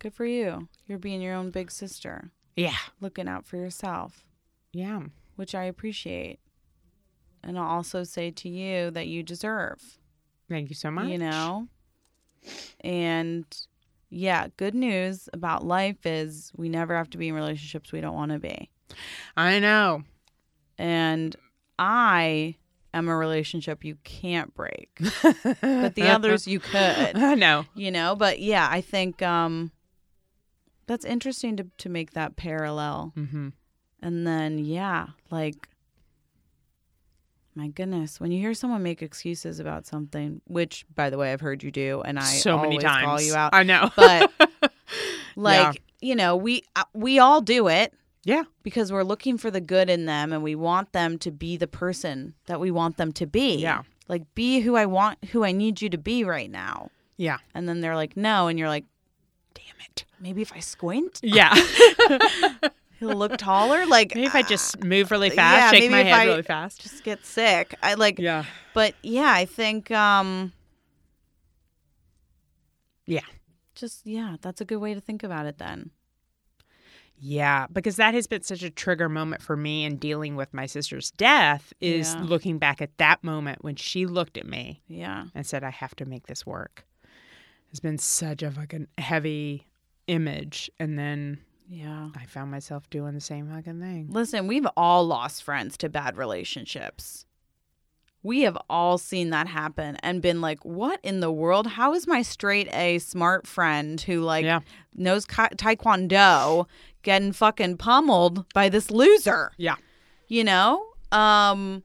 Good 0.00 0.12
for 0.12 0.24
you. 0.26 0.66
You're 0.88 0.98
being 0.98 1.20
your 1.22 1.36
own 1.36 1.50
big 1.52 1.70
sister, 1.70 2.32
Yeah. 2.56 2.74
looking 3.00 3.28
out 3.28 3.46
for 3.46 3.56
yourself, 3.56 4.24
Yeah. 4.72 5.02
which 5.36 5.54
I 5.54 5.62
appreciate. 5.64 6.40
And 7.44 7.56
I'll 7.56 7.68
also 7.76 8.02
say 8.02 8.32
to 8.32 8.48
you 8.48 8.90
that 8.90 9.06
you 9.06 9.22
deserve, 9.22 10.00
Thank 10.48 10.68
you 10.68 10.74
so 10.74 10.90
much. 10.90 11.06
you 11.06 11.18
know? 11.18 11.68
And 12.80 13.44
yeah, 14.10 14.48
good 14.56 14.74
news 14.74 15.28
about 15.32 15.64
life 15.64 16.04
is 16.04 16.50
we 16.56 16.68
never 16.68 16.96
have 16.96 17.10
to 17.10 17.18
be 17.18 17.28
in 17.28 17.36
relationships 17.36 17.92
we 17.92 18.00
don't 18.00 18.16
want 18.16 18.32
to 18.32 18.40
be. 18.40 18.68
I 19.36 19.60
know. 19.60 20.02
And 20.76 21.36
I 21.78 22.56
am 22.94 23.08
a 23.08 23.16
relationship 23.16 23.84
you 23.84 23.96
can't 24.04 24.54
break, 24.54 24.90
but 25.22 25.94
the 25.94 26.02
others 26.08 26.46
you 26.48 26.58
could. 26.60 27.16
I 27.16 27.34
know. 27.34 27.64
you 27.74 27.90
know 27.90 28.16
but 28.16 28.40
yeah 28.40 28.66
i 28.70 28.80
think 28.80 29.20
um 29.22 29.70
that's 30.86 31.04
interesting 31.04 31.56
to 31.56 31.66
to 31.78 31.88
make 31.88 32.12
that 32.12 32.36
parallel 32.36 33.12
Mm-hmm. 33.16 33.48
and 34.02 34.26
then 34.26 34.58
yeah 34.58 35.08
like 35.30 35.68
my 37.54 37.68
goodness 37.68 38.20
when 38.20 38.30
you 38.30 38.38
hear 38.38 38.54
someone 38.54 38.82
make 38.82 39.02
excuses 39.02 39.58
about 39.60 39.84
something 39.86 40.40
which 40.46 40.86
by 40.94 41.10
the 41.10 41.18
way 41.18 41.32
i've 41.32 41.40
heard 41.40 41.62
you 41.62 41.70
do 41.70 42.02
and 42.02 42.18
i 42.18 42.22
so 42.22 42.58
many 42.58 42.78
times. 42.78 43.04
call 43.04 43.20
you 43.20 43.34
out 43.34 43.52
I 43.52 43.64
know. 43.64 43.90
but 43.96 44.30
like 45.36 45.82
you 46.00 46.14
know 46.14 46.36
we 46.36 46.62
uh, 46.76 46.84
we 46.94 47.18
all 47.18 47.40
do 47.40 47.68
it 47.68 47.92
yeah. 48.32 48.44
because 48.62 48.92
we're 48.92 49.02
looking 49.12 49.38
for 49.38 49.50
the 49.50 49.60
good 49.60 49.88
in 49.88 50.04
them 50.06 50.32
and 50.32 50.42
we 50.42 50.54
want 50.54 50.92
them 50.92 51.18
to 51.18 51.30
be 51.30 51.56
the 51.56 51.66
person 51.66 52.34
that 52.46 52.60
we 52.60 52.70
want 52.70 52.96
them 52.96 53.10
to 53.12 53.26
be 53.26 53.56
Yeah. 53.56 53.82
like 54.08 54.22
be 54.34 54.60
who 54.60 54.76
i 54.76 54.86
want 54.86 55.16
who 55.32 55.44
i 55.44 55.52
need 55.52 55.80
you 55.82 55.88
to 55.90 55.98
be 55.98 56.24
right 56.24 56.50
now 56.50 56.90
Yeah. 57.16 57.38
and 57.54 57.68
then 57.68 57.80
they're 57.80 57.96
like 57.96 58.16
no 58.16 58.48
and 58.48 58.58
you're 58.58 58.68
like 58.68 58.84
Damn 59.54 59.80
it. 59.86 60.04
maybe 60.20 60.42
if 60.42 60.52
I 60.52 60.60
squint, 60.60 61.18
Yeah. 61.22 61.52
he'll 63.00 63.16
look 63.16 63.36
taller. 63.38 63.86
Like 63.86 64.14
maybe 64.14 64.26
if 64.26 64.34
I 64.36 64.42
just 64.42 64.84
move 64.84 65.10
really 65.10 65.28
yeah, 65.28 65.34
fast, 65.34 65.74
shake 65.74 65.90
maybe 65.90 65.92
my 65.92 66.02
head 66.10 66.20
I- 66.20 66.24
really 66.26 66.42
fast. 66.42 66.80
just 66.82 67.02
get 67.02 67.24
sick. 67.26 67.74
I 67.82 67.94
like, 67.94 68.18
Yeah. 68.20 68.44
but 68.74 68.94
yeah, 69.02 69.32
I 69.32 69.46
think, 69.46 69.90
um, 69.90 70.52
Yeah. 73.06 73.24
just 73.74 74.06
yeah, 74.06 74.36
that's 74.40 74.60
a 74.60 74.64
good 74.64 74.78
way 74.78 74.94
to 74.94 75.00
think 75.00 75.22
about 75.22 75.46
it. 75.46 75.58
Then, 75.58 75.90
Yeah, 77.20 77.66
because 77.72 77.96
that 77.96 78.14
has 78.14 78.26
been 78.26 78.42
such 78.42 78.62
a 78.62 78.70
trigger 78.70 79.08
moment 79.08 79.42
for 79.42 79.56
me 79.56 79.84
in 79.84 79.96
dealing 79.96 80.36
with 80.36 80.54
my 80.54 80.66
sister's 80.66 81.10
death 81.10 81.72
is 81.80 82.14
Yeah. 82.14 82.22
looking 82.22 82.58
back 82.58 82.80
at 82.80 82.96
that 82.98 83.24
moment 83.24 83.64
when 83.64 83.74
she 83.76 84.06
looked 84.06 84.38
at 84.38 84.46
me 84.46 84.82
yeah, 84.88 85.24
and 85.34 85.44
said, 85.46 85.64
I 85.64 85.70
have 85.70 85.96
to 85.96 86.04
make 86.04 86.26
this 86.28 86.46
work. 86.46 86.86
It's 87.70 87.80
been 87.80 87.98
such 87.98 88.42
a 88.42 88.50
fucking 88.50 88.86
heavy 88.98 89.66
image. 90.06 90.70
And 90.78 90.98
then 90.98 91.38
yeah. 91.68 92.08
I 92.16 92.24
found 92.26 92.50
myself 92.50 92.88
doing 92.88 93.14
the 93.14 93.20
same 93.20 93.48
fucking 93.48 93.80
thing. 93.80 94.06
Listen, 94.10 94.46
we've 94.46 94.66
all 94.76 95.04
lost 95.06 95.42
friends 95.42 95.76
to 95.78 95.88
bad 95.88 96.16
relationships. 96.16 97.26
We 98.22 98.40
have 98.42 98.58
all 98.68 98.98
seen 98.98 99.30
that 99.30 99.46
happen 99.46 99.96
and 100.02 100.20
been 100.20 100.40
like, 100.40 100.64
"What 100.64 100.98
in 101.04 101.20
the 101.20 101.30
world? 101.30 101.66
How 101.68 101.94
is 101.94 102.06
my 102.08 102.22
straight 102.22 102.68
A 102.74 102.98
smart 102.98 103.46
friend 103.46 104.00
who 104.00 104.20
like 104.22 104.44
Yeah. 104.44 104.60
knows 104.94 105.24
ka- 105.24 105.50
taekwondo 105.56 106.66
getting 107.02 107.32
fucking 107.32 107.76
pummeled 107.78 108.44
by 108.52 108.68
this 108.68 108.90
loser?" 108.90 109.52
Yeah. 109.56 109.76
you 110.26 110.44
know 110.44 110.84
um 111.12 111.82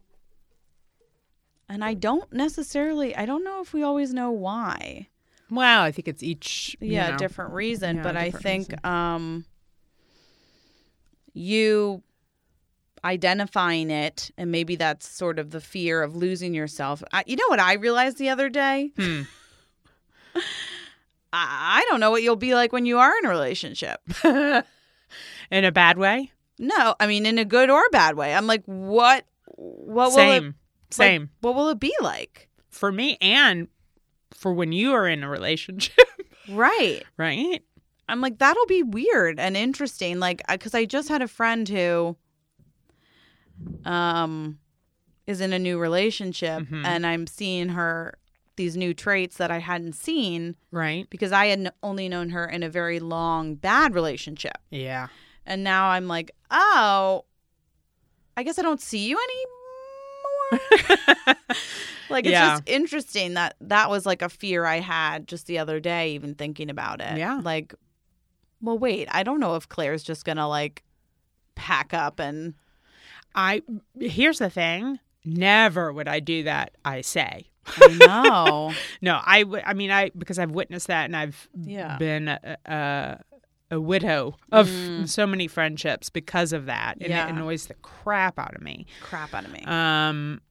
and 1.69 1.81
i 1.83 1.93
don't 1.93 2.31
necessarily 2.33 3.15
i 3.15 3.25
don't 3.25 3.43
know 3.45 3.61
if 3.61 3.71
we 3.73 3.81
always 3.83 4.13
know 4.13 4.31
why 4.31 5.07
Well, 5.49 5.81
I 5.81 5.91
think 5.93 6.07
it's 6.09 6.21
each. 6.21 6.75
yeah 6.81 7.11
know, 7.11 7.17
different 7.17 7.53
reason 7.53 7.97
Yeah, 7.97 8.03
but 8.03 8.17
i 8.17 8.31
think 8.31 8.69
reason. 8.69 8.79
um 8.85 9.45
you 11.33 12.03
identifying 13.05 13.89
it 13.89 14.31
and 14.37 14.51
maybe 14.51 14.75
that's 14.75 15.07
sort 15.07 15.39
of 15.39 15.51
the 15.51 15.59
fear 15.61 16.03
of 16.03 16.15
losing 16.15 16.53
yourself 16.53 17.01
I, 17.11 17.23
you 17.27 17.35
know 17.35 17.47
what 17.47 17.59
i 17.59 17.73
realized 17.73 18.17
the 18.17 18.29
other 18.29 18.49
day 18.49 18.91
Hmm. 18.97 19.21
I, 21.35 21.81
I 21.81 21.85
don't 21.89 21.99
know 21.99 22.11
what 22.11 22.23
you'll 22.23 22.35
be 22.35 22.53
like 22.55 22.71
when 22.71 22.85
you 22.85 22.99
are 22.99 23.11
in 23.19 23.25
a 23.25 23.29
relationship 23.29 23.99
in 25.51 25.63
a 25.65 25.71
bad 25.71 25.97
way. 25.97 26.31
no 26.59 26.95
i 26.99 27.07
mean 27.07 27.25
in 27.25 27.37
a 27.37 27.45
good 27.45 27.69
or 27.69 27.81
bad 27.91 28.15
way 28.15 28.33
i'm 28.33 28.47
like 28.47 28.63
what 28.65 29.25
what 29.45 30.11
will 30.11 30.17
it 30.31 30.39
Same. 30.41 30.55
Same. 30.91 31.29
what 31.41 31.55
will 31.55 31.69
it 31.69 31.79
be 31.79 31.93
like 32.01 32.49
for 32.69 32.91
me 32.91 33.17
and 33.21 33.67
for 34.33 34.53
when 34.53 34.71
you 34.71 34.93
are 34.93 35.07
in 35.07 35.23
a 35.23 35.29
relationship, 35.29 35.95
right 36.49 37.03
right? 37.17 37.61
I'm 38.09 38.19
like, 38.19 38.39
that'll 38.39 38.65
be 38.65 38.83
weird 38.83 39.39
and 39.39 39.55
interesting. 39.55 40.19
Like, 40.19 40.41
because 40.49 40.73
I 40.75 40.83
just 40.83 41.07
had 41.07 41.21
a 41.21 41.27
friend 41.27 41.69
who, 41.69 42.17
um, 43.85 44.59
is 45.25 45.39
in 45.39 45.53
a 45.53 45.59
new 45.59 45.77
relationship, 45.79 46.63
Mhm. 46.63 46.85
and 46.85 47.05
I'm 47.07 47.27
seeing 47.27 47.69
her 47.69 48.17
these 48.55 48.75
new 48.77 48.93
traits 48.93 49.37
that 49.37 49.49
I 49.51 49.59
hadn't 49.59 49.93
seen 49.93 50.55
Right. 50.71 51.09
because 51.09 51.31
I 51.31 51.45
had 51.47 51.71
only 51.81 52.09
known 52.09 52.29
her 52.29 52.45
in 52.45 52.61
a 52.61 52.69
very 52.69 52.99
long 52.99 53.55
bad 53.55 53.95
relationship, 53.95 54.57
Yeah. 54.69 55.07
And 55.45 55.63
now 55.63 55.87
I'm 55.89 56.07
like, 56.07 56.31
oh, 56.51 57.25
I 58.37 58.43
guess 58.43 58.57
I 58.59 58.61
don't 58.61 58.81
see 58.81 59.07
you 59.07 59.17
anymore. 60.51 60.65
like, 62.09 62.25
it's 62.25 62.31
Yeah. 62.31 62.51
just 62.51 62.63
interesting 62.69 63.33
that 63.35 63.55
that 63.61 63.89
was 63.89 64.05
like 64.05 64.21
a 64.21 64.29
fear 64.29 64.65
I 64.65 64.79
had 64.79 65.27
just 65.27 65.47
the 65.47 65.59
other 65.59 65.79
day, 65.79 66.11
even 66.13 66.35
thinking 66.35 66.69
about 66.69 67.01
it. 67.01 67.17
Yeah. 67.17 67.39
Like, 67.43 67.73
well, 68.61 68.77
wait, 68.77 69.07
I 69.11 69.23
don't 69.23 69.39
know 69.39 69.55
if 69.55 69.67
Claire's 69.67 70.03
just 70.03 70.25
gonna 70.25 70.47
like 70.47 70.83
pack 71.55 71.93
up 71.93 72.19
and 72.19 72.53
I 73.35 73.61
here's 73.99 74.39
the 74.39 74.49
thing. 74.49 74.99
Never 75.25 75.91
would 75.93 76.07
I 76.07 76.19
do 76.19 76.43
that. 76.43 76.73
I 76.83 77.01
say 77.01 77.47
I 77.65 77.87
know. 77.99 78.73
no. 79.01 79.19
I 79.25 79.43
w- 79.43 79.63
I 79.65 79.73
mean 79.73 79.91
I 79.91 80.11
because 80.17 80.37
I've 80.39 80.51
witnessed 80.51 80.87
that 80.87 81.05
and 81.05 81.15
I've 81.15 81.47
Yeah. 81.55 81.97
been 81.97 82.27
a, 82.27 83.19
a, 83.73 83.81
widow 83.81 84.35
of 84.51 84.67
Mm. 84.67 85.07
so 85.09 85.25
many 85.27 85.47
friendships 85.47 86.09
because 86.09 86.53
of 86.53 86.65
that, 86.67 86.97
and 87.01 87.09
Yeah. 87.09 87.27
it 87.27 87.31
annoys 87.31 87.67
the 87.67 87.73
crap 87.75 88.37
out 88.39 88.55
of 88.55 88.61
me. 88.61 88.85
crap 89.01 89.33
out 89.33 89.45
of 89.45 89.51
me. 89.51 89.63
Um, 89.65 90.41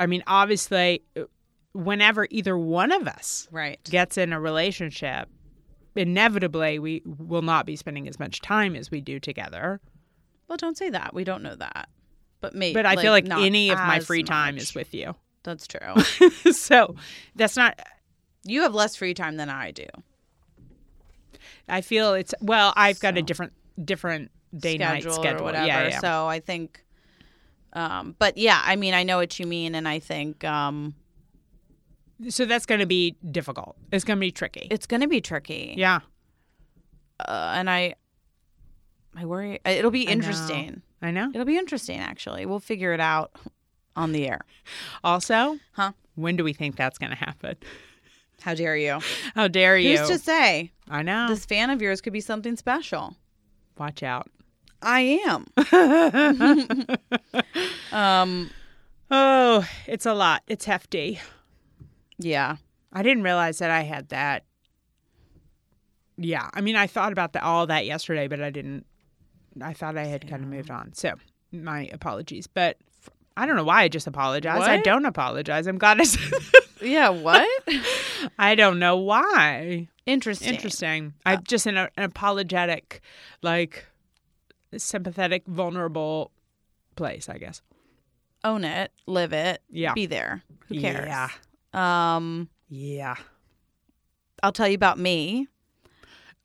I 0.00 0.06
mean, 0.06 0.22
obviously, 0.26 1.02
whenever 1.72 2.26
either 2.30 2.56
one 2.56 2.92
of 2.92 3.06
us 3.06 3.48
right. 3.50 3.78
gets 3.84 4.16
in 4.16 4.32
a 4.32 4.40
relationship, 4.40 5.28
inevitably 5.96 6.78
we 6.78 7.02
will 7.04 7.42
not 7.42 7.66
be 7.66 7.76
spending 7.76 8.08
as 8.08 8.18
much 8.18 8.40
time 8.40 8.76
as 8.76 8.90
we 8.90 9.00
do 9.00 9.18
together. 9.18 9.80
Well, 10.48 10.56
don't 10.56 10.76
say 10.78 10.90
that. 10.90 11.14
We 11.14 11.24
don't 11.24 11.42
know 11.42 11.56
that. 11.56 11.88
But 12.40 12.54
maybe. 12.54 12.74
But 12.74 12.86
I 12.86 12.96
feel 12.96 13.12
like 13.12 13.28
any 13.28 13.70
of 13.70 13.78
my 13.78 14.00
free 14.00 14.22
time 14.22 14.56
is 14.56 14.74
with 14.74 14.94
you. 14.94 15.14
That's 15.42 15.66
true. 15.66 16.00
so 16.52 16.94
that's 17.34 17.56
not. 17.56 17.78
you 18.44 18.62
have 18.62 18.74
less 18.74 18.96
free 18.96 19.14
time 19.14 19.36
than 19.36 19.50
I 19.50 19.72
do. 19.72 19.86
I 21.68 21.80
feel 21.80 22.14
it's 22.14 22.34
well. 22.40 22.72
I've 22.76 23.00
got 23.00 23.16
a 23.18 23.22
different 23.22 23.52
different 23.84 24.30
day 24.56 24.78
night 24.78 25.02
schedule, 25.02 25.22
schedule 25.22 25.40
or 25.42 25.44
whatever. 25.44 25.66
Yeah, 25.66 25.88
yeah. 25.88 26.00
So 26.00 26.26
I 26.26 26.40
think. 26.40 26.84
Um, 27.74 28.16
but 28.18 28.38
yeah, 28.38 28.60
I 28.64 28.76
mean, 28.76 28.94
I 28.94 29.02
know 29.02 29.18
what 29.18 29.38
you 29.38 29.46
mean, 29.46 29.74
and 29.74 29.86
I 29.86 29.98
think 29.98 30.42
um, 30.42 30.94
So 32.30 32.46
that's 32.46 32.64
going 32.66 32.80
to 32.80 32.86
be 32.86 33.14
difficult. 33.30 33.76
It's 33.92 34.04
going 34.04 34.16
to 34.16 34.20
be 34.20 34.32
tricky. 34.32 34.68
it's 34.70 34.86
going 34.86 35.02
to 35.02 35.08
be 35.08 35.20
tricky. 35.20 35.74
yeah, 35.76 36.00
uh, 37.20 37.52
and 37.56 37.68
I, 37.68 37.94
I 39.14 39.26
worry 39.26 39.60
it'll 39.66 39.90
be 39.90 40.02
I 40.02 40.06
know. 40.06 40.12
interesting. 40.12 40.82
I 41.02 41.10
know. 41.10 41.30
It'll 41.32 41.44
be 41.44 41.58
interesting. 41.58 41.98
Actually, 42.00 42.46
we'll 42.46 42.58
figure 42.58 42.92
it 42.94 43.00
out 43.00 43.32
on 43.94 44.12
the 44.12 44.26
air. 44.28 44.40
Also, 45.04 45.58
Huh? 45.72 45.92
When 46.14 46.36
do 46.36 46.42
we 46.44 46.52
think 46.54 46.74
that's 46.76 46.98
going 46.98 47.10
to 47.10 47.16
happen? 47.16 47.56
How 48.40 48.54
dare 48.54 48.76
you? 48.76 49.00
How 49.34 49.48
dare 49.48 49.76
you? 49.76 49.98
Who's 49.98 50.08
to 50.08 50.18
say 50.18 50.72
I 50.88 51.02
know. 51.02 51.28
this 51.28 51.44
fan 51.44 51.70
of 51.70 51.82
yours 51.82 52.00
could 52.00 52.12
be 52.12 52.20
something 52.20 52.56
special? 52.56 53.16
Watch 53.76 54.02
out. 54.02 54.28
I 54.80 55.20
am. 55.26 55.46
um. 57.92 58.50
Oh, 59.10 59.66
it's 59.86 60.06
a 60.06 60.14
lot. 60.14 60.42
It's 60.46 60.66
hefty. 60.66 61.18
Yeah. 62.18 62.56
I 62.92 63.02
didn't 63.02 63.22
realize 63.22 63.58
that 63.58 63.70
I 63.70 63.82
had 63.82 64.10
that. 64.10 64.44
Yeah, 66.16 66.50
I 66.52 66.60
mean, 66.60 66.74
I 66.76 66.86
thought 66.86 67.12
about 67.12 67.32
the, 67.32 67.42
all 67.42 67.66
that 67.68 67.86
yesterday, 67.86 68.26
but 68.28 68.40
I 68.40 68.50
didn't 68.50 68.84
I 69.62 69.72
thought 69.72 69.96
I 69.96 70.04
had 70.04 70.28
kind 70.28 70.42
of 70.42 70.48
moved 70.48 70.70
on. 70.70 70.92
So 70.94 71.14
my 71.52 71.88
apologies, 71.92 72.46
but 72.46 72.76
f- 73.02 73.10
I 73.36 73.46
don't 73.46 73.56
know 73.56 73.64
why 73.64 73.82
I 73.82 73.88
just 73.88 74.06
apologize. 74.06 74.62
I 74.62 74.78
don't 74.78 75.06
apologize. 75.06 75.66
I'm 75.66 75.78
glad 75.78 76.00
I 76.00 76.04
said 76.04 76.32
Yeah, 76.80 77.08
what? 77.10 77.48
I 78.38 78.54
don't 78.54 78.78
know 78.78 78.96
why. 78.96 79.88
Interesting. 80.06 80.54
Interesting. 80.54 81.14
I'm 81.26 81.42
just 81.44 81.66
in 81.66 81.76
a, 81.76 81.90
an 81.96 82.04
apologetic, 82.04 83.00
like 83.42 83.86
sympathetic, 84.76 85.46
vulnerable 85.46 86.30
place, 86.96 87.28
I 87.28 87.38
guess. 87.38 87.62
Own 88.44 88.64
it, 88.64 88.92
live 89.06 89.32
it, 89.32 89.62
Yeah. 89.70 89.94
be 89.94 90.06
there. 90.06 90.42
Who 90.68 90.80
cares? 90.80 91.06
Yeah. 91.08 91.28
Um, 91.74 92.48
Yeah. 92.68 93.16
I'll 94.42 94.52
tell 94.52 94.68
you 94.68 94.74
about 94.76 94.98
me. 94.98 95.48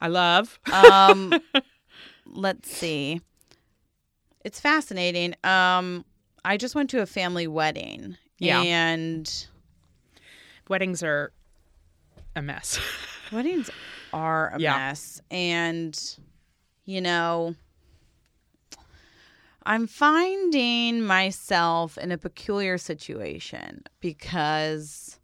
I 0.01 0.07
love. 0.07 0.59
Um, 0.73 1.34
let's 2.25 2.69
see. 2.75 3.21
It's 4.43 4.59
fascinating. 4.59 5.36
Um, 5.43 6.03
I 6.43 6.57
just 6.57 6.75
went 6.75 6.89
to 6.89 7.01
a 7.01 7.05
family 7.05 7.47
wedding. 7.47 8.17
Yeah. 8.39 8.61
And 8.61 9.47
Weddings 10.74 11.03
are 11.03 11.32
a 12.36 12.41
mess. 12.41 12.80
weddings 13.32 13.69
are 14.11 14.49
a 14.55 14.59
Yeah. 14.59 14.71
mess. 14.76 15.21
And, 15.30 16.17
you 16.84 16.99
know, 16.99 17.53
I'm 19.67 19.86
finding 19.86 21.03
myself 21.03 21.95
in 21.99 22.11
a 22.11 22.17
peculiar 22.17 22.80
situation 22.80 23.84
because 23.99 25.19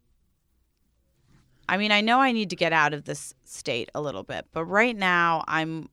I 1.68 1.78
mean, 1.78 1.92
I 1.92 2.02
know 2.02 2.20
I 2.20 2.32
need 2.32 2.52
to 2.52 2.56
get 2.56 2.72
out 2.72 2.94
of 2.94 3.06
this 3.06 3.34
state 3.44 3.90
a 3.96 4.02
little 4.02 4.22
bit, 4.22 4.46
but 4.54 4.66
right 4.66 4.96
now 4.96 5.44
I'm 5.48 5.90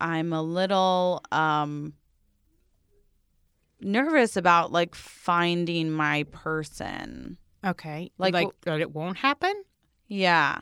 I'm 0.00 0.32
a 0.32 0.40
little 0.40 1.20
um 1.30 1.92
nervous 3.82 4.34
about 4.38 4.72
like 4.72 4.94
finding 4.94 5.90
my 5.90 6.22
person. 6.32 7.36
Okay. 7.64 8.10
Like, 8.18 8.34
Like, 8.34 8.48
that 8.62 8.80
it 8.80 8.92
won't 8.92 9.18
happen? 9.18 9.64
Yeah. 10.08 10.60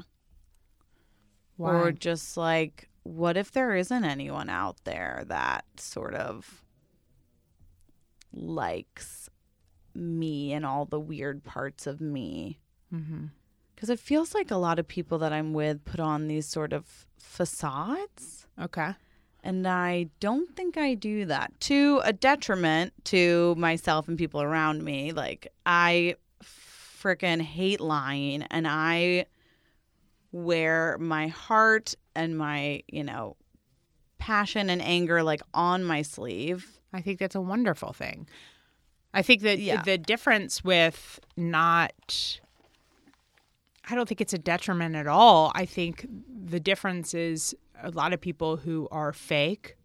Why? 1.57 1.75
Or 1.75 1.93
just 1.93 2.37
like, 2.37 2.89
what 3.03 3.37
if 3.37 3.51
there 3.51 3.75
isn't 3.75 4.05
anyone 4.05 4.49
out 4.49 4.77
there 4.85 5.25
that 5.27 5.65
sort 5.77 6.15
of 6.15 6.65
likes 8.33 9.29
me 9.95 10.53
and 10.53 10.65
all 10.65 10.85
the 10.85 11.01
weird 11.01 11.45
parts 11.45 11.87
of 11.87 12.01
me? 12.01 12.59
mm-hmm. 12.93 13.27
Because 13.75 13.91
it 13.91 13.99
feels 13.99 14.33
like 14.33 14.53
a 14.53 14.57
lot 14.57 14.79
of 14.79 14.87
people 14.87 15.19
that 15.19 15.33
I'm 15.33 15.53
with 15.53 15.85
put 15.85 15.99
on 15.99 16.29
these 16.29 16.47
sort 16.47 16.73
of 16.73 17.07
facades. 17.19 18.47
Okay. 18.61 18.93
And 19.43 19.67
I 19.67 20.07
don't 20.21 20.55
think 20.55 20.77
I 20.77 20.95
do 20.95 21.25
that 21.25 21.53
to 21.63 22.01
a 22.05 22.13
detriment 22.13 22.93
to 23.07 23.57
myself 23.57 24.07
and 24.07 24.17
people 24.17 24.41
around 24.41 24.85
me. 24.85 25.11
Like, 25.11 25.49
I 25.67 26.15
freaking 27.03 27.41
hate 27.41 27.81
lying 27.81 28.43
and 28.45 28.67
I 28.69 29.27
wear 30.31 30.97
my 30.99 31.29
heart 31.29 31.95
and 32.15 32.37
my, 32.39 32.83
you 32.89 33.05
know, 33.05 33.37
passion 34.19 34.71
and 34.71 34.81
anger 34.81 35.23
like 35.23 35.43
on 35.53 35.85
my 35.85 36.03
sleeve. 36.03 36.79
I 36.93 37.01
think 37.01 37.19
that's 37.19 37.35
a 37.35 37.41
wonderful 37.41 37.93
thing. 37.93 38.29
I 39.13 39.23
think 39.23 39.43
that 39.43 39.59
Yeah. 39.59 39.83
the 39.83 39.99
difference 39.99 40.63
with 40.65 41.21
not, 41.37 42.41
I 43.89 43.95
don't 43.95 44.09
think 44.09 44.21
it's 44.21 44.33
a 44.33 44.39
detriment 44.39 44.95
at 44.95 45.07
all. 45.07 45.53
I 45.55 45.67
think 45.67 46.07
the 46.29 46.61
difference 46.61 47.13
is 47.15 47.55
a 47.83 47.91
lot 47.91 48.13
of 48.13 48.21
people 48.21 48.57
who 48.59 48.89
are 48.91 49.13
fake, 49.13 49.77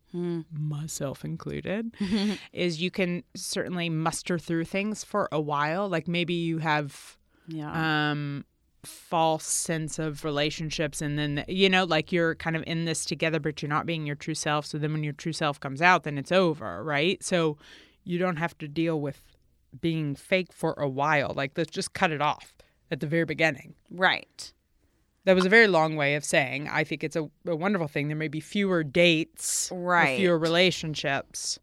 myself 0.51 1.23
included, 1.25 1.95
is 2.53 2.81
you 2.81 2.91
can 2.91 3.23
certainly 3.35 3.89
muster 3.89 4.37
through 4.39 4.65
things 4.65 5.03
for 5.03 5.27
a 5.31 5.39
while. 5.41 5.87
Like 5.89 6.07
maybe 6.07 6.33
you 6.33 6.57
have 6.59 7.17
Yeah. 7.47 8.11
um 8.11 8.45
false 8.83 9.45
sense 9.45 9.99
of 9.99 10.23
relationships 10.23 11.01
and 11.01 11.17
then 11.19 11.43
you 11.47 11.67
know 11.67 11.83
like 11.83 12.11
you're 12.13 12.35
kind 12.35 12.55
of 12.55 12.63
in 12.65 12.85
this 12.85 13.03
together 13.03 13.37
but 13.39 13.61
you're 13.61 13.67
not 13.67 13.85
being 13.85 14.05
your 14.05 14.15
true 14.15 14.35
self 14.35 14.65
so 14.65 14.77
then 14.77 14.93
when 14.93 15.03
your 15.03 15.11
true 15.13 15.33
self 15.33 15.59
comes 15.59 15.81
out 15.81 16.03
then 16.03 16.17
it's 16.17 16.31
over 16.31 16.81
right 16.83 17.21
so 17.21 17.57
you 18.05 18.17
don't 18.17 18.37
have 18.37 18.57
to 18.57 18.65
deal 18.67 19.01
with 19.01 19.21
being 19.81 20.15
fake 20.15 20.53
for 20.53 20.73
a 20.77 20.87
while 20.87 21.33
like 21.35 21.51
let's 21.57 21.71
just 21.71 21.91
cut 21.93 22.11
it 22.11 22.21
off 22.21 22.53
at 22.89 23.01
the 23.01 23.07
very 23.07 23.25
beginning 23.25 23.73
right. 23.91 24.53
That 25.27 25.35
was 25.35 25.45
a 25.45 25.49
very 25.49 25.67
long 25.67 25.95
way 25.97 26.15
of 26.15 26.23
saying 26.23 26.69
i 26.69 26.83
think 26.83 27.03
it's 27.03 27.15
a, 27.17 27.29
a 27.45 27.55
wonderful 27.55 27.87
thing 27.87 28.07
there 28.07 28.15
may 28.17 28.29
be 28.29 28.39
fewer 28.39 28.81
dates 28.83 29.69
Right. 29.73 30.17
fewer 30.17 30.37
relationships 30.39 31.59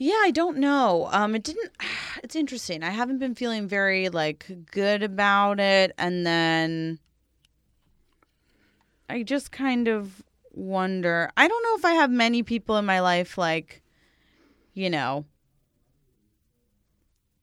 Yeah, 0.00 0.20
I 0.22 0.30
don't 0.30 0.58
know. 0.58 1.08
Um, 1.10 1.34
it 1.34 1.42
didn't. 1.42 1.72
It's 2.22 2.36
interesting. 2.36 2.82
I 2.82 2.90
haven't 2.90 3.18
been 3.18 3.34
feeling 3.34 3.66
very 3.68 4.08
like 4.08 4.46
good 4.70 5.02
about 5.02 5.58
it, 5.60 5.92
and 5.96 6.26
then 6.26 6.98
I 9.08 9.22
just 9.22 9.50
kind 9.50 9.88
of 9.88 10.22
wonder. 10.52 11.30
I 11.36 11.48
don't 11.48 11.62
know 11.62 11.76
if 11.78 11.84
I 11.84 11.94
have 11.94 12.10
many 12.10 12.42
people 12.42 12.76
in 12.76 12.84
my 12.84 13.00
life 13.00 13.38
like, 13.38 13.82
you 14.74 14.90
know. 14.90 15.24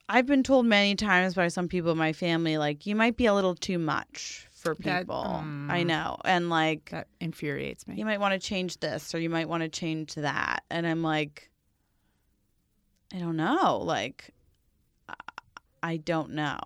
I've 0.08 0.26
been 0.28 0.44
told 0.44 0.66
many 0.68 0.96
times 0.96 1.34
by 1.34 1.48
some 1.48 1.68
people 1.68 1.92
in 1.92 1.98
my 1.98 2.14
family, 2.14 2.58
like, 2.58 2.86
you 2.86 2.96
might 2.96 3.18
be 3.18 3.26
a 3.26 3.34
little 3.34 3.56
too 3.56 3.80
much 3.80 4.48
for 4.52 4.76
That- 4.76 5.02
people. 5.02 5.16
um, 5.16 5.70
I 5.72 5.84
know. 5.84 6.18
And 6.26 6.50
like, 6.50 6.90
that 6.92 7.08
infuriates 7.20 7.88
me. 7.88 7.96
You 7.96 8.06
might 8.06 8.20
want 8.20 8.34
to 8.34 8.40
change 8.40 8.80
this 8.80 9.16
or 9.16 9.20
you 9.20 9.30
might 9.30 9.50
want 9.50 9.64
to 9.64 9.70
change 9.70 10.14
that. 10.16 10.64
And 10.70 10.86
i'm 10.86 11.02
like 11.04 11.50
i 13.14 13.18
don't 13.20 13.36
know. 13.38 13.80
Like 13.84 14.32
i 15.82 15.98
don't 15.98 16.32
know. 16.32 16.60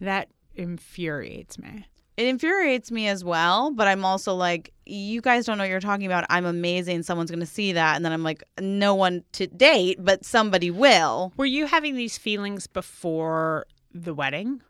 That 0.00 0.28
infuriates 0.54 1.58
me 1.58 1.86
it 2.16 2.26
infuriates 2.26 2.90
me 2.90 3.08
as 3.08 3.24
well 3.24 3.70
but 3.70 3.86
i'm 3.86 4.04
also 4.04 4.34
like 4.34 4.72
you 4.86 5.20
guys 5.20 5.46
don't 5.46 5.56
know 5.56 5.64
what 5.64 5.70
you're 5.70 5.80
talking 5.80 6.04
about. 6.04 6.26
I'm 6.28 6.44
amazing. 6.44 7.04
Someone's 7.04 7.30
going 7.30 7.40
to 7.40 7.46
see 7.46 7.72
that. 7.72 7.96
And 7.96 8.04
then 8.04 8.12
i'm 8.12 8.22
like 8.22 8.44
no 8.60 8.94
one 8.94 9.24
to 9.32 9.46
date 9.46 9.98
but 9.98 10.24
somebody 10.24 10.70
will. 10.70 11.32
Were 11.36 11.46
you 11.46 11.66
having 11.66 11.96
these 11.96 12.18
feelings 12.18 12.66
before 12.66 13.66
the 13.94 14.12
wedding? 14.12 14.60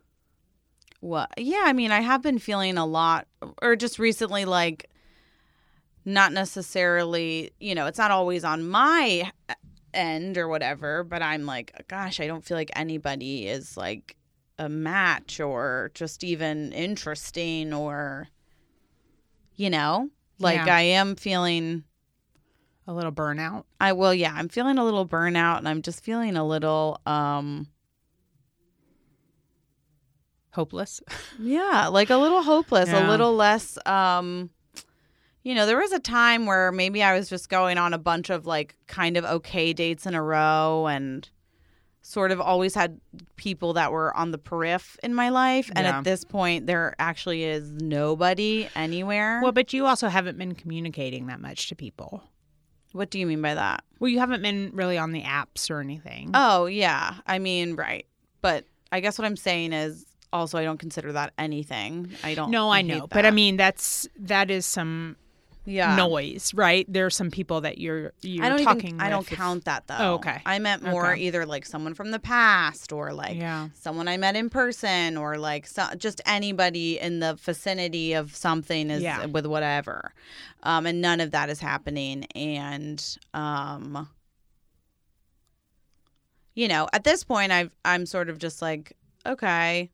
What? 1.00 1.32
Yeah, 1.36 1.62
I 1.64 1.74
mean, 1.74 1.90
I 1.90 2.00
have 2.00 2.22
been 2.22 2.38
feeling 2.38 2.78
a 2.78 2.86
lot, 2.86 3.26
or 3.60 3.76
just 3.76 3.98
recently, 3.98 4.46
like, 4.46 4.88
not 6.06 6.32
necessarily, 6.32 7.50
you 7.60 7.74
know, 7.74 7.86
it's 7.86 7.98
not 7.98 8.10
always 8.10 8.42
on 8.42 8.66
my 8.66 9.30
end 9.92 10.38
or 10.38 10.48
whatever, 10.48 11.04
but 11.04 11.20
I'm 11.20 11.44
like, 11.44 11.72
gosh, 11.88 12.20
I 12.20 12.26
don't 12.26 12.42
feel 12.42 12.56
like 12.56 12.70
anybody 12.74 13.46
is 13.46 13.76
like 13.76 14.16
a 14.58 14.68
match 14.68 15.40
or 15.40 15.90
just 15.94 16.22
even 16.24 16.72
interesting 16.72 17.72
or, 17.72 18.28
you 19.56 19.70
know, 19.70 20.10
like 20.38 20.66
Yeah. 20.66 20.74
I 20.76 20.80
am 20.82 21.16
feeling. 21.16 21.84
a 22.86 22.92
little 22.92 23.12
burnout 23.12 23.64
I 23.80 23.92
will, 23.94 24.12
yeah, 24.12 24.32
I'm 24.34 24.48
feeling 24.48 24.76
a 24.78 24.84
little 24.84 25.08
burnout 25.08 25.58
and 25.58 25.68
I'm 25.68 25.80
just 25.82 26.04
feeling 26.04 26.36
a 26.36 26.46
little, 26.46 27.00
um, 27.06 27.68
hopeless 30.52 31.00
Yeah, 31.38 31.88
like 31.88 32.10
a 32.10 32.16
little 32.16 32.42
hopeless, 32.42 32.88
Yeah. 32.88 33.06
a 33.06 33.10
little 33.10 33.34
less 33.34 33.76
um 33.86 34.50
you 35.42 35.54
know, 35.54 35.66
there 35.66 35.76
was 35.78 35.92
a 35.92 35.98
time 35.98 36.46
where 36.46 36.72
maybe 36.72 37.02
I 37.02 37.14
was 37.18 37.28
just 37.28 37.50
going 37.50 37.76
on 37.76 37.92
a 37.92 37.98
bunch 37.98 38.30
of 38.30 38.46
like 38.46 38.76
kind 38.86 39.18
of 39.18 39.24
okay 39.26 39.74
dates 39.74 40.06
in 40.06 40.14
a 40.14 40.22
row 40.22 40.86
and 40.86 41.28
sort 42.06 42.30
of 42.30 42.38
always 42.38 42.74
had 42.74 43.00
people 43.36 43.72
that 43.72 43.90
were 43.90 44.14
on 44.14 44.30
the 44.30 44.36
periph 44.36 44.98
in 45.02 45.14
my 45.14 45.30
life 45.30 45.70
and 45.74 45.86
Yeah. 45.86 45.96
at 45.98 46.04
this 46.04 46.22
point 46.22 46.66
there 46.66 46.94
actually 46.98 47.44
is 47.44 47.70
nobody 47.72 48.68
anywhere. 48.76 49.40
Well, 49.42 49.52
but 49.52 49.72
you 49.72 49.86
also 49.86 50.08
haven't 50.08 50.36
been 50.36 50.54
communicating 50.54 51.28
that 51.28 51.40
much 51.40 51.68
to 51.68 51.74
people. 51.74 52.22
what 52.92 53.10
do 53.10 53.18
you 53.18 53.26
mean 53.26 53.42
by 53.42 53.54
that? 53.54 53.82
Well, 53.98 54.08
you 54.08 54.20
haven't 54.20 54.42
been 54.42 54.70
really 54.72 54.96
on 54.98 55.10
the 55.12 55.22
apps 55.22 55.68
or 55.70 55.80
anything. 55.80 56.30
Oh, 56.34 56.66
yeah. 56.66 57.14
I 57.26 57.40
mean, 57.40 57.74
right. 57.74 58.06
But 58.40 58.66
I 58.92 59.00
guess 59.00 59.18
what 59.18 59.24
I'm 59.24 59.34
saying 59.36 59.72
is 59.72 60.04
also 60.32 60.58
I 60.58 60.64
don't 60.64 60.78
consider 60.78 61.10
that 61.12 61.32
anything. 61.38 62.10
I 62.22 62.34
don't 62.34 62.50
no, 62.52 62.68
I 62.70 62.82
hate 62.82 62.86
know, 62.86 63.06
but 63.08 63.24
I 63.26 63.30
mean 63.32 63.56
that's 63.56 64.06
that 64.20 64.50
is 64.50 64.66
some 64.66 65.16
yeah. 65.64 65.96
noise, 65.96 66.52
right? 66.54 66.84
There 66.92 67.06
are 67.06 67.10
some 67.10 67.30
people 67.30 67.60
that 67.62 67.78
you're 67.78 68.12
you're 68.22 68.44
I 68.44 68.48
don't 68.48 68.62
talking. 68.64 68.86
even. 68.88 69.00
I 69.00 69.08
don't 69.10 69.30
if- 69.30 69.36
count 69.36 69.64
that 69.64 69.86
though. 69.86 69.96
Oh, 69.98 70.14
okay. 70.14 70.40
I 70.46 70.58
meant 70.58 70.82
more 70.82 71.12
Okay. 71.12 71.22
either 71.22 71.46
like 71.46 71.64
someone 71.66 71.94
from 71.94 72.10
the 72.10 72.18
past 72.18 72.92
or 72.92 73.12
like 73.12 73.36
Yeah. 73.36 73.68
someone 73.74 74.08
I 74.08 74.16
met 74.16 74.36
in 74.36 74.50
person 74.50 75.16
or 75.16 75.38
like 75.38 75.66
so, 75.66 75.86
just 75.96 76.20
anybody 76.26 76.98
in 76.98 77.20
the 77.20 77.34
vicinity 77.34 78.12
of 78.12 78.34
something 78.36 78.90
is 78.90 79.02
Yeah. 79.02 79.26
with 79.26 79.46
whatever. 79.46 80.12
Um, 80.62 80.86
and 80.86 81.00
none 81.00 81.20
of 81.20 81.30
that 81.32 81.48
is 81.50 81.60
happening. 81.60 82.24
And 82.34 83.02
um, 83.34 84.08
you 86.54 86.68
know, 86.68 86.88
at 86.92 87.04
this 87.04 87.24
point, 87.24 87.52
I've 87.52 87.70
I'm 87.84 88.06
sort 88.06 88.28
of 88.28 88.38
just 88.38 88.62
like, 88.62 88.92
okay, 89.26 89.90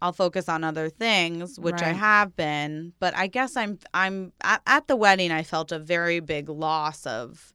I'll 0.00 0.12
focus 0.12 0.48
on 0.48 0.62
other 0.62 0.88
things, 0.88 1.58
which 1.58 1.82
I 1.82 1.92
have 1.92 2.36
been. 2.36 2.92
But 3.00 3.16
I 3.16 3.26
guess 3.26 3.56
I'm 3.56 3.78
I'm 3.92 4.32
at, 4.40 4.62
at 4.66 4.86
the 4.86 4.96
wedding. 4.96 5.32
I 5.32 5.42
felt 5.42 5.72
a 5.72 5.78
very 5.78 6.20
big 6.20 6.48
loss 6.48 7.04
of, 7.06 7.52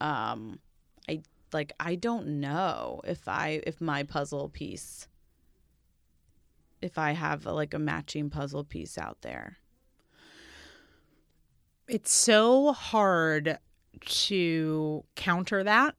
um, 0.00 0.58
I 1.08 1.22
like 1.52 1.72
I 1.78 1.96
don't 1.96 2.40
know 2.40 3.00
if 3.04 3.28
I 3.28 3.60
if 3.66 3.80
my 3.80 4.04
puzzle 4.04 4.48
piece, 4.48 5.06
if 6.80 6.96
I 6.98 7.12
have 7.12 7.44
like 7.44 7.74
a 7.74 7.78
matching 7.78 8.30
puzzle 8.30 8.64
piece 8.64 8.96
out 8.96 9.18
there. 9.20 9.58
It's 11.88 12.12
so 12.12 12.72
hard 12.72 13.58
to 14.00 15.04
counter 15.14 15.62
that 15.62 15.94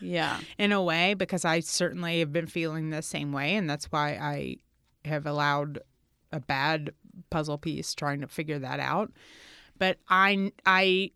Yeah, 0.00 0.38
in 0.58 0.72
a 0.72 0.82
way 0.82 1.14
because 1.14 1.44
I 1.44 1.60
certainly 1.60 2.20
have 2.20 2.32
been 2.32 2.46
feeling 2.46 2.90
the 2.90 3.02
same 3.02 3.32
way, 3.32 3.56
and 3.56 3.68
that's 3.68 3.86
why 3.86 4.10
I 4.12 4.58
have 5.06 5.26
allowed 5.26 5.80
a 6.32 6.40
bad 6.40 6.90
puzzle 7.30 7.58
piece 7.58 7.94
trying 7.94 8.20
to 8.20 8.26
figure 8.26 8.58
that 8.58 8.80
out. 8.80 9.12
But 9.78 9.98
I 10.08 10.52
I 10.64 11.10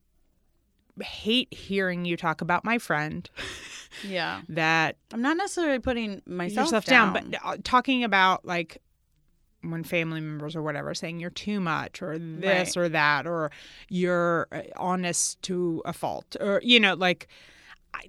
hate 1.00 1.52
hearing 1.52 2.04
you 2.04 2.16
talk 2.16 2.40
about 2.40 2.64
my 2.64 2.78
friend 2.78 3.28
yeah. 4.06 4.42
that 4.48 4.96
I'm 5.12 5.22
not 5.22 5.36
necessarily 5.36 5.78
putting 5.78 6.20
myself 6.26 6.84
down, 6.84 7.14
down, 7.14 7.30
but 7.30 7.40
uh, 7.44 7.56
talking 7.62 8.04
about 8.04 8.44
like 8.44 8.82
when 9.62 9.84
family 9.84 10.20
members 10.20 10.56
or 10.56 10.62
whatever 10.62 10.94
saying 10.94 11.20
you're 11.20 11.30
too 11.30 11.60
much 11.60 12.00
or 12.00 12.18
this 12.18 12.76
or 12.76 12.88
that 12.88 13.26
or 13.26 13.50
you're 13.88 14.48
uh, 14.52 14.62
honest 14.76 15.40
to 15.42 15.82
a 15.84 15.92
fault 15.92 16.34
or 16.40 16.60
you 16.64 16.80
know 16.80 16.94
like 16.94 17.28
I, 17.92 18.08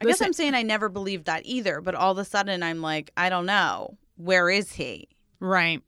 I 0.00 0.04
guess 0.04 0.20
I'm 0.20 0.32
saying 0.32 0.54
I 0.54 0.62
never 0.62 0.88
believed 0.88 1.26
that 1.26 1.42
either. 1.44 1.80
But 1.80 1.94
all 1.94 2.12
of 2.12 2.18
a 2.18 2.24
sudden, 2.24 2.62
I'm 2.62 2.80
like, 2.80 3.10
I 3.16 3.28
don't 3.28 3.46
know. 3.46 3.96
Where 4.16 4.48
is 4.50 4.72
he? 4.74 5.08
right 5.40 5.82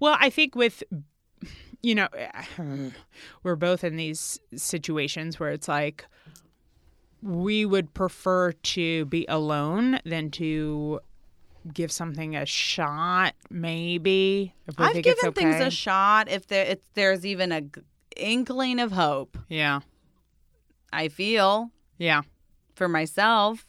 well 0.00 0.16
i 0.20 0.28
think 0.28 0.54
with 0.54 0.82
you 1.82 1.94
know 1.94 2.08
we're 3.42 3.56
both 3.56 3.82
in 3.84 3.96
these 3.96 4.38
situations 4.56 5.38
where 5.40 5.50
it's 5.50 5.68
like 5.68 6.04
we 7.22 7.64
would 7.64 7.94
prefer 7.94 8.52
to 8.52 9.04
be 9.06 9.24
alone 9.28 10.00
than 10.04 10.30
to 10.32 11.00
give 11.72 11.90
something 11.90 12.36
a 12.36 12.44
shot 12.44 13.34
maybe 13.48 14.52
I've 14.76 15.02
given 15.02 15.32
things 15.32 15.54
a 15.62 15.70
shot 15.70 16.28
if 16.28 16.46
there 16.48 16.66
if 16.66 16.80
there's 16.92 17.24
even 17.24 17.52
a 17.52 17.62
g- 17.62 17.80
inkling 18.16 18.80
of 18.80 18.92
hope. 18.92 19.38
yeah 19.48 19.80
I 20.92 21.08
feel 21.08 21.70
yeah 21.96 22.22
for 22.74 22.88
myself. 22.88 23.66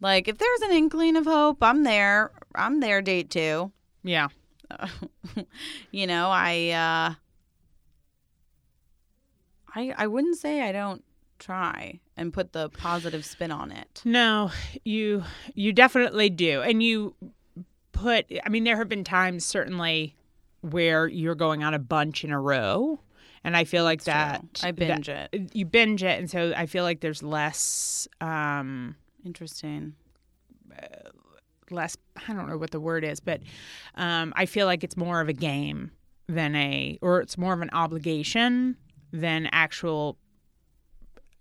Like 0.00 0.28
if 0.28 0.38
there's 0.38 0.60
an 0.62 0.72
inkling 0.72 1.16
of 1.16 1.24
hope, 1.24 1.58
I'm 1.62 1.82
there. 1.84 2.30
I'm 2.54 2.80
there 2.80 3.02
date 3.02 3.30
2. 3.30 3.70
yeah 4.04 4.28
you 5.90 6.06
know, 6.06 6.28
I 6.28 6.70
uh 6.70 7.14
I 9.74 9.94
I 9.96 10.06
wouldn't 10.06 10.36
say 10.36 10.62
I 10.62 10.72
don't 10.72 11.02
try 11.38 12.00
and 12.16 12.32
put 12.32 12.52
the 12.52 12.68
positive 12.70 13.24
spin 13.24 13.50
on 13.50 13.72
it. 13.72 14.02
No, 14.04 14.50
you 14.84 15.24
you 15.54 15.72
definitely 15.72 16.30
do. 16.30 16.60
And 16.62 16.82
you 16.82 17.14
put 17.92 18.26
I 18.44 18.48
mean 18.48 18.64
there 18.64 18.76
have 18.76 18.88
been 18.88 19.04
times 19.04 19.44
certainly 19.44 20.14
where 20.60 21.06
you're 21.06 21.34
going 21.34 21.62
on 21.62 21.74
a 21.74 21.78
bunch 21.78 22.24
in 22.24 22.30
a 22.32 22.40
row 22.40 23.00
and 23.44 23.56
I 23.56 23.64
feel 23.64 23.84
like 23.84 24.04
that 24.04 24.44
I 24.62 24.72
binge 24.72 25.08
it. 25.08 25.50
you 25.54 25.64
binge 25.64 26.02
it 26.02 26.18
and 26.18 26.28
so 26.30 26.52
I 26.56 26.66
feel 26.66 26.84
like 26.84 27.00
there's 27.00 27.22
less 27.22 28.06
um 28.20 28.96
Interesting. 29.24 29.94
less 31.70 31.96
I 32.28 32.32
don't 32.32 32.48
know 32.48 32.56
what 32.56 32.70
the 32.70 32.80
word 32.80 33.04
is, 33.04 33.20
but 33.20 33.40
um 33.94 34.32
I 34.36 34.46
feel 34.46 34.66
like 34.66 34.82
it's 34.84 34.96
more 34.96 35.20
of 35.20 35.28
a 35.28 35.34
game 35.34 35.90
than 36.28 36.54
a 36.54 36.98
or 37.02 37.20
it's 37.20 37.38
more 37.38 37.52
of 37.52 37.60
an 37.60 37.70
obligation 37.72 38.76
than 39.12 39.48
actual 39.52 40.18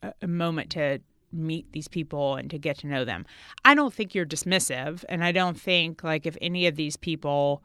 a, 0.02 0.14
a 0.22 0.28
moment 0.28 0.70
to 0.72 1.00
meet 1.32 1.72
these 1.74 1.88
people 1.88 2.36
and 2.36 2.50
to 2.50 2.58
get 2.58 2.78
to 2.80 2.88
know 2.88 3.04
them. 3.04 3.26
I 3.66 3.76
don't 3.76 3.94
think 3.94 4.16
you're 4.16 4.26
dismissive 4.26 5.04
and 5.10 5.24
I 5.24 5.32
don't 5.32 5.60
think 5.60 6.04
like 6.04 6.26
if 6.26 6.38
any 6.42 6.68
of 6.68 6.76
these 6.76 6.96
people 6.96 7.64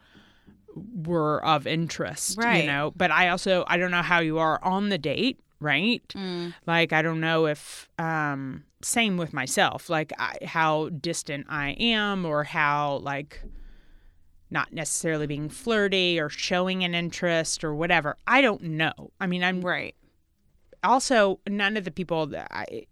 were 0.75 1.45
of 1.45 1.67
interest, 1.67 2.39
you 2.61 2.67
know, 2.67 2.93
but 2.97 3.11
I 3.11 3.29
also 3.29 3.65
I 3.67 3.77
don't 3.77 3.91
know 3.91 4.03
how 4.03 4.21
you 4.21 4.39
are 4.39 4.59
on 4.63 4.89
the 4.89 4.99
date, 4.99 5.39
right? 5.61 6.03
Mm. 6.15 6.55
Like 6.67 6.93
I 6.93 7.03
don't 7.03 7.21
know 7.21 7.47
if 7.47 7.89
um 7.99 8.65
same 8.83 9.17
with 9.17 9.33
myself, 9.33 9.89
like 9.89 10.13
I, 10.19 10.37
how 10.45 10.89
distant 10.91 11.47
I 11.49 11.71
am 11.79 12.25
or 12.25 12.45
how 12.45 12.97
like 12.99 13.41
not 14.51 14.73
necessarily 14.73 15.27
being 15.27 15.49
flirty 15.49 16.21
or 16.21 16.29
showing 16.29 16.85
an 16.85 16.95
interest 16.95 17.65
or 17.65 17.75
whatever. 17.75 18.17
I 18.27 18.43
don't 18.43 18.63
know. 18.63 19.11
I 19.21 19.27
mean, 19.27 19.43
I'm 19.43 19.63
Right. 19.63 19.95
also 20.85 21.41
none 21.49 21.77
of 21.77 21.85
the 21.85 21.91
people 21.91 22.27
that 22.29 22.49
I 22.51 22.87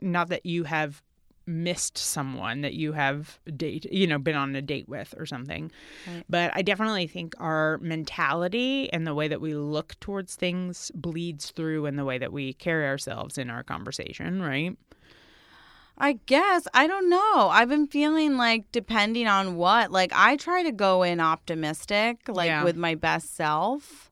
not 0.00 0.28
that 0.28 0.46
you 0.46 0.64
have 0.64 1.02
missed 1.46 1.98
someone 1.98 2.60
that 2.62 2.74
you 2.74 2.92
have 2.92 3.38
date 3.56 3.84
you 3.92 4.06
know 4.06 4.18
been 4.18 4.34
on 4.36 4.54
a 4.56 4.62
date 4.62 4.88
with 4.88 5.14
or 5.18 5.26
something 5.26 5.70
Right. 6.06 6.24
but 6.28 6.50
i 6.54 6.62
definitely 6.62 7.06
think 7.06 7.34
our 7.38 7.78
mentality 7.78 8.90
and 8.92 9.06
the 9.06 9.14
way 9.14 9.28
that 9.28 9.40
we 9.40 9.54
look 9.54 9.98
towards 10.00 10.36
things 10.36 10.90
bleeds 10.94 11.50
through 11.50 11.86
in 11.86 11.96
the 11.96 12.04
way 12.04 12.18
that 12.18 12.32
we 12.32 12.52
carry 12.54 12.86
ourselves 12.86 13.36
in 13.38 13.50
our 13.50 13.62
conversation 13.62 14.40
right 14.42 14.76
I 15.96 16.14
guess 16.26 16.66
I 16.74 16.88
don't 16.88 17.08
know. 17.08 17.48
I've 17.52 17.68
been 17.68 17.86
feeling 17.86 18.36
like 18.36 18.64
depending 18.72 19.28
on 19.28 19.54
what, 19.54 19.92
like 19.92 20.10
I 20.12 20.34
try 20.34 20.64
to 20.64 20.72
go 20.72 21.04
in 21.04 21.20
optimistic, 21.20 22.22
like 22.26 22.48
Yeah. 22.48 22.64
with 22.64 22.74
my 22.76 22.96
best 22.96 23.36
self, 23.36 24.10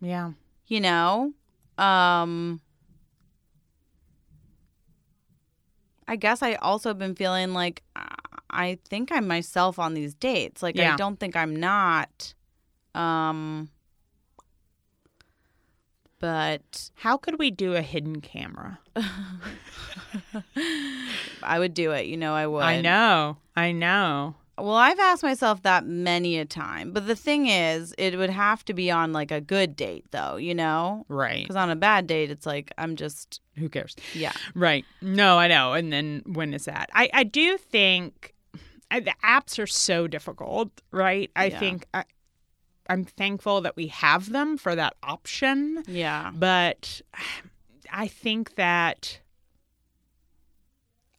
yeah 0.00 0.32
you 0.66 0.80
know. 0.80 1.34
Um 1.76 2.62
I 6.12 6.16
guess 6.16 6.42
I 6.42 6.56
also 6.56 6.92
been 6.92 7.14
feeling 7.14 7.54
like 7.54 7.82
I 8.50 8.78
think 8.86 9.10
I'm 9.10 9.26
myself 9.26 9.78
on 9.78 9.94
these 9.94 10.12
dates. 10.12 10.62
Like 10.62 10.76
Yeah. 10.76 10.92
I 10.92 10.96
don't 10.96 11.18
think 11.18 11.36
I'm 11.36 11.56
not 11.56 12.34
um 12.94 13.70
but 16.18 16.90
how 16.96 17.16
could 17.16 17.38
we 17.38 17.50
do 17.50 17.74
a 17.74 17.80
hidden 17.80 18.20
camera 18.20 18.78
I 21.42 21.58
would 21.58 21.72
do 21.72 21.92
it, 21.92 22.04
you 22.04 22.18
know 22.18 22.34
I 22.34 22.46
would. 22.46 22.62
i 22.62 22.82
know 22.82 23.38
i 23.56 23.72
know 23.72 24.34
Well, 24.62 24.76
I've 24.76 25.00
asked 25.00 25.24
myself 25.24 25.62
that 25.62 25.86
many 25.86 26.38
a 26.38 26.44
time, 26.44 26.92
but 26.92 27.08
the 27.08 27.16
thing 27.16 27.48
is, 27.48 27.92
it 27.98 28.16
would 28.16 28.30
have 28.30 28.64
to 28.66 28.72
be 28.74 28.92
on 28.92 29.12
like 29.12 29.32
a 29.32 29.40
good 29.40 29.74
date, 29.74 30.06
though, 30.12 30.36
you 30.36 30.54
know? 30.54 31.04
right 31.08 31.42
Because 31.42 31.56
on 31.56 31.68
a 31.68 31.74
bad 31.74 32.06
date, 32.06 32.30
it's 32.30 32.46
like 32.46 32.72
I'm 32.78 32.94
just, 32.94 33.40
who 33.56 33.68
cares 33.68 33.96
yeah, 34.14 34.30
Right. 34.54 34.86
No, 35.00 35.36
I 35.36 35.48
know. 35.48 35.72
And 35.72 35.92
then 35.92 36.22
when 36.26 36.54
is 36.54 36.66
that? 36.66 36.90
I, 36.92 37.10
I 37.12 37.24
do 37.24 37.58
think 37.58 38.34
I, 38.88 39.00
the 39.00 39.14
apps 39.24 39.58
are 39.58 39.66
so 39.66 40.06
difficult, 40.06 40.70
right? 40.92 41.28
I 41.34 41.48
Yeah. 41.48 41.58
think 41.58 41.86
I, 41.92 42.04
I'm 42.88 43.04
thankful 43.04 43.62
that 43.62 43.74
we 43.74 43.88
have 43.88 44.30
them 44.30 44.56
for 44.56 44.76
that 44.76 44.94
option, 45.02 45.82
yeah, 45.88 46.30
but 46.32 47.00
I 47.92 48.06
think 48.06 48.54
that 48.54 49.18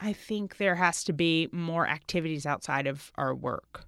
I 0.03 0.11
think 0.13 0.57
there 0.57 0.75
has 0.75 1.03
to 1.05 1.13
be 1.13 1.47
more 1.51 1.87
activities 1.87 2.45
outside 2.45 2.87
of 2.87 3.11
our 3.15 3.33
work. 3.33 3.85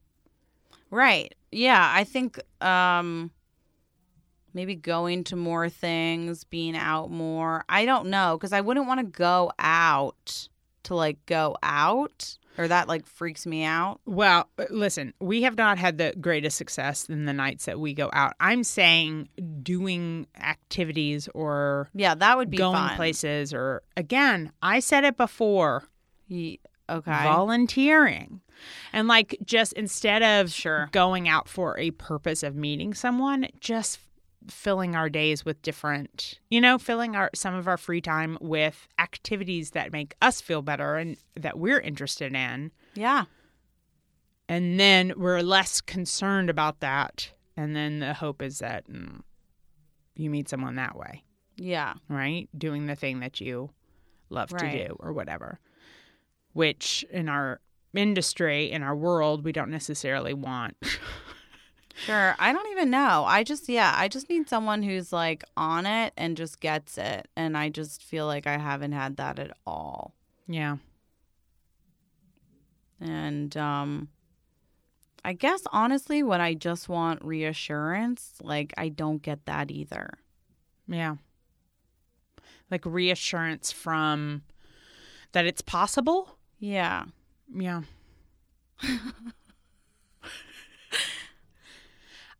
right, 0.89 1.33
yeah. 1.51 1.91
I 1.93 2.03
think 2.05 2.39
um 2.63 3.31
maybe 4.53 4.75
going 4.75 5.23
to 5.25 5.35
more 5.35 5.67
things, 5.69 6.45
being 6.45 6.77
out 6.77 7.11
more. 7.11 7.65
I 7.67 7.83
don't 7.85 8.07
know 8.07 8.37
because 8.37 8.53
I 8.53 8.61
wouldn't 8.61 8.87
want 8.87 9.01
to 9.01 9.05
go 9.05 9.51
out 9.59 10.47
to 10.83 10.95
like 10.95 11.17
go 11.25 11.57
out, 11.63 12.37
or 12.57 12.67
that 12.69 12.87
like 12.87 13.05
freaks 13.05 13.45
me 13.45 13.63
out. 13.63 13.99
Well, 14.05 14.47
uh, 14.57 14.65
listen, 14.69 15.13
we 15.19 15.41
have 15.41 15.57
not 15.57 15.77
had 15.77 15.97
the 15.97 16.13
greatest 16.21 16.57
success 16.57 17.09
in 17.09 17.25
the 17.25 17.33
nights 17.33 17.65
that 17.65 17.79
we 17.79 17.93
go 17.93 18.09
out. 18.13 18.33
I'm 18.39 18.63
saying 18.63 19.27
doing 19.61 20.27
activities 20.39 21.27
or 21.33 21.89
Yeah, 21.93 22.15
that 22.15 22.37
would 22.37 22.49
be 22.49 22.57
going 22.57 22.75
fun. 22.75 22.95
places 22.95 23.53
or 23.53 23.81
again 23.97 24.51
i 24.61 24.79
said 24.79 25.03
it 25.03 25.17
before 25.17 25.83
Ye- 26.27 26.59
Okay. 26.87 27.23
volunteering 27.23 28.41
and 28.93 29.07
like 29.07 29.35
just 29.43 29.73
instead 29.73 30.21
of 30.21 30.51
Sure. 30.51 30.87
going 30.91 31.27
out 31.27 31.47
for 31.49 31.75
a 31.79 31.89
purpose 31.91 32.43
of 32.43 32.55
meeting 32.55 32.93
someone 32.93 33.47
just 33.59 33.99
filling 34.47 34.95
our 34.95 35.09
days 35.09 35.43
with 35.43 35.59
different 35.63 36.39
you 36.51 36.61
know 36.61 36.77
filling 36.77 37.15
our 37.15 37.31
some 37.33 37.55
of 37.55 37.67
our 37.67 37.77
free 37.77 38.01
time 38.01 38.37
with 38.39 38.87
activities 38.99 39.71
that 39.71 39.91
make 39.91 40.13
us 40.21 40.39
feel 40.41 40.61
better 40.61 40.95
and 40.97 41.17
that 41.35 41.57
we're 41.57 41.79
interested 41.79 42.35
in 42.35 42.71
yeah. 42.93 43.23
and 44.47 44.79
then 44.79 45.11
we're 45.17 45.41
less 45.41 45.81
concerned 45.81 46.51
about 46.51 46.81
that 46.81 47.31
and 47.57 47.75
then 47.75 47.97
the 47.99 48.13
hope 48.13 48.43
is 48.43 48.59
that 48.59 48.87
mm, 48.87 49.21
you 50.15 50.29
meet 50.29 50.47
someone 50.47 50.75
that 50.75 50.95
way 50.95 51.23
Yeah. 51.57 51.95
right? 52.09 52.47
Doing 52.55 52.85
the 52.85 52.95
thing 52.95 53.21
that 53.21 53.41
you 53.41 53.71
love 54.29 54.51
Right. 54.51 54.71
to 54.71 54.87
do 54.89 54.95
or 54.99 55.13
whatever. 55.13 55.59
Which 56.55 57.05
in 57.11 57.29
our 57.29 57.59
industry 57.93 58.71
in 58.71 58.81
our 58.81 58.95
world 58.95 59.43
we 59.43 59.51
don't 59.51 59.69
necessarily 59.69 60.33
want. 60.33 60.75
Sure. 61.97 62.35
I 62.39 62.51
don't 62.51 62.69
even 62.71 62.89
know. 62.89 63.23
I 63.25 63.43
just, 63.43 63.69
yeah, 63.69 63.93
I 63.95 64.09
just 64.09 64.29
need 64.29 64.49
someone 64.49 64.83
who's 64.83 65.13
like 65.13 65.45
on 65.55 65.85
it 65.85 66.11
and 66.17 66.35
just 66.35 66.59
gets 66.59 66.97
it. 66.97 67.29
And 67.37 67.57
I 67.57 67.69
just 67.69 68.03
feel 68.03 68.25
like 68.25 68.47
I 68.47 68.57
haven't 68.57 68.91
had 68.91 69.15
that 69.15 69.39
at 69.39 69.55
all. 69.65 70.13
yeah. 70.47 70.77
And 72.99 73.55
um 73.55 74.09
I 75.23 75.33
guess 75.33 75.61
honestly 75.71 76.21
when 76.21 76.41
I 76.41 76.53
just 76.53 76.89
want 76.89 77.23
reassurance, 77.23 78.33
like 78.41 78.73
I 78.77 78.89
don't 78.89 79.21
get 79.21 79.45
that 79.45 79.71
either. 79.71 80.09
Yeah. 80.87 81.15
Like 82.69 82.85
reassurance 82.85 83.71
from 83.71 84.41
that 85.31 85.45
it's 85.45 85.61
possible. 85.61 86.34
Yeah. 86.59 87.05
Yeah. 87.53 87.81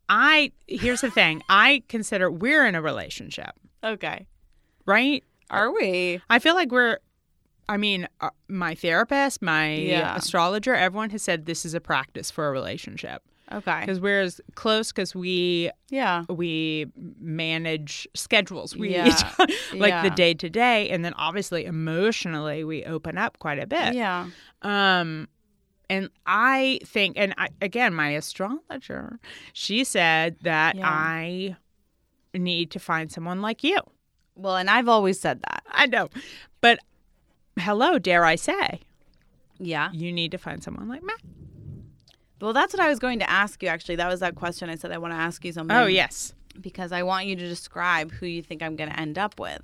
I 0.09 0.51
here's 0.68 1.01
the 1.01 1.09
thing. 1.09 1.41
I 1.49 1.84
consider 1.89 2.30
we're 2.30 2.66
in 2.66 2.76
a 2.76 2.82
relationship, 2.82 3.51
Okay. 3.84 4.28
right? 4.86 5.24
Are 5.49 5.72
we? 5.72 6.22
I 6.30 6.39
feel 6.39 6.53
like 6.55 6.72
we're 6.72 6.99
I 7.68 7.78
mean, 7.78 8.07
uh, 8.22 8.30
my 8.47 8.76
therapist, 8.76 9.41
my 9.41 9.74
Yeah. 9.74 10.16
astrologer, 10.16 10.76
everyone 10.76 11.09
has 11.09 11.24
said 11.24 11.47
this 11.47 11.66
is 11.66 11.74
a 11.74 11.82
practice 11.82 12.30
for 12.30 12.47
a 12.47 12.51
relationship 12.51 13.24
Okay. 13.54 13.80
because 13.82 14.00
we're 14.00 14.22
as 14.22 14.41
close 14.56 14.91
because 14.91 15.14
we 15.14 15.70
Yeah. 15.89 16.24
we 16.30 16.88
manage 17.20 18.08
schedules. 18.16 18.76
We 18.76 18.93
Yeah. 18.93 19.16
like 19.76 20.04
the 20.04 20.10
day 20.16 20.34
to 20.34 20.50
day, 20.50 20.89
and 20.89 21.06
then 21.06 21.14
obviously 21.14 21.66
emotionally 21.66 22.64
we 22.64 22.84
open 22.86 23.18
up 23.18 23.38
quite 23.39 23.60
a 23.60 23.68
bit. 23.68 23.93
Yeah. 23.93 24.28
Um, 24.64 25.28
and 25.89 26.10
I 26.26 26.80
think, 26.84 27.18
and 27.18 27.36
I, 27.38 27.50
again, 27.62 27.93
my 27.93 28.10
astrologer, 28.10 29.20
she 29.54 29.84
said 29.84 30.38
that 30.41 30.76
Yeah. 30.76 30.89
I 30.89 31.56
need 32.34 32.72
to 32.72 32.80
find 32.80 33.12
someone 33.12 33.41
like 33.41 33.64
you. 33.64 33.78
Well, 34.36 34.58
and 34.58 34.70
I've 34.70 34.89
always 34.89 35.20
said 35.20 35.41
that. 35.48 35.64
I 35.70 35.86
know, 35.86 36.10
but 36.62 36.80
hello, 37.60 38.00
dare 38.00 38.26
I 38.26 38.36
say, 38.36 38.82
Yeah. 39.60 39.89
you 39.93 40.12
need 40.12 40.32
to 40.32 40.38
find 40.39 40.64
someone 40.64 40.88
like 40.89 41.04
me. 41.04 41.14
Well, 42.42 42.54
that's 42.54 42.74
what 42.74 42.82
I 42.82 42.90
was 42.90 43.00
going 43.00 43.20
to 43.20 43.30
ask 43.30 43.62
you 43.64 43.70
actually. 43.70 43.96
That 43.96 44.08
was 44.10 44.20
that 44.20 44.36
question 44.36 44.70
I 44.70 44.76
said 44.76 44.92
I 44.92 44.98
want 44.98 45.14
to 45.14 45.18
ask 45.20 45.44
you 45.46 45.52
something. 45.54 45.76
Oh 45.76 45.86
yes, 45.88 46.34
Because 46.60 46.92
I 46.92 47.04
want 47.04 47.26
you 47.28 47.36
to 47.36 47.48
describe 47.48 48.12
who 48.12 48.26
you 48.26 48.42
think 48.42 48.62
I'm 48.62 48.76
going 48.76 48.90
to 48.90 49.00
end 49.00 49.18
up 49.18 49.40
with. 49.40 49.62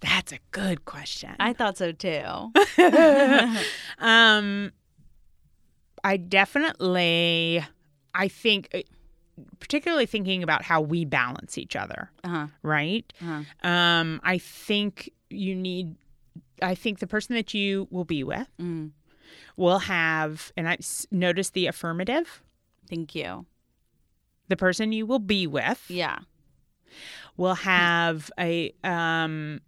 that's 0.00 0.32
a 0.32 0.38
good 0.50 0.84
question. 0.84 1.30
I 1.40 1.52
thought 1.54 1.78
so 1.78 1.92
too. 1.92 2.52
Um, 3.98 4.72
I 6.02 6.16
definitely, 6.18 7.64
I 8.14 8.28
think, 8.28 8.68
uh, 8.74 8.80
particularly 9.60 10.06
thinking 10.06 10.42
about 10.42 10.62
how 10.62 10.80
we 10.82 11.04
balance 11.04 11.56
each 11.56 11.74
other, 11.76 12.10
Uh-huh. 12.22 12.48
right? 12.62 13.10
Uh-huh. 13.22 13.68
Um, 13.68 14.20
I 14.22 14.38
think 14.38 15.10
you 15.30 15.54
need. 15.54 15.94
I 16.62 16.74
think 16.74 16.98
the 16.98 17.06
person 17.06 17.34
that 17.36 17.52
you 17.54 17.88
will 17.90 18.04
be 18.04 18.22
with 18.22 18.46
Mm. 18.60 18.90
Will 19.56 19.78
have, 19.80 20.52
and 20.56 20.68
I 20.68 20.78
notice 21.10 21.50
the 21.50 21.66
affirmative. 21.66 22.42
Thank 22.88 23.14
you. 23.14 23.46
The 24.48 24.56
person 24.56 24.92
you 24.92 25.06
will 25.06 25.18
be 25.18 25.46
with 25.46 25.84
Yeah. 25.88 26.18
will 27.36 27.54
have 27.54 28.30
a 28.38 28.72
um 28.84 29.60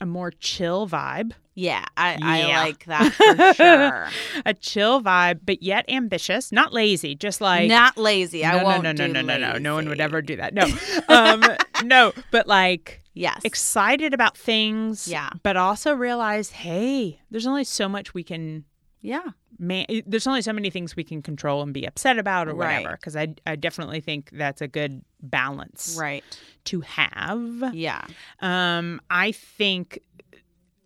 a 0.00 0.06
more 0.06 0.32
chill 0.32 0.88
vibe, 0.88 1.32
Yeah. 1.54 1.84
I, 1.96 2.14
Yeah. 2.14 2.58
I 2.58 2.64
like 2.64 2.84
that 2.86 3.12
for 3.12 3.54
sure. 3.54 4.08
a 4.44 4.52
chill 4.52 5.00
vibe, 5.00 5.40
but 5.44 5.62
yet 5.62 5.84
ambitious, 5.88 6.50
not 6.50 6.72
lazy, 6.72 7.14
just 7.14 7.40
like 7.40 7.68
Not 7.68 7.96
lazy. 7.96 8.44
I 8.44 8.58
no, 8.58 8.64
won't 8.64 8.82
no, 8.82 8.90
no, 8.92 9.06
do 9.06 9.12
no, 9.12 9.20
no, 9.22 9.38
no, 9.38 9.52
no. 9.52 9.58
No 9.58 9.74
one 9.76 9.88
would 9.88 10.00
ever 10.00 10.20
do 10.22 10.36
that. 10.36 10.54
No, 10.54 10.66
um, 11.08 11.44
no, 11.84 12.12
but 12.32 12.46
like 12.48 13.00
Yes. 13.14 13.42
excited 13.44 14.12
about 14.14 14.36
things. 14.36 15.06
Yeah. 15.06 15.28
But 15.42 15.56
also 15.56 15.92
realize, 15.94 16.50
hey, 16.50 17.20
there's 17.30 17.46
only 17.46 17.64
so 17.64 17.88
much 17.88 18.12
we 18.14 18.24
can. 18.24 18.64
Yeah. 19.02 19.22
Man, 19.58 19.84
there's 20.06 20.26
only 20.26 20.42
so 20.42 20.52
many 20.52 20.70
things 20.70 20.96
we 20.96 21.04
can 21.04 21.22
control 21.22 21.62
and 21.62 21.72
be 21.74 21.84
upset 21.86 22.18
about 22.18 22.48
or 22.48 22.54
Right. 22.54 22.78
whatever. 22.78 22.96
Because 22.96 23.14
I, 23.16 23.34
I 23.46 23.54
definitely 23.56 24.00
think 24.00 24.30
that's 24.32 24.60
a 24.62 24.66
good 24.66 25.04
balance 25.20 25.96
Right. 26.00 26.24
to 26.64 26.80
have. 26.80 27.74
Yeah. 27.74 28.04
Um, 28.40 29.00
I 29.10 29.32
think 29.32 30.00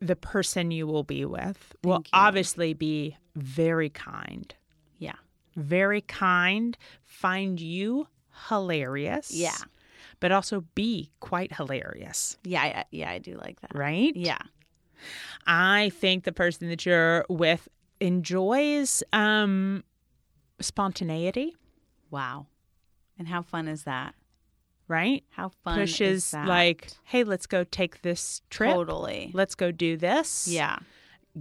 the 0.01 0.17
person 0.17 0.71
you 0.73 0.87
will 0.87 1.05
be 1.05 1.25
with 1.25 1.75
will 1.85 1.99
you. 2.01 2.05
obviously 2.13 2.75
be 2.75 3.17
very 3.35 3.89
kind. 3.89 4.53
Yeah. 4.99 5.15
Very 5.55 6.03
kind, 6.03 6.77
find 7.05 7.59
you 7.61 8.09
hilarious. 8.49 9.31
Yeah. 9.33 9.57
But 10.21 10.33
also 10.33 10.65
be 10.75 11.13
quite 11.21 11.55
hilarious, 11.55 12.37
Yeah. 12.45 12.63
I, 12.63 12.85
yeah. 12.91 13.11
I 13.11 13.19
do 13.19 13.37
like 13.37 13.61
that. 13.63 13.75
right? 13.75 14.15
Yeah. 14.17 14.39
I 15.47 15.91
think 15.95 16.25
the 16.25 16.33
person 16.33 16.69
that 16.69 16.85
you're 16.85 17.25
with 17.29 17.69
enjoys 18.01 19.03
um 19.13 19.85
spontaneity, 20.61 21.55
Wow. 22.11 22.47
And 23.19 23.27
how 23.29 23.43
fun 23.43 23.67
is 23.69 23.85
that? 23.85 24.15
right? 24.89 25.25
How 25.31 25.49
fun 25.65 25.81
is 25.81 25.91
Pushes 25.91 26.33
like, 26.33 26.89
hey, 27.05 27.25
let's 27.25 27.47
go 27.49 27.65
take 27.65 28.03
this 28.03 28.41
trip. 28.51 28.73
totally. 28.73 29.31
Let's 29.35 29.57
go 29.57 29.73
do 29.73 29.97
this. 29.97 30.47
Yeah. 30.47 30.79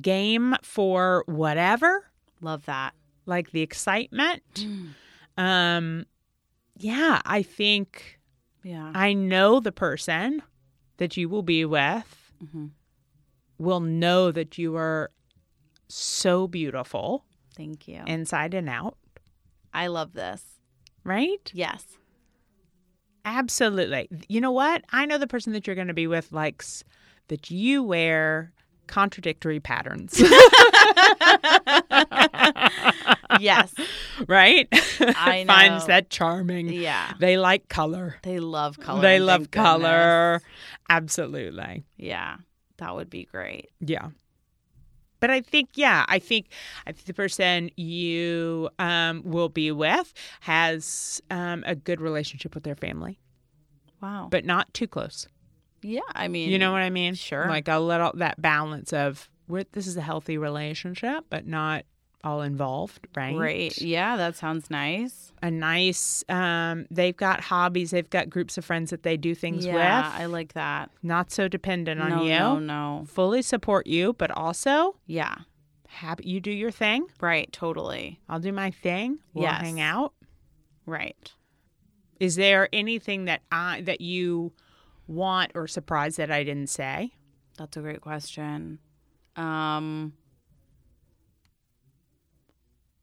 Game 0.02 0.56
for 0.64 1.24
whatever. 1.28 2.06
Love 2.42 2.66
that. 2.66 2.94
like 3.28 3.52
the 3.52 3.62
excitement. 3.62 4.66
Um, 5.38 6.06
yeah, 6.78 7.22
I 7.26 7.42
think 7.44 8.20
Yeah. 8.64 8.92
I 8.96 9.14
know 9.14 9.60
the 9.60 9.72
person 9.72 10.42
that 10.98 11.16
you 11.18 11.28
will 11.30 11.42
be 11.44 11.66
with 11.66 12.32
Mhm. 12.44 12.72
will 13.58 13.80
know 13.80 14.32
that 14.32 14.58
you 14.58 14.76
are 14.76 15.12
so 15.88 16.48
beautiful 16.48 17.26
Thank 17.56 17.88
you. 17.88 18.02
inside 18.08 18.54
and 18.54 18.68
out, 18.70 18.98
I 19.74 19.88
love 19.88 20.14
this. 20.14 20.44
right? 21.04 21.52
Yes. 21.54 21.84
Absolutely. 23.26 24.08
You 24.30 24.40
know 24.42 24.52
what? 24.52 24.84
I 24.92 25.06
know 25.06 25.18
the 25.18 25.28
person 25.28 25.54
that 25.54 25.66
you're 25.66 25.76
going 25.76 25.88
to 25.88 25.94
be 25.96 26.08
with 26.08 26.32
likes 26.32 26.84
that 27.28 27.50
you 27.50 27.82
wear 27.84 28.52
contradictory 28.88 29.60
patterns, 29.60 30.22
Yes. 33.40 33.74
right? 34.28 34.68
I 34.72 35.44
Finds 35.48 35.84
know. 35.84 35.88
that 35.88 36.10
charming. 36.10 36.70
Yeah. 36.72 37.14
They 37.20 37.38
like 37.38 37.68
color. 37.68 38.18
They 38.24 38.40
love 38.40 38.80
color. 38.80 39.02
They 39.02 39.20
love 39.20 39.50
goodness. 39.52 39.66
color. 39.66 40.42
Absolutely. 40.90 41.84
Yeah. 41.98 42.38
That 42.78 42.96
would 42.96 43.10
be 43.10 43.26
great. 43.26 43.70
Yeah. 43.80 44.10
But 45.26 45.32
I 45.34 45.42
think, 45.42 45.70
yeah, 45.74 46.06
I 46.08 46.20
think 46.20 46.46
I 46.86 46.92
think 46.92 47.06
the 47.06 47.14
person 47.16 47.72
you 47.78 48.70
um, 48.78 49.24
will 49.26 49.50
be 49.50 49.72
with 49.72 50.14
has 50.42 51.20
um, 51.32 51.64
a 51.66 51.74
good 51.74 52.00
relationship 52.00 52.54
with 52.54 52.64
their 52.64 52.76
family, 52.76 53.18
Wow. 54.02 54.28
but 54.30 54.46
not 54.46 54.72
too 54.76 54.86
close. 54.88 55.28
yeah, 55.82 56.02
I 56.14 56.28
mean, 56.28 56.52
You 56.52 56.60
know 56.60 56.72
what 56.72 56.82
I 56.84 56.90
mean? 56.92 57.16
Sure. 57.16 57.48
Like 57.48 57.68
a 57.68 57.80
little 57.80 58.12
that 58.16 58.40
balance 58.42 58.94
of 58.94 59.30
this 59.72 59.88
is 59.88 59.98
a 59.98 60.02
healthy 60.02 60.38
relationship, 60.38 61.26
but 61.32 61.48
not 61.48 61.86
all 62.26 62.42
involved, 62.42 63.08
right? 63.16 63.36
Great. 63.36 63.80
Yeah, 63.80 64.18
that 64.18 64.36
sounds 64.36 64.70
nice. 64.70 65.32
A 65.44 65.52
nice. 65.52 66.24
Um, 66.28 66.88
they've 66.90 67.16
got 67.16 67.40
hobbies. 67.40 67.92
They've 67.92 68.10
got 68.10 68.30
groups 68.30 68.58
of 68.58 68.66
friends 68.66 68.90
that 68.90 69.04
they 69.04 69.16
do 69.16 69.36
things 69.36 69.66
yeah, 69.66 69.74
with. 69.74 69.82
Yeah, 69.84 70.12
I 70.16 70.26
like 70.26 70.54
that. 70.54 70.90
Not 71.04 71.32
so 71.32 71.48
dependent 71.48 72.02
on 72.02 72.10
no, 72.10 72.24
you. 72.24 72.30
no, 72.30 72.60
no. 72.60 73.06
Fully 73.08 73.42
support 73.42 73.86
you, 73.88 74.14
but 74.14 74.32
also 74.32 74.96
Yeah. 75.06 75.36
have 75.88 76.20
you 76.24 76.42
do 76.42 76.52
your 76.52 76.72
thing. 76.72 77.06
Right. 77.22 77.52
Totally. 77.54 78.20
I'll 78.28 78.40
do 78.40 78.52
my 78.52 78.72
thing. 78.72 79.20
We'll 79.34 79.44
Yes. 79.46 79.62
hang 79.62 79.80
out. 79.80 80.14
Right. 80.86 81.32
Is 82.20 82.36
there 82.36 82.70
anything 82.74 83.26
that 83.26 83.42
I 83.52 83.82
that 83.82 84.02
you 84.02 84.52
want 85.08 85.52
or 85.54 85.68
surprised 85.68 86.18
that 86.18 86.32
I 86.32 86.44
didn't 86.44 86.70
say? 86.70 87.12
That's 87.58 87.78
a 87.78 87.82
great 87.82 88.02
question. 88.02 88.80
Um. 89.36 90.14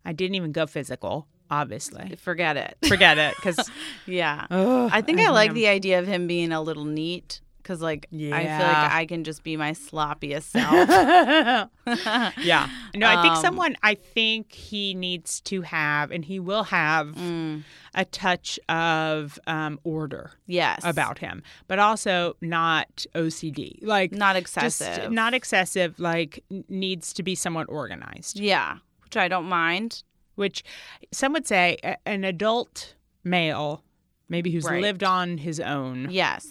I 0.05 0.13
didn't 0.13 0.35
even 0.35 0.53
go 0.53 0.67
physical, 0.67 1.27
obviously. 1.51 2.17
Forget 2.17 2.57
it. 2.57 2.77
Forget 2.89 3.19
it, 3.19 3.35
because 3.37 3.71
yeah. 4.07 4.47
I 4.51 5.01
think 5.03 5.21
I 5.21 5.31
like 5.31 5.55
the 5.55 5.69
idea 5.69 5.99
of 5.99 6.07
him 6.07 6.27
being 6.27 6.53
a 6.53 6.61
little 6.61 6.85
neat 6.85 7.41
because 7.59 7.81
like 7.81 8.07
I 8.13 8.17
feel 8.19 8.67
like 8.67 8.93
I 8.93 9.07
can 9.07 9.23
just 9.23 9.45
be 9.45 9.57
my 9.57 9.71
sloppiest 9.71 10.43
self. 10.51 11.71
yeah. 12.45 12.69
No, 12.97 13.07
I 13.07 13.23
think 13.23 13.35
Um, 13.37 13.41
someone, 13.41 13.77
I 13.85 13.95
think 13.95 14.51
he 14.53 14.95
needs 14.95 15.41
to 15.43 15.63
have, 15.63 16.11
and 16.11 16.25
he 16.25 16.41
will 16.41 16.65
have 16.65 17.15
Mm, 17.15 17.63
a 17.95 18.05
touch 18.05 18.59
of 18.69 19.39
um, 19.47 19.79
order 19.85 20.33
yes, 20.47 20.81
about 20.83 21.19
him, 21.19 21.45
but 21.69 21.79
also 21.79 22.37
not 22.41 23.07
OCD. 23.15 23.79
Like, 23.83 24.11
not 24.11 24.35
just 24.35 24.57
excessive. 24.57 25.13
not 25.13 25.33
excessive, 25.33 26.01
like, 26.01 26.43
needs 26.69 27.13
to 27.13 27.23
be 27.23 27.35
somewhat 27.37 27.67
organized, 27.69 28.41
yeah, 28.41 28.79
which 29.13 29.23
I 29.23 29.29
don't 29.29 29.49
mind. 29.49 30.03
which 30.35 30.65
some 31.13 31.35
would 31.35 31.47
say 31.47 31.77
a- 31.85 31.97
an 32.09 32.25
adult 32.25 32.95
male, 33.23 33.85
maybe 34.31 34.51
who's 34.51 34.65
Right. 34.65 34.81
lived 34.81 35.05
on 35.05 35.37
his 35.37 35.61
own, 35.61 36.09
Yes, 36.11 36.49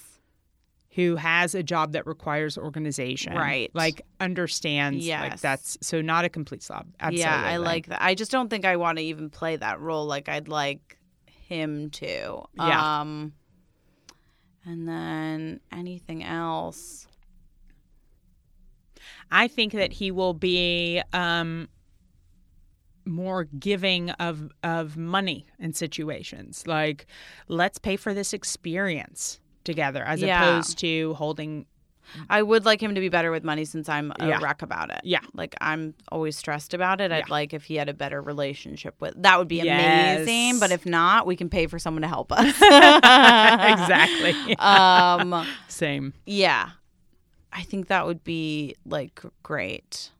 who 0.91 1.15
has 1.15 1.55
a 1.55 1.63
job 1.63 1.93
that 1.93 2.05
requires 2.05 2.59
organization, 2.59 3.33
Right. 3.33 3.71
Like, 3.73 4.03
understands, 4.19 4.97
like, 5.07 5.31
Yes. 5.31 5.41
that's 5.41 5.77
so 5.81 5.99
not 6.01 6.25
a 6.25 6.29
complete 6.29 6.61
slob. 6.61 6.85
Absolutely. 6.99 7.21
yeah, 7.21 7.43
I 7.43 7.57
like 7.57 7.87
that. 7.87 8.03
I 8.03 8.13
just 8.13 8.29
don't 8.29 8.49
think 8.49 8.65
I 8.65 8.75
want 8.77 8.99
to 8.99 9.03
even 9.03 9.31
play 9.31 9.55
that 9.55 9.79
role 9.79 10.05
like 10.05 10.29
I'd 10.29 10.47
like 10.47 10.99
him 11.47 11.89
to. 11.89 12.43
Yeah. 12.53 12.99
Um, 13.01 13.33
and 14.63 14.87
then 14.87 15.59
anything 15.71 16.23
else? 16.23 17.07
I 19.31 19.47
think 19.47 19.73
that 19.73 19.91
he 19.93 20.11
will 20.11 20.35
be 20.35 21.01
um, 21.13 21.67
more 23.05 23.45
giving 23.59 24.09
of 24.11 24.51
of 24.63 24.97
money 24.97 25.45
in 25.59 25.73
situations. 25.73 26.63
Like, 26.67 27.05
let's 27.47 27.77
pay 27.79 27.95
for 27.95 28.13
this 28.13 28.33
experience 28.33 29.39
together, 29.63 30.03
as 30.03 30.21
Yeah. 30.21 30.41
opposed 30.43 30.77
to 30.79 31.13
holding. 31.15 31.65
I 32.29 32.41
would 32.41 32.65
like 32.65 32.81
him 32.81 32.93
to 32.95 32.99
be 32.99 33.07
better 33.09 33.31
with 33.31 33.43
money 33.43 33.63
since 33.63 33.87
I'm 33.87 34.11
a 34.19 34.27
Yeah. 34.27 34.39
wreck 34.41 34.61
about 34.63 34.89
it. 34.89 34.99
Yeah. 35.03 35.19
Like 35.33 35.55
I'm 35.61 35.93
always 36.11 36.35
stressed 36.35 36.73
about 36.73 36.99
it. 36.99 37.11
I'd 37.11 37.19
Yeah. 37.19 37.23
like 37.29 37.53
if 37.53 37.63
he 37.65 37.75
had 37.75 37.87
a 37.89 37.93
better 37.93 38.21
relationship 38.21 38.95
with 38.99 39.13
that 39.21 39.37
would 39.39 39.47
be 39.47 39.57
Yes. 39.57 40.17
amazing. 40.19 40.59
But 40.59 40.71
if 40.71 40.85
not, 40.85 41.25
we 41.25 41.35
can 41.37 41.47
pay 41.47 41.67
for 41.67 41.79
someone 41.79 42.01
to 42.01 42.07
help 42.09 42.31
us. 42.33 42.47
exactly. 43.69 44.57
um 44.57 45.45
Same. 45.67 46.13
yeah. 46.25 46.71
I 47.53 47.63
think 47.63 47.87
that 47.87 48.05
would 48.05 48.23
be 48.23 48.75
like 48.85 49.21
great. 49.43 50.11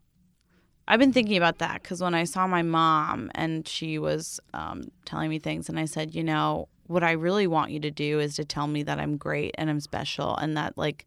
I've 0.92 1.00
been 1.00 1.14
thinking 1.14 1.38
about 1.38 1.60
that 1.60 1.82
because 1.82 2.02
when 2.02 2.14
I 2.14 2.26
saw 2.26 2.48
my 2.48 2.64
mom 2.64 3.32
and 3.34 3.66
she 3.66 3.98
was 3.98 4.42
um, 4.54 4.84
telling 5.06 5.30
me 5.30 5.40
things, 5.40 5.70
and 5.70 5.80
I 5.80 5.86
said, 5.86 6.14
you 6.14 6.22
know, 6.22 6.68
what 6.88 7.02
I 7.02 7.12
really 7.12 7.48
want 7.48 7.72
you 7.72 7.80
to 7.80 7.90
do 7.90 8.20
is 8.20 8.36
to 8.36 8.44
tell 8.44 8.68
me 8.68 8.84
that 8.84 9.00
I'm 9.00 9.16
great 9.16 9.56
and 9.58 9.70
I'm 9.70 9.80
special 9.80 10.36
and 10.36 10.58
that 10.58 10.78
like 10.78 11.06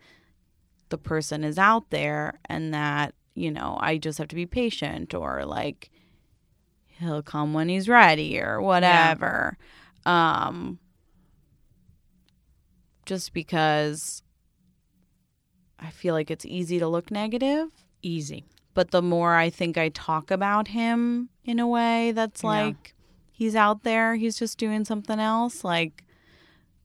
the 0.88 0.96
person 0.96 1.44
is 1.44 1.58
out 1.58 1.90
there 1.90 2.40
and 2.46 2.72
that, 2.72 3.14
you 3.34 3.50
know, 3.50 3.76
I 3.78 3.98
just 3.98 4.16
have 4.16 4.28
to 4.28 4.34
be 4.34 4.46
patient 4.46 5.12
or 5.12 5.44
like 5.44 5.90
he'll 6.86 7.22
come 7.22 7.52
when 7.52 7.68
he's 7.68 7.86
ready 7.86 8.40
or 8.40 8.62
whatever. 8.62 9.58
Um, 10.06 10.78
just 13.04 13.34
because 13.34 14.22
I 15.78 15.90
feel 15.90 16.14
like 16.14 16.30
it's 16.30 16.46
easy 16.46 16.78
to 16.78 16.88
look 16.88 17.10
negative 17.10 17.68
Easy. 18.06 18.44
But 18.74 18.90
the 18.90 19.02
more 19.02 19.34
I 19.34 19.50
think 19.50 19.78
I 19.78 19.88
talk 19.88 20.30
about 20.30 20.68
him 20.68 21.28
in 21.44 21.58
a 21.60 21.66
way 21.68 22.12
that's 22.12 22.42
Yeah. 22.42 22.48
like 22.50 22.94
he's 23.30 23.54
out 23.56 23.82
there, 23.84 24.16
he's 24.16 24.36
just 24.38 24.58
doing 24.58 24.84
something 24.84 25.18
else, 25.18 25.64
like 25.64 26.04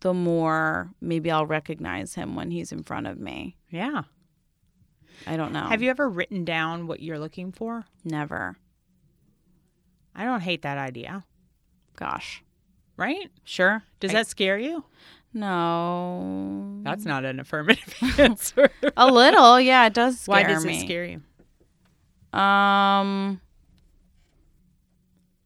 the 0.02 0.14
more 0.14 0.92
maybe 1.02 1.30
I'll 1.30 1.46
recognize 1.46 2.16
him 2.16 2.36
when 2.36 2.52
he's 2.52 2.72
in 2.72 2.84
front 2.84 3.08
of 3.08 3.20
me. 3.20 3.58
Yeah. 3.70 4.04
I 5.28 5.36
don't 5.36 5.52
know. 5.52 5.66
Have 5.68 5.82
you 5.82 5.90
ever 5.90 6.08
written 6.08 6.46
down 6.46 6.88
what 6.88 7.02
you're 7.02 7.20
looking 7.20 7.52
for? 7.52 7.86
Never. 8.06 8.58
I 10.16 10.24
don't 10.24 10.42
hate 10.42 10.62
that 10.62 10.78
idea. 10.78 11.26
Gosh. 11.98 12.42
Right? 12.96 13.30
Sure. 13.44 13.84
Does 14.00 14.12
I- 14.12 14.14
that 14.16 14.28
scare 14.28 14.58
you? 14.58 14.86
No. 15.34 16.80
That's 16.84 17.06
not 17.06 17.26
an 17.26 17.40
affirmative 17.40 17.94
answer. 18.20 18.70
a 18.98 19.12
little, 19.12 19.60
yeah, 19.60 19.86
it 19.86 19.94
does 19.94 20.20
scare 20.22 20.34
Why 20.36 20.44
does 20.44 20.66
me. 20.66 20.78
it 20.78 20.82
scare 20.82 21.06
you? 21.06 21.22
Um 22.34 23.42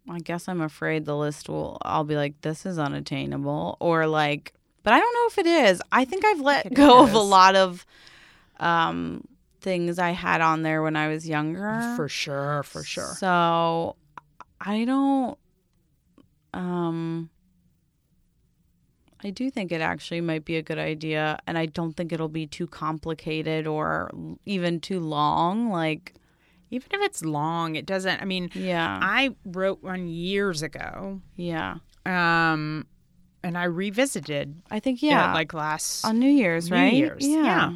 I 0.09 0.19
guess 0.19 0.47
I'm 0.49 0.61
afraid 0.61 1.05
the 1.05 1.15
list 1.15 1.47
will 1.47 1.77
I'll 1.81 2.03
be 2.03 2.15
like 2.15 2.41
this 2.41 2.65
is 2.65 2.77
unattainable 2.77 3.77
or 3.79 4.05
like 4.05 4.53
but 4.83 4.93
I 4.93 4.99
don't 4.99 5.13
know 5.13 5.27
if 5.27 5.37
it 5.37 5.47
is. 5.47 5.81
I 5.93 6.03
think 6.03 6.25
I've 6.25 6.41
let 6.41 6.73
go 6.73 7.03
of 7.03 7.13
a 7.13 7.19
lot 7.19 7.55
of 7.55 7.85
um 8.59 9.23
things 9.61 9.97
I 9.97 10.11
had 10.11 10.41
on 10.41 10.61
there 10.61 10.83
when 10.83 10.97
I 10.97 11.07
was 11.07 11.27
younger. 11.27 11.93
For 11.95 12.09
sure. 12.09 12.63
For 12.63 12.83
sure. 12.83 13.15
So 13.17 13.95
I 14.59 14.83
don't 14.83 15.37
um 16.53 17.29
I 19.23 19.29
do 19.29 19.49
think 19.49 19.71
it 19.71 19.79
actually 19.79 20.19
might 20.19 20.43
be 20.43 20.57
a 20.57 20.61
good 20.61 20.77
idea 20.77 21.39
and 21.47 21.57
I 21.57 21.65
don't 21.65 21.93
think 21.93 22.11
it'll 22.11 22.27
be 22.27 22.45
too 22.45 22.67
complicated 22.67 23.65
or 23.67 24.11
even 24.45 24.81
too 24.81 24.99
long 24.99 25.69
like 25.69 26.13
Even 26.73 26.87
if 26.91 27.01
it's 27.01 27.23
long, 27.23 27.75
it 27.75 27.85
doesn't. 27.85 28.21
I 28.21 28.25
mean, 28.25 28.49
yeah. 28.53 28.99
I 29.01 29.35
wrote 29.45 29.83
one 29.83 30.07
years 30.07 30.61
ago, 30.61 31.21
yeah. 31.35 31.75
um, 32.05 32.85
and 33.43 33.57
I 33.57 33.65
revisited 33.65 34.61
I 34.71 34.79
think 34.79 35.03
it, 35.03 35.07
yeah, 35.07 35.33
like 35.33 35.53
last 35.53 36.03
on 36.05 36.19
New 36.19 36.29
Year's, 36.29 36.69
New 36.69 36.75
right? 36.77 36.93
Year's. 36.93 37.25
Yeah. 37.27 37.75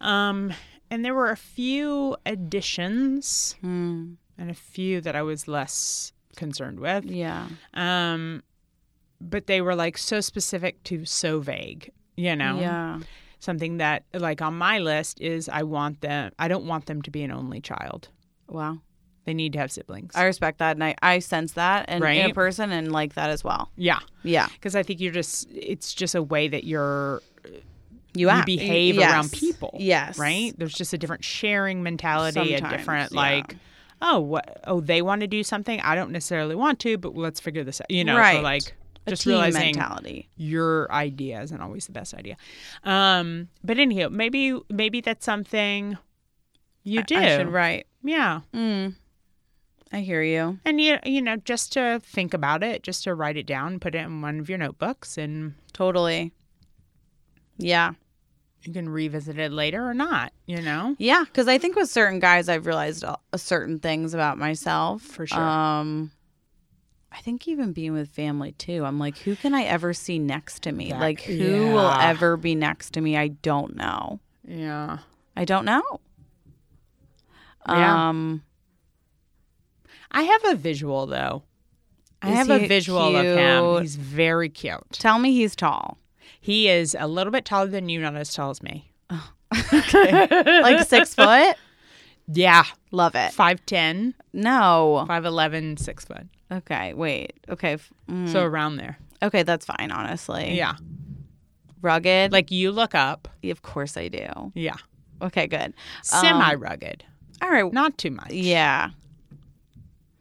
Um, 0.00 0.52
and 0.90 1.04
there 1.04 1.14
were 1.14 1.30
a 1.30 1.36
few 1.36 2.16
additions 2.26 3.54
Hmm. 3.60 4.14
and 4.38 4.50
a 4.50 4.54
few 4.54 5.00
that 5.02 5.14
I 5.16 5.22
was 5.22 5.46
less 5.48 6.12
concerned 6.36 6.80
with. 6.80 7.04
Yeah. 7.04 7.48
Um, 7.74 8.42
but 9.20 9.46
they 9.46 9.60
were 9.60 9.74
like 9.74 9.98
so 9.98 10.20
specific 10.20 10.82
to 10.84 11.04
so 11.04 11.40
vague, 11.40 11.90
you 12.16 12.34
know? 12.34 12.58
Yeah. 12.58 13.00
Something 13.40 13.78
that 13.78 14.04
like 14.14 14.40
on 14.42 14.54
my 14.56 14.78
list 14.78 15.20
is 15.20 15.48
I 15.48 15.62
want 15.62 16.00
them 16.00 16.32
I 16.38 16.48
don't 16.48 16.66
want 16.66 16.86
them 16.86 17.02
to 17.02 17.10
be 17.10 17.22
an 17.22 17.30
only 17.30 17.60
child. 17.60 18.08
Wow. 18.50 18.78
They 19.26 19.34
need 19.34 19.52
to 19.52 19.58
have 19.58 19.70
siblings. 19.70 20.12
I 20.16 20.24
respect 20.24 20.58
that, 20.58 20.76
and 20.76 20.82
I, 20.82 20.94
I 21.02 21.18
sense 21.18 21.52
that 21.52 21.84
and 21.88 22.02
in 22.02 22.30
a 22.30 22.34
person, 22.34 22.72
and 22.72 22.90
like 22.90 23.14
that 23.14 23.30
as 23.30 23.44
well. 23.44 23.70
yeah. 23.76 24.00
Yeah. 24.22 24.48
Because 24.52 24.74
I 24.74 24.82
think 24.82 25.00
you're 25.00 25.12
just 25.12 25.48
it's 25.52 25.94
just 25.94 26.14
a 26.14 26.22
way 26.22 26.48
that 26.48 26.64
you're 26.64 27.22
You, 27.44 27.60
you 28.14 28.28
act- 28.30 28.46
behave 28.46 28.94
yes. 28.96 29.10
around 29.12 29.30
people. 29.32 29.76
Yes. 29.78 30.18
Right? 30.18 30.52
There's 30.58 30.72
just 30.74 30.92
a 30.94 30.98
different 30.98 31.22
sharing 31.24 31.82
mentality, 31.82 32.40
a 32.54 32.58
Sometimes, 32.58 32.76
different 32.78 33.12
yeah. 33.12 33.16
like 33.20 33.56
oh 34.02 34.18
what 34.18 34.60
oh 34.66 34.80
they 34.80 35.02
want 35.02 35.20
to 35.20 35.26
do 35.26 35.42
something 35.44 35.78
I 35.82 35.94
don't 35.94 36.10
necessarily 36.10 36.54
want 36.54 36.78
to 36.80 36.96
but 36.96 37.14
let's 37.14 37.38
figure 37.38 37.62
this 37.62 37.82
out 37.82 37.90
you 37.90 38.02
know 38.02 38.16
Right. 38.16 38.42
like 38.42 38.74
A 39.06 39.10
just 39.10 39.26
realizing 39.26 39.60
mentality. 39.60 40.30
your 40.36 40.90
idea 40.90 41.42
isn't 41.42 41.60
always 41.60 41.84
the 41.84 41.92
best 41.92 42.14
idea 42.14 42.36
um 42.84 43.48
but 43.62 43.78
anyhow 43.78 44.08
maybe 44.08 44.58
maybe 44.70 45.02
that's 45.02 45.26
something 45.26 45.98
you 46.82 47.02
do 47.02 47.14
I 47.14 47.36
should 47.36 47.48
write. 47.48 47.86
Yeah 48.02 48.40
Mm. 48.54 48.94
I 49.92 50.00
hear 50.00 50.22
you. 50.22 50.58
and 50.64 50.80
you 50.80 50.98
you 51.04 51.20
know 51.22 51.36
just 51.36 51.72
to 51.74 52.00
think 52.04 52.32
about 52.34 52.62
it 52.62 52.82
just 52.82 53.04
to 53.04 53.14
write 53.14 53.36
it 53.36 53.46
down 53.46 53.80
put 53.80 53.94
it 53.94 53.98
in 53.98 54.20
one 54.22 54.38
of 54.40 54.48
your 54.48 54.58
notebooks 54.58 55.18
and 55.18 55.54
Totally. 55.72 56.32
Yeah. 57.56 57.92
you 58.62 58.72
can 58.72 58.88
revisit 58.88 59.38
it 59.38 59.52
later 59.52 59.86
or 59.88 59.94
not 59.94 60.32
you 60.46 60.60
know 60.62 60.94
Yeah, 60.98 61.24
because 61.24 61.48
I 61.48 61.58
think 61.58 61.76
with 61.76 61.88
certain 61.90 62.18
guys, 62.20 62.48
I've 62.48 62.66
realized 62.66 63.02
a, 63.04 63.16
certain 63.38 63.78
things 63.78 64.14
about 64.14 64.36
myself. 64.38 65.02
For 65.02 65.26
sure. 65.26 65.38
Um, 65.40 66.10
I 67.12 67.18
think 67.22 67.48
even 67.48 67.72
being 67.72 67.92
with 67.92 68.08
family 68.10 68.52
too. 68.52 68.84
I'm 68.84 68.98
like, 68.98 69.18
who 69.18 69.34
can 69.36 69.52
I 69.54 69.62
ever 69.64 69.92
see 69.94 70.18
next 70.18 70.62
to 70.62 70.72
me? 70.72 70.90
That- 70.90 71.00
like, 71.00 71.20
who 71.22 71.72
will 71.72 71.90
ever 71.90 72.36
be 72.36 72.54
next 72.54 72.92
to 72.92 73.00
me? 73.00 73.16
I 73.16 73.28
don't 73.28 73.74
know. 73.76 74.20
yeah 74.46 74.98
I 75.36 75.44
don't 75.44 75.64
know. 75.64 75.82
Yeah. 77.68 78.08
Um, 78.08 78.42
I 80.10 80.22
have 80.22 80.44
a 80.46 80.54
visual 80.56 81.06
though. 81.06 81.42
I 82.22 82.30
Is 82.32 82.36
have 82.36 82.50
a 82.50 82.58
he 82.58 82.66
visual 82.66 83.16
of 83.16 83.24
him. 83.24 83.64
cute? 83.64 83.82
He's 83.82 83.96
very 83.96 84.48
cute. 84.48 84.80
tell 84.92 85.18
me 85.18 85.32
he's 85.32 85.56
tall, 85.56 85.98
He 86.40 86.68
is 86.68 86.94
a 86.98 87.06
little 87.06 87.30
bit 87.32 87.44
taller 87.44 87.68
than 87.68 87.88
you, 87.88 88.00
not 88.00 88.14
as 88.16 88.32
tall 88.34 88.50
as 88.50 88.62
me. 88.62 88.92
like 89.72 90.86
six 90.86 91.14
foot. 91.14 91.56
Yeah, 92.32 92.64
Love 92.92 93.14
it. 93.16 93.32
5'10", 93.32 94.14
No. 94.32 95.04
5'11", 95.08 95.78
6 95.80 96.04
foot. 96.04 96.26
Okay. 96.52 96.94
Wait. 96.94 97.32
Okay. 97.48 97.72
f- 97.72 97.92
mm, 98.08 98.30
So 98.30 98.44
around 98.44 98.76
there. 98.76 98.98
okay, 99.22 99.42
that's 99.42 99.66
fine. 99.66 99.90
Honestly. 99.90 100.54
Yeah. 100.56 100.74
Rugged. 101.82 102.30
Like 102.32 102.50
you 102.52 102.70
look 102.70 102.94
up. 102.94 103.26
of 103.44 103.62
course 103.62 103.96
I 103.96 104.08
do. 104.08 104.52
Yeah. 104.54 104.76
Okay. 105.22 105.46
Good. 105.48 105.72
Um, 105.72 105.72
Semi 106.02 106.54
rugged. 106.54 107.04
All 107.42 107.50
right. 107.50 107.72
Not 107.72 107.98
too 107.98 108.10
much. 108.10 108.30
Yeah. 108.32 108.90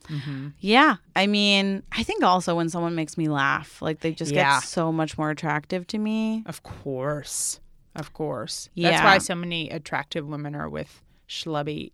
Mm-hmm. 0.08 0.50
Yeah. 0.60 0.96
I 1.16 1.28
mean, 1.28 1.84
I 1.92 2.04
think 2.04 2.24
also 2.24 2.56
when 2.56 2.70
someone 2.70 2.96
makes 2.96 3.18
me 3.18 3.28
laugh, 3.28 3.82
like 3.82 4.00
they 4.00 4.12
just 4.12 4.32
Yeah. 4.32 4.60
get 4.60 4.64
so 4.68 4.92
much 4.92 5.18
more 5.18 5.30
attractive 5.30 5.86
to 5.88 5.98
me. 5.98 6.44
Of 6.48 6.64
course. 6.64 7.60
Of 7.96 8.14
course. 8.14 8.70
That's 8.76 9.04
why 9.04 9.18
so 9.20 9.36
many 9.36 9.70
attractive 9.70 10.28
women 10.28 10.56
are 10.56 10.70
with 10.70 11.04
schlubby 11.28 11.92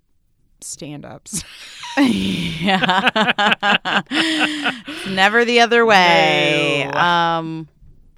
stand-ups. 0.62 1.44
yeah. 1.98 4.02
Never 5.10 5.46
the 5.46 5.60
other 5.62 5.86
way. 5.86 6.90
No. 6.94 7.00
Um, 7.00 7.68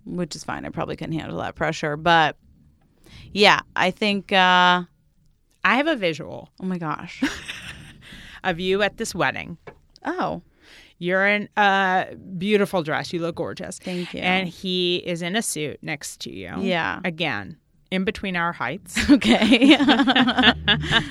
which 0.05 0.35
is 0.35 0.43
fine. 0.43 0.65
I 0.65 0.69
probably 0.69 0.95
couldn't 0.95 1.17
handle 1.17 1.37
that 1.39 1.55
pressure, 1.55 1.97
but 1.97 2.37
yeah, 3.31 3.61
I 3.75 3.91
think. 3.91 4.31
Uh, 4.31 4.83
I 5.67 5.75
have 5.77 5.87
a 5.87 5.95
visual 5.95 6.49
oh 6.61 6.65
my 6.65 6.77
gosh. 6.77 7.21
of 8.43 8.59
you 8.59 8.81
at 8.81 8.97
this 8.97 9.13
wedding. 9.15 9.57
Oh, 10.05 10.41
You're 10.99 11.27
in 11.27 11.49
a 11.57 12.15
beautiful 12.37 12.83
dress. 12.83 13.11
You 13.11 13.19
look 13.19 13.35
gorgeous. 13.35 13.77
Thank 13.79 14.13
you. 14.13 14.21
And 14.21 14.47
he 14.47 14.97
is 15.05 15.21
in 15.21 15.35
a 15.35 15.41
suit 15.41 15.79
next 15.81 16.21
to 16.21 16.31
you. 16.31 16.53
Yeah. 16.59 17.01
Again, 17.03 17.57
in 17.91 18.03
between 18.05 18.35
our 18.35 18.53
heights. 18.53 18.97
okay. 19.11 19.75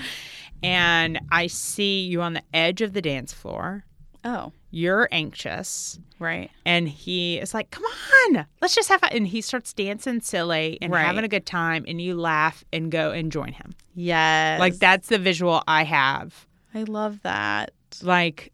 and 0.63 1.21
I 1.31 1.47
see 1.47 2.05
you 2.07 2.23
on 2.23 2.33
the 2.35 2.43
edge 2.55 2.81
of 2.81 2.93
the 2.93 3.03
dance 3.03 3.33
floor. 3.33 3.85
oh, 4.25 4.53
You're 4.71 5.09
anxious. 5.13 5.99
right. 6.19 6.51
And 6.65 6.89
he 6.89 7.39
is 7.39 7.53
like, 7.55 7.71
come 7.71 7.85
on, 7.85 8.47
let's 8.61 8.75
just 8.75 8.89
have 8.89 9.01
fun. 9.01 9.11
And 9.13 9.27
he 9.29 9.41
starts 9.41 9.73
dancing 9.73 10.21
silly 10.21 10.79
and 10.81 10.93
Right. 10.93 11.05
having 11.05 11.25
a 11.25 11.29
good 11.29 11.47
time. 11.47 11.85
And 11.87 12.01
you 12.01 12.15
laugh 12.15 12.65
and 12.73 12.91
go 12.91 13.11
and 13.13 13.31
join 13.31 13.53
him. 13.53 13.75
Yes. 13.97 14.61
Like, 14.61 14.76
that's 14.76 15.09
the 15.09 15.18
visual 15.18 15.62
I 15.66 15.82
have. 15.84 16.47
I 16.74 16.82
love 16.84 17.20
that. 17.22 17.72
Like, 18.03 18.53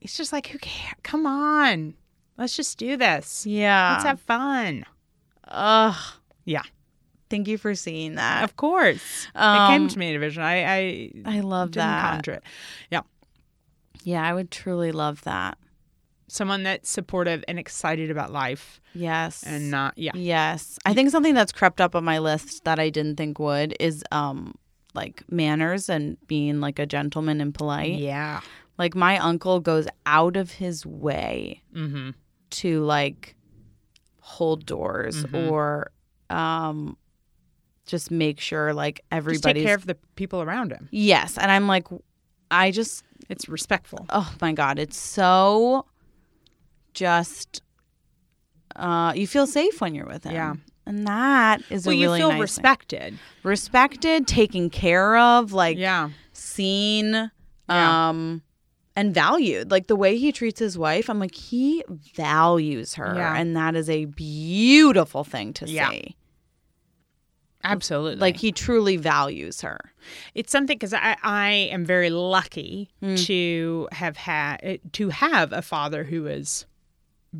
it's 0.00 0.16
just 0.16 0.32
like, 0.32 0.48
who 0.48 0.58
cares? 0.58 0.94
Come 1.04 1.24
on. 1.26 1.94
Let's 2.36 2.56
just 2.56 2.76
do 2.76 2.96
this. 2.96 3.46
Yeah. 3.46 3.92
Let's 3.92 4.04
have 4.04 4.20
fun. 4.20 4.84
Ugh. 5.48 5.94
Yeah. 6.44 6.62
Thank 7.30 7.46
you 7.48 7.56
for 7.56 7.74
seeing 7.74 8.16
that. 8.16 8.42
Of 8.44 8.56
course. 8.56 9.26
it 9.34 9.38
Um, 9.40 9.68
came 9.70 9.88
to 9.88 9.98
me 9.98 10.10
in 10.10 10.16
a 10.16 10.18
vision. 10.18 10.42
I, 10.42 10.64
I 10.64 11.10
I 11.24 11.40
love 11.40 11.72
that. 11.72 12.10
conjure 12.14 12.32
it. 12.32 12.42
Yeah. 12.90 13.00
Yeah, 14.02 14.22
I 14.28 14.34
would 14.34 14.50
truly 14.50 14.92
love 14.92 15.22
that. 15.22 15.56
Someone 16.28 16.64
that's 16.64 16.90
supportive 16.90 17.44
and 17.46 17.58
excited 17.58 18.10
about 18.10 18.32
life 18.32 18.80
Yes. 18.94 19.44
and 19.46 19.70
not, 19.70 19.96
yeah. 19.96 20.12
Yes. 20.14 20.78
I 20.84 20.92
think 20.92 21.10
something 21.10 21.34
that's 21.34 21.52
crept 21.52 21.80
up 21.80 21.94
on 21.94 22.02
my 22.04 22.18
list 22.18 22.64
that 22.64 22.78
I 22.80 22.90
didn't 22.90 23.16
think 23.16 23.38
would 23.38 23.76
is 23.78 24.02
um 24.10 24.54
like 24.94 25.22
manners 25.30 25.88
and 25.88 26.16
being 26.26 26.60
like 26.60 26.78
a 26.78 26.86
gentleman 26.86 27.40
and 27.40 27.54
polite. 27.54 27.98
Yeah. 27.98 28.40
Like 28.78 28.94
my 28.94 29.18
uncle 29.18 29.60
goes 29.60 29.86
out 30.06 30.36
of 30.36 30.50
his 30.52 30.84
way 30.86 31.62
Mm-hmm. 31.74 32.10
to 32.50 32.82
like 32.84 33.34
hold 34.20 34.64
doors 34.66 35.24
Mhm. 35.24 35.50
or 35.50 35.90
um 36.30 36.96
just 37.86 38.10
make 38.10 38.40
sure 38.40 38.72
like 38.72 39.04
everybody 39.12 39.60
take 39.60 39.66
care 39.66 39.74
of 39.76 39.86
the 39.86 39.96
people 40.16 40.40
around 40.42 40.72
him. 40.72 40.88
Yes, 40.90 41.36
and 41.38 41.50
I'm 41.50 41.66
like 41.68 41.86
I 42.50 42.70
just 42.70 43.04
It's 43.28 43.48
respectful. 43.48 44.06
oh 44.10 44.32
my 44.40 44.52
god, 44.52 44.78
it's 44.78 44.96
so 44.96 45.86
just 46.94 47.62
uh 48.76 49.12
you 49.14 49.26
feel 49.26 49.46
safe 49.46 49.80
when 49.80 49.94
you're 49.94 50.06
with 50.06 50.24
him. 50.24 50.32
Yeah. 50.34 50.54
And 50.86 51.06
that 51.06 51.62
is 51.70 51.86
Well, 51.86 51.94
a 51.94 51.98
you 51.98 52.06
really 52.08 52.18
feel 52.20 52.28
nice 52.28 52.34
thing. 52.34 52.40
respected. 52.42 53.18
respected, 53.42 54.26
taken 54.26 54.68
care 54.70 55.16
of, 55.16 55.52
like 55.52 55.78
yeah. 55.78 56.10
seen, 56.32 57.30
Yeah. 57.68 58.08
um, 58.08 58.42
and 58.96 59.14
valued. 59.14 59.70
Like 59.70 59.86
the 59.86 59.96
way 59.96 60.16
he 60.18 60.30
treats 60.30 60.58
his 60.60 60.76
wife, 60.76 61.08
I'm 61.08 61.18
like, 61.18 61.34
he 61.34 61.82
values 62.14 62.94
her. 62.94 63.14
Yeah. 63.16 63.34
And 63.36 63.56
that 63.56 63.74
is 63.74 63.88
a 63.88 64.04
beautiful 64.04 65.24
thing 65.24 65.52
to 65.54 65.66
Yeah. 65.66 65.88
see. 65.90 66.16
Absolutely. 67.66 68.20
Like 68.20 68.36
he 68.36 68.52
truly 68.52 68.96
values 68.98 69.62
her. 69.62 69.78
it's 70.34 70.52
something 70.52 70.76
because 70.76 70.92
I, 70.92 71.16
I 71.22 71.50
am 71.72 71.82
very 71.86 72.10
lucky 72.10 72.90
Mm. 73.02 73.24
to 73.26 73.88
have 73.92 74.18
had 74.18 74.80
to 74.92 75.08
have 75.08 75.50
a 75.54 75.62
father 75.62 76.04
who 76.04 76.26
is 76.26 76.66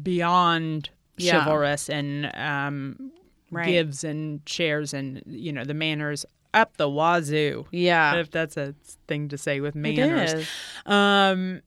beyond 0.03 0.89
chivalrous 1.21 1.91
and 1.91 2.31
um, 2.35 3.13
Right. 3.55 3.67
gives 3.67 4.05
and 4.05 4.41
shares 4.47 4.95
and 4.95 5.23
you 5.27 5.53
know 5.53 5.65
the 5.65 5.75
manners 5.75 6.27
up 6.55 6.77
the 6.77 6.89
wazoo. 6.89 7.67
Yeah. 7.73 8.15
if 8.17 8.31
that's 8.31 8.57
a 8.57 8.75
thing 9.09 9.29
to 9.29 9.39
say 9.39 9.61
with 9.61 9.75
manners. 9.75 10.49
Um, 10.87 11.61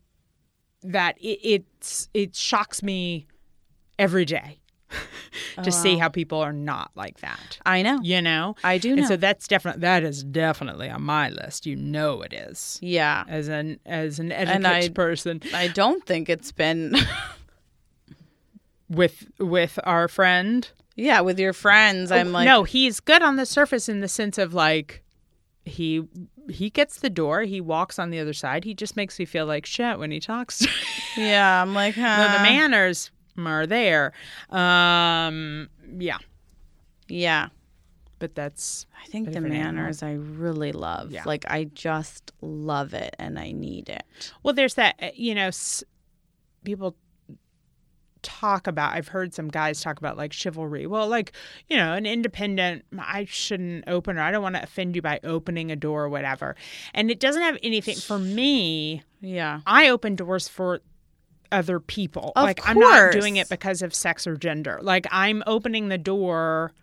that 0.83 1.17
it, 1.19 1.39
it's 1.43 2.09
it 2.13 2.35
shocks 2.35 2.81
me 2.81 3.27
every 3.99 4.25
day 4.25 4.59
to 5.63 5.71
see 5.71 5.95
wow. 5.95 6.01
how 6.01 6.09
people 6.09 6.39
are 6.39 6.53
not 6.53 6.91
like 6.95 7.19
that. 7.19 7.59
I 7.65 7.81
know. 7.81 7.99
You 8.01 8.21
know, 8.21 8.55
I 8.63 8.77
do 8.77 8.95
know. 8.95 9.01
and 9.01 9.07
so 9.07 9.17
that's 9.17 9.47
definitely 9.47 9.81
that 9.81 10.03
is 10.03 10.23
definitely 10.23 10.89
on 10.89 11.01
my 11.01 11.29
list. 11.29 11.65
You 11.65 11.75
know, 11.75 12.21
it 12.21 12.33
is 12.33 12.79
yeah. 12.81 13.23
as 13.27 13.47
an 13.47 13.79
as 13.85 14.19
an 14.19 14.31
etiquette 14.31 14.65
I- 14.65 14.89
person 14.89 15.41
I 15.53 15.67
don't 15.67 16.05
think 16.05 16.29
it's 16.29 16.51
been 16.51 16.95
with 18.89 19.27
with 19.39 19.79
our 19.83 20.07
friend. 20.07 20.69
Yeah, 20.97 21.21
with 21.21 21.39
your 21.39 21.53
friends. 21.53 22.11
I'm 22.11 22.31
like 22.33 22.45
no, 22.45 22.63
he's 22.63 22.99
good 22.99 23.21
on 23.21 23.37
the 23.37 23.45
surface 23.45 23.87
in 23.87 24.01
the 24.01 24.07
sense 24.09 24.37
of 24.37 24.53
like 24.53 25.03
he 25.63 26.03
he 26.49 26.69
gets 26.69 26.99
the 27.01 27.09
door, 27.09 27.41
he 27.43 27.61
walks 27.61 27.99
on 27.99 28.09
the 28.09 28.19
other 28.19 28.33
side. 28.33 28.63
He 28.65 28.73
just 28.73 28.95
makes 28.95 29.17
me 29.19 29.25
feel 29.25 29.45
like 29.45 29.65
shit 29.65 29.99
when 29.99 30.11
he 30.11 30.19
talks. 30.19 30.65
Yeah, 31.15 31.61
I'm 31.61 31.73
like, 31.83 31.95
huh. 31.95 32.01
No, 32.27 32.37
the 32.37 32.43
manners 32.43 33.11
are 33.37 33.67
there. 33.67 34.11
Um, 34.49 35.69
yeah, 35.99 36.17
Yeah. 37.07 37.49
but 38.19 38.33
that's 38.33 38.85
I 39.03 39.07
think 39.07 39.27
the 39.27 39.33
Different 39.33 39.55
animal. 39.55 39.73
manners 39.75 40.01
I 40.03 40.13
really 40.13 40.71
love. 40.71 41.11
Yeah. 41.11 41.23
Like 41.25 41.45
I 41.49 41.65
just 41.65 42.31
love 42.41 42.93
it 42.93 43.15
and 43.19 43.37
I 43.37 43.51
need 43.51 43.89
it. 43.89 44.03
well. 44.43 44.53
There's 44.53 44.73
that 44.75 44.95
uh, 45.01 45.09
you 45.13 45.35
know 45.35 45.47
s- 45.47 45.83
people 46.63 46.95
talk 48.27 48.67
about. 48.67 48.93
I've 48.93 49.07
heard 49.07 49.33
some 49.33 49.47
guys 49.47 49.81
talk 49.81 49.97
about 49.99 50.17
like 50.17 50.33
chivalry. 50.33 50.85
Well, 50.85 51.07
like 51.07 51.31
you 51.67 51.77
know, 51.77 51.93
an 51.93 52.05
independent. 52.05 52.85
I 52.99 53.25
shouldn't 53.25 53.85
open 53.87 54.17
or 54.17 54.21
I 54.21 54.31
don't 54.31 54.43
want 54.43 54.55
to 54.55 54.63
offend 54.63 54.95
you 54.95 55.01
by 55.01 55.19
opening 55.23 55.71
a 55.71 55.75
door 55.75 56.03
or 56.03 56.09
whatever. 56.09 56.55
And 56.93 57.09
it 57.09 57.19
doesn't 57.19 57.41
have 57.41 57.57
anything 57.63 57.95
for 57.95 58.19
me. 58.19 59.03
Yeah. 59.21 59.61
I 59.65 59.89
open 59.89 60.15
doors 60.15 60.47
for 60.47 60.81
other 61.51 61.79
people. 61.79 62.33
Of 62.35 62.43
like 62.43 62.59
I'm 62.67 62.77
not 62.77 63.13
doing 63.13 63.37
it 63.37 63.47
because 63.49 63.81
of 63.81 63.93
sex 63.93 64.27
or 64.27 64.35
gender. 64.35 64.79
Like 64.81 65.07
I'm 65.11 65.43
opening 65.47 65.87
the 65.87 65.97
door. 65.97 66.73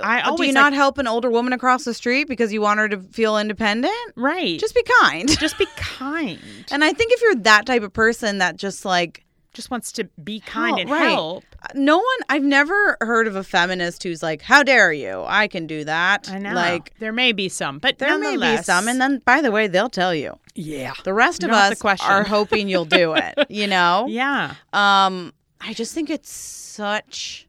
I 0.00 0.20
Uh, 0.20 0.26
always 0.30 0.38
Do 0.38 0.46
you 0.46 0.52
like- 0.54 0.62
not 0.62 0.72
help 0.72 0.98
an 0.98 1.06
older 1.06 1.30
woman 1.30 1.52
across 1.52 1.84
the 1.84 1.92
street 1.92 2.28
because 2.28 2.52
you 2.52 2.60
want 2.60 2.78
her 2.78 2.88
to 2.88 2.98
feel 3.00 3.36
independent? 3.36 3.92
right. 4.16 4.58
Just 4.58 4.74
be 4.74 4.84
kind. 5.02 5.28
just 5.38 5.58
be 5.58 5.66
kind. 5.76 6.38
and 6.70 6.84
I 6.84 6.92
think 6.92 7.12
if 7.12 7.20
you're 7.22 7.34
that 7.42 7.66
type 7.66 7.82
of 7.82 7.92
person 7.92 8.38
that 8.38 8.56
just 8.56 8.84
like 8.84 9.24
just 9.52 9.70
wants 9.70 9.90
to 9.92 10.04
be 10.22 10.38
kind 10.40 10.68
Help, 10.68 10.80
and 10.80 10.90
right. 10.90 11.08
help. 11.10 11.44
no 11.74 11.96
one 11.98 12.16
I've 12.28 12.44
never 12.44 12.96
heard 13.00 13.26
of 13.26 13.34
a 13.36 13.42
feminist 13.42 14.02
who's 14.04 14.22
like, 14.22 14.42
"How 14.42 14.62
dare 14.62 14.92
you? 14.92 15.24
I 15.26 15.48
can 15.48 15.66
do 15.66 15.82
that." 15.84 16.28
I 16.30 16.38
know. 16.38 16.54
Like 16.54 16.94
there 17.00 17.12
may 17.12 17.32
be 17.32 17.48
some, 17.48 17.78
but 17.78 17.98
there 17.98 18.16
may 18.18 18.36
be 18.36 18.62
some 18.62 18.86
and 18.88 19.00
then 19.00 19.20
by 19.24 19.40
the 19.40 19.50
way, 19.50 19.66
they'll 19.66 19.88
tell 19.90 20.14
you. 20.14 20.38
yeah, 20.54 20.92
The 21.04 21.12
rest 21.14 21.42
of 21.42 21.50
Not 21.50 21.72
us 21.72 22.00
are 22.02 22.22
hoping 22.36 22.68
you'll 22.68 22.84
do 22.84 23.14
it, 23.14 23.34
you 23.48 23.66
know? 23.66 24.06
yeah, 24.08 24.54
Um, 24.72 25.32
I 25.60 25.74
just 25.74 25.94
think 25.94 26.10
it's 26.10 26.30
such 26.32 27.48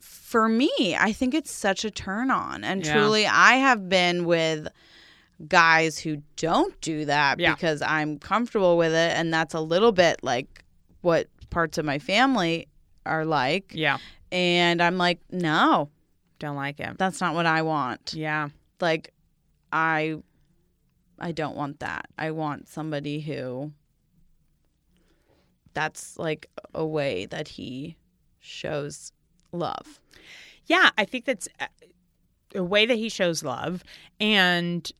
for 0.00 0.48
me, 0.48 0.96
I 0.98 1.12
think 1.12 1.34
it's 1.34 1.50
such 1.52 1.84
a 1.84 1.90
turn 1.90 2.30
on. 2.30 2.64
And 2.64 2.84
Yeah. 2.84 2.92
truly 2.94 3.26
I 3.26 3.54
have 3.54 3.88
been 3.88 4.24
with 4.24 4.68
guys 5.48 5.98
who 5.98 6.22
don't 6.36 6.78
do 6.80 7.04
that 7.04 7.38
Yeah. 7.38 7.54
because 7.54 7.80
I'm 7.82 8.18
comfortable 8.18 8.76
with 8.76 8.92
it 8.92 9.12
and 9.16 9.32
that's 9.32 9.54
a 9.54 9.60
little 9.60 9.92
bit 9.92 10.20
like 10.22 10.64
what 11.06 11.28
parts 11.50 11.78
of 11.78 11.84
my 11.84 11.98
family 12.00 12.66
are 13.06 13.24
like. 13.24 13.70
yeah. 13.72 13.98
And 14.32 14.82
I'm 14.82 14.98
like, 14.98 15.20
no, 15.30 15.88
Don't 16.40 16.56
like 16.56 16.78
him. 16.78 16.96
that's 16.98 17.20
not 17.20 17.34
what 17.36 17.46
I 17.46 17.62
want. 17.62 18.12
Yeah, 18.12 18.48
Like 18.80 19.12
I 19.72 20.16
I 21.18 21.30
don't 21.32 21.56
want 21.56 21.78
that. 21.80 22.06
I 22.18 22.32
want 22.32 22.68
somebody 22.68 23.20
who 23.20 23.72
that's 25.74 26.18
like 26.18 26.48
a 26.74 26.84
way 26.84 27.26
that 27.26 27.48
he 27.48 27.96
shows 28.40 29.12
love. 29.52 30.00
yeah. 30.66 30.90
I 30.98 31.04
think 31.04 31.24
that's 31.24 31.48
uh, 31.60 31.66
a 32.54 32.64
way 32.64 32.86
that 32.86 32.96
he 32.96 33.08
shows 33.08 33.42
love, 33.44 33.84
and 34.18 34.90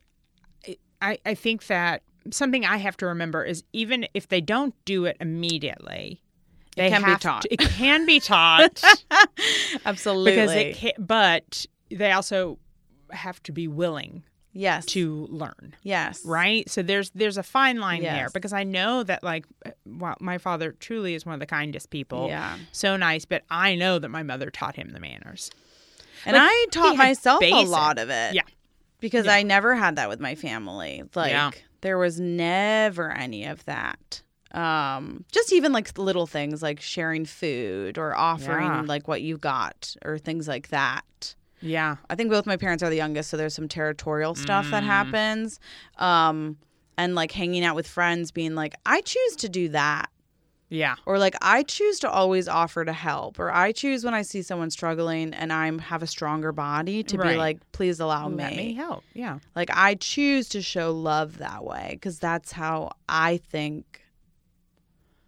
I 1.03 1.19
I 1.25 1.35
think 1.35 1.67
that 1.67 2.03
something 2.31 2.65
I 2.65 2.77
have 2.79 2.97
to 2.99 3.07
remember 3.07 3.45
is 3.45 3.63
even 3.73 4.07
if 4.15 4.29
they 4.29 4.41
don't 4.41 4.75
do 4.85 5.05
it 5.05 5.17
immediately. 5.21 6.21
They 6.77 6.91
can 6.91 7.03
be 7.05 7.17
taught. 7.17 7.43
To, 7.43 7.53
it 7.55 7.61
can 7.61 8.05
be 8.05 8.21
taught 8.21 8.83
Absolutely. 9.85 10.33
because 10.33 10.53
it 10.53 10.77
can, 10.77 10.93
but 10.99 11.67
they 11.91 12.13
also 12.13 12.59
have 13.11 13.43
to 13.45 13.53
be 13.53 13.67
willing 13.69 14.25
yes. 14.53 14.85
to 14.87 15.27
learn. 15.31 15.75
yes. 15.83 16.23
right 16.25 16.69
so 16.69 16.83
there's 16.83 17.11
there's 17.11 17.39
a 17.39 17.43
fine 17.43 17.79
line 17.79 18.03
there 18.03 18.29
because 18.35 18.53
i 18.53 18.65
know 18.65 19.03
that 19.05 19.23
like 19.23 19.47
wow, 19.87 20.17
my 20.21 20.39
father 20.39 20.73
truly 20.73 21.15
is 21.15 21.25
one 21.25 21.33
of 21.35 21.41
the 21.41 21.47
kindest 21.47 21.91
people 21.91 22.27
Yeah. 22.29 22.57
so 22.73 22.97
nice 22.97 23.25
but 23.25 23.43
i 23.49 23.75
know 23.77 23.99
that 23.99 24.09
my 24.09 24.23
mother 24.25 24.51
taught 24.51 24.75
him 24.77 24.91
the 24.91 25.01
manners 25.01 25.51
And 26.25 26.35
Like, 26.37 26.43
I 26.45 26.67
taught 26.73 26.97
myself 26.97 27.43
a 27.43 27.65
lot 27.65 27.99
of 27.99 28.11
it. 28.11 28.35
Yeah. 28.35 28.43
Because 28.99 29.27
Yeah. 29.27 29.35
I 29.35 29.43
never 29.45 29.75
had 29.77 29.97
that 29.97 30.09
with 30.09 30.19
my 30.19 30.35
family. 30.35 31.05
Like 31.15 31.31
Yeah. 31.31 31.51
There 31.87 31.97
was 31.99 32.19
never 32.21 33.13
any 33.13 33.45
of 33.45 33.65
that. 33.67 34.23
Um, 34.53 35.25
just 35.31 35.53
even 35.53 35.73
like 35.73 35.97
little 35.99 36.27
things 36.27 36.63
like 36.63 36.81
sharing 36.81 37.25
food 37.25 37.97
or 37.99 38.17
offering 38.17 38.67
Yeah. 38.67 38.83
like 38.87 39.07
what 39.07 39.23
you 39.23 39.37
got 39.39 39.95
or 40.05 40.19
things 40.19 40.49
like 40.49 40.69
that. 40.69 41.35
Yeah. 41.61 41.97
I 42.11 42.15
think 42.17 42.31
both 42.31 42.45
my 42.47 42.57
parents 42.57 42.83
are 42.83 42.91
the 42.91 42.97
youngest, 42.97 43.31
so 43.31 43.37
there's 43.37 43.55
some 43.55 43.69
territorial 43.69 44.35
stuff 44.35 44.71
that 44.71 44.83
Mm. 44.83 44.87
happens. 44.87 45.61
Um, 45.99 46.59
and 46.99 47.15
like 47.15 47.33
hanging 47.33 47.65
out 47.65 47.77
with 47.77 47.87
friends, 47.87 48.31
being 48.31 48.55
like, 48.55 48.75
I 48.87 49.01
choose 49.03 49.37
to 49.37 49.49
do 49.49 49.69
that. 49.71 50.11
Yeah. 50.69 50.97
Or 51.07 51.19
like 51.19 51.37
I 51.43 51.63
choose 51.63 52.01
to 52.01 52.11
always 52.11 52.49
offer 52.49 52.85
to 52.85 52.93
help, 52.93 53.39
or 53.39 53.53
I 53.53 53.73
choose 53.73 54.05
when 54.05 54.15
I 54.15 54.23
see 54.23 54.43
someone 54.43 54.71
struggling 54.71 55.33
and 55.33 55.53
I'm 55.53 55.79
have 55.79 56.03
a 56.03 56.07
stronger 56.07 56.53
body 56.53 57.03
to 57.05 57.19
be 57.19 57.37
like, 57.37 57.59
please 57.73 58.01
allow 58.01 58.29
Let 58.29 58.51
me. 58.51 58.57
me 58.57 58.75
help. 58.75 59.05
Yeah. 59.15 59.39
Like 59.55 59.71
I 59.73 59.95
choose 59.95 60.49
to 60.51 60.63
show 60.63 60.93
love 60.93 61.39
that 61.39 61.65
way 61.65 61.91
because 61.93 62.19
that's 62.19 62.53
how 62.53 62.93
I 63.09 63.37
think. 63.37 64.03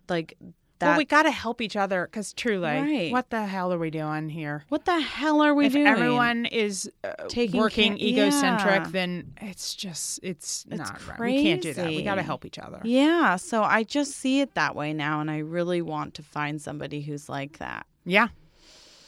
Like 0.08 0.36
that. 0.78 0.88
well, 0.88 0.98
we 0.98 1.04
got 1.04 1.22
to 1.24 1.30
help 1.30 1.60
each 1.60 1.76
other 1.76 2.06
because 2.06 2.32
truly, 2.32 2.62
Right. 2.68 3.12
what 3.12 3.30
the 3.30 3.44
hell 3.46 3.72
are 3.72 3.78
we 3.78 3.90
doing 3.90 4.28
here? 4.28 4.64
what 4.68 4.84
the 4.84 5.00
hell 5.00 5.40
are 5.42 5.54
we 5.54 5.68
doing? 5.68 5.86
if 5.86 5.94
doing? 5.94 6.02
everyone 6.04 6.46
is 6.46 6.90
uh, 7.04 7.12
Taking 7.28 7.60
working 7.60 7.96
care- 7.98 8.06
egocentric, 8.08 8.84
yeah. 8.84 8.90
then 8.90 9.32
it's 9.40 9.74
just 9.74 10.20
it's, 10.22 10.64
It's 10.70 10.78
not 10.78 11.06
right. 11.08 11.20
We 11.20 11.42
can't 11.42 11.62
do 11.62 11.72
that. 11.74 11.86
We 11.88 12.02
got 12.02 12.16
to 12.16 12.22
help 12.22 12.44
each 12.44 12.58
other. 12.58 12.80
Yeah, 12.84 13.36
so 13.36 13.62
I 13.62 13.82
just 13.84 14.12
see 14.12 14.40
it 14.40 14.54
that 14.54 14.74
way 14.76 14.92
now, 14.92 15.20
and 15.20 15.30
I 15.30 15.38
really 15.38 15.82
want 15.82 16.14
to 16.14 16.22
find 16.22 16.60
somebody 16.60 17.00
who's 17.02 17.28
like 17.28 17.58
that. 17.58 17.86
Yeah, 18.04 18.28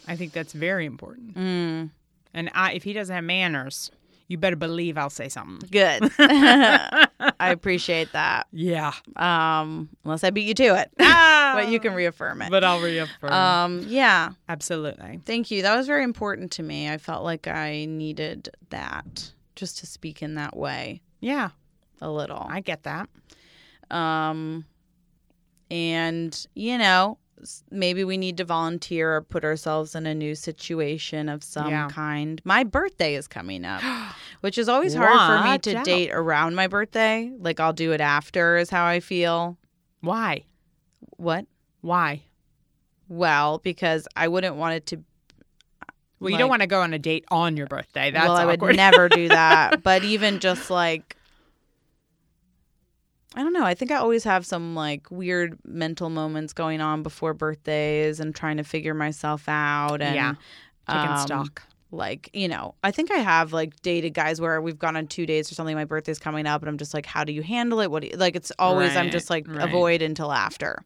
I 0.09 0.17
think 0.17 0.33
that's 0.33 0.53
very 0.53 0.87
important. 0.87 1.37
Mm, 1.37 1.91
And 2.35 2.51
I, 2.55 2.73
if 2.73 2.83
he 2.85 2.93
doesn't 2.93 3.15
have 3.15 3.25
manners, 3.25 3.91
you 4.31 4.39
better 4.39 4.57
believe 4.57 4.97
I'll 4.97 5.11
say 5.11 5.29
something. 5.29 5.69
good. 5.71 6.11
I 6.19 7.51
appreciate 7.51 8.13
that. 8.13 8.47
Yeah, 8.53 8.93
Um, 9.17 9.89
unless 10.05 10.25
I 10.25 10.31
beat 10.31 10.47
you 10.47 10.55
to 10.55 10.81
it, 10.81 10.91
Ah, 11.01 11.53
but 11.57 11.69
you 11.69 11.81
can 11.81 11.93
reaffirm 11.95 12.41
it. 12.43 12.51
But 12.51 12.63
I'll 12.65 12.81
reaffirm. 12.81 13.33
Um, 13.33 13.85
yeah, 13.87 14.31
Absolutely. 14.49 15.21
thank 15.27 15.51
you. 15.51 15.63
That 15.63 15.77
was 15.77 15.87
very 15.87 16.05
important 16.05 16.53
to 16.53 16.63
me. 16.63 16.89
I 16.89 16.97
felt 16.99 17.25
like 17.25 17.49
I 17.49 17.85
needed 17.87 18.49
that 18.71 19.33
just 19.57 19.79
to 19.81 19.87
speak 19.87 20.23
in 20.23 20.37
that 20.37 20.57
way 20.57 21.03
Yeah, 21.21 21.51
a 22.01 22.11
little. 22.11 22.47
I 22.49 22.61
get 22.61 22.85
that. 22.85 23.09
Um, 23.91 24.65
and 25.71 26.47
you 26.55 26.79
know, 26.79 27.19
maybe 27.71 28.05
we 28.05 28.17
need 28.17 28.37
to 28.39 28.45
volunteer 28.45 29.17
or 29.17 29.23
put 29.23 29.45
ourselves 29.45 29.95
in 29.95 30.07
a 30.07 30.15
new 30.15 30.35
situation 30.35 31.29
of 31.29 31.43
some 31.43 31.69
Yeah. 31.71 31.89
kind. 31.89 32.41
My 32.45 32.65
birthday 32.65 33.15
is 33.15 33.27
coming 33.29 33.65
up, 33.65 33.83
which 34.41 34.59
is 34.59 34.69
always 34.69 34.95
hard 34.95 35.43
for 35.43 35.49
me 35.49 35.59
to 35.59 35.77
out. 35.79 35.85
date 35.85 36.11
around 36.13 36.55
my 36.55 36.67
birthday. 36.67 37.31
Like 37.39 37.61
I'll 37.61 37.73
do 37.73 37.93
it 37.93 38.01
after, 38.01 38.57
is 38.57 38.71
how 38.71 38.85
I 38.87 39.01
feel. 39.01 39.57
Why? 40.01 40.45
What? 41.17 41.47
Why? 41.81 42.23
Well, 43.09 43.59
because 43.59 44.07
I 44.17 44.29
wouldn't 44.29 44.57
want 44.57 44.75
it 44.75 44.87
to. 44.87 45.03
Well, 46.21 46.31
you 46.31 46.37
don't 46.39 46.51
want 46.51 46.61
to 46.61 46.69
go 46.69 46.83
on 46.83 46.93
a 46.93 46.99
date 46.99 47.25
on 47.31 47.57
your 47.57 47.67
birthday. 47.67 48.11
That's 48.11 48.29
well, 48.29 48.37
I 48.37 48.45
would 48.55 48.77
never 48.77 49.09
do 49.09 49.29
that. 49.31 49.83
But 49.83 50.05
even 50.05 50.39
just 50.39 50.71
like. 50.71 51.17
I 53.37 53.43
don't 53.43 53.53
know. 53.53 53.65
I 53.65 53.75
think 53.75 53.91
I 53.93 53.97
always 53.97 54.25
have 54.25 54.45
some 54.45 54.75
like 54.75 55.09
weird 55.11 55.57
mental 55.65 56.11
moments 56.11 56.53
going 56.53 56.81
on 56.81 57.03
before 57.03 57.33
birthdays 57.33 58.19
and 58.19 58.35
trying 58.35 58.57
to 58.57 58.65
figure 58.65 58.95
myself 58.95 59.49
out. 59.49 60.03
And, 60.03 60.15
Yeah. 60.15 60.35
Chicken 60.89 61.11
um, 61.13 61.19
stock. 61.19 61.63
Like, 61.93 62.31
you 62.33 62.49
know, 62.49 62.75
I 62.85 62.91
think 62.93 63.11
I 63.11 63.19
have 63.19 63.53
like 63.53 63.81
dated 63.83 64.15
guys 64.15 64.41
where 64.41 64.61
we've 64.61 64.79
gone 64.79 64.97
on 64.97 65.07
two 65.09 65.27
dates 65.27 65.51
or 65.51 65.55
something. 65.55 65.75
My 65.77 65.85
birthday's 65.85 66.19
coming 66.21 66.47
up, 66.47 66.63
and 66.63 66.69
I'm 66.69 66.79
just 66.79 66.95
like, 66.95 67.05
how 67.07 67.25
do 67.25 67.33
you 67.33 67.43
handle 67.43 67.81
it? 67.81 67.91
What 67.91 68.03
do 68.03 68.09
you, 68.09 68.17
like? 68.17 68.37
It's 68.37 68.53
always 68.59 68.95
I'm 68.97 69.11
just 69.11 69.29
like 69.31 69.47
right. 69.49 69.69
avoid 69.69 70.01
until 70.03 70.31
after. 70.33 70.83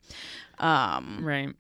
Um, 0.59 1.21
Right. 1.23 1.51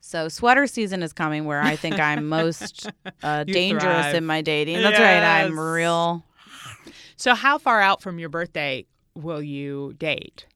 so 0.00 0.28
sweater 0.28 0.66
season 0.68 1.02
is 1.02 1.12
coming, 1.12 1.44
where 1.44 1.60
I 1.60 1.74
think 1.76 1.98
I'm 1.98 2.28
most 2.28 2.88
uh, 3.22 3.44
dangerous 3.44 3.82
thrive. 3.82 4.14
in 4.14 4.26
my 4.26 4.42
dating. 4.42 4.80
That's 4.82 4.98
right. 4.98 5.42
I'm 5.42 5.58
real. 5.58 6.24
So, 7.16 7.34
how 7.34 7.58
far 7.58 7.80
out 7.80 8.00
from 8.00 8.18
your 8.20 8.28
birthday 8.28 8.86
will 9.22 9.42
you 9.42 9.94
date? 9.98 10.46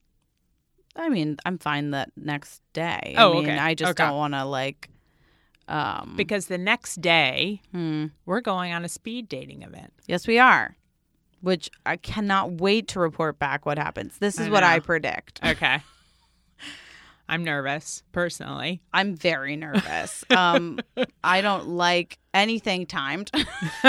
I 0.96 1.08
mean, 1.08 1.36
I'm 1.44 1.58
fine 1.58 1.90
that 1.90 2.10
next 2.16 2.62
day. 2.72 3.14
Oh, 3.16 3.32
I 3.32 3.34
mean, 3.34 3.44
okay. 3.50 3.58
I 3.58 3.74
just 3.74 3.90
Okay. 3.92 4.04
don't 4.04 4.16
want 4.16 4.34
to 4.34 4.44
like. 4.44 4.90
Um, 5.66 6.14
Because 6.16 6.46
the 6.46 6.58
next 6.58 7.00
day, 7.00 7.62
hmm. 7.72 8.06
we're 8.26 8.40
going 8.42 8.72
on 8.72 8.84
a 8.84 8.88
speed 8.88 9.28
dating 9.28 9.62
event. 9.62 9.92
Yes, 10.06 10.26
we 10.26 10.38
are. 10.38 10.76
Which 11.40 11.70
I 11.84 11.96
cannot 11.96 12.52
wait 12.52 12.88
to 12.88 13.00
report 13.00 13.38
back 13.38 13.66
what 13.66 13.78
happens. 13.78 14.18
This 14.18 14.38
is 14.38 14.48
I 14.48 14.50
what 14.50 14.62
I 14.62 14.78
predict. 14.80 15.40
Okay. 15.44 15.82
I'm 17.28 17.42
nervous, 17.44 18.02
personally. 18.12 18.82
I'm 18.92 19.14
very 19.16 19.56
nervous. 19.56 20.24
Um, 20.30 20.80
I 21.22 21.40
don't 21.40 21.68
like 21.68 22.18
anything 22.34 22.86
timed. 22.86 23.30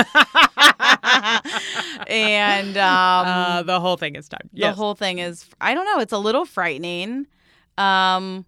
and 2.07 2.77
um, 2.77 3.27
uh, 3.27 3.63
the 3.63 3.79
whole 3.79 3.97
thing 3.97 4.15
is 4.15 4.29
time. 4.29 4.49
the 4.53 4.59
Yes. 4.59 4.75
whole 4.75 4.95
thing 4.95 5.19
is, 5.19 5.45
I 5.59 5.73
don't 5.73 5.85
know, 5.85 5.99
it's 5.99 6.13
a 6.13 6.17
little 6.17 6.45
frightening. 6.45 7.27
Um, 7.77 8.45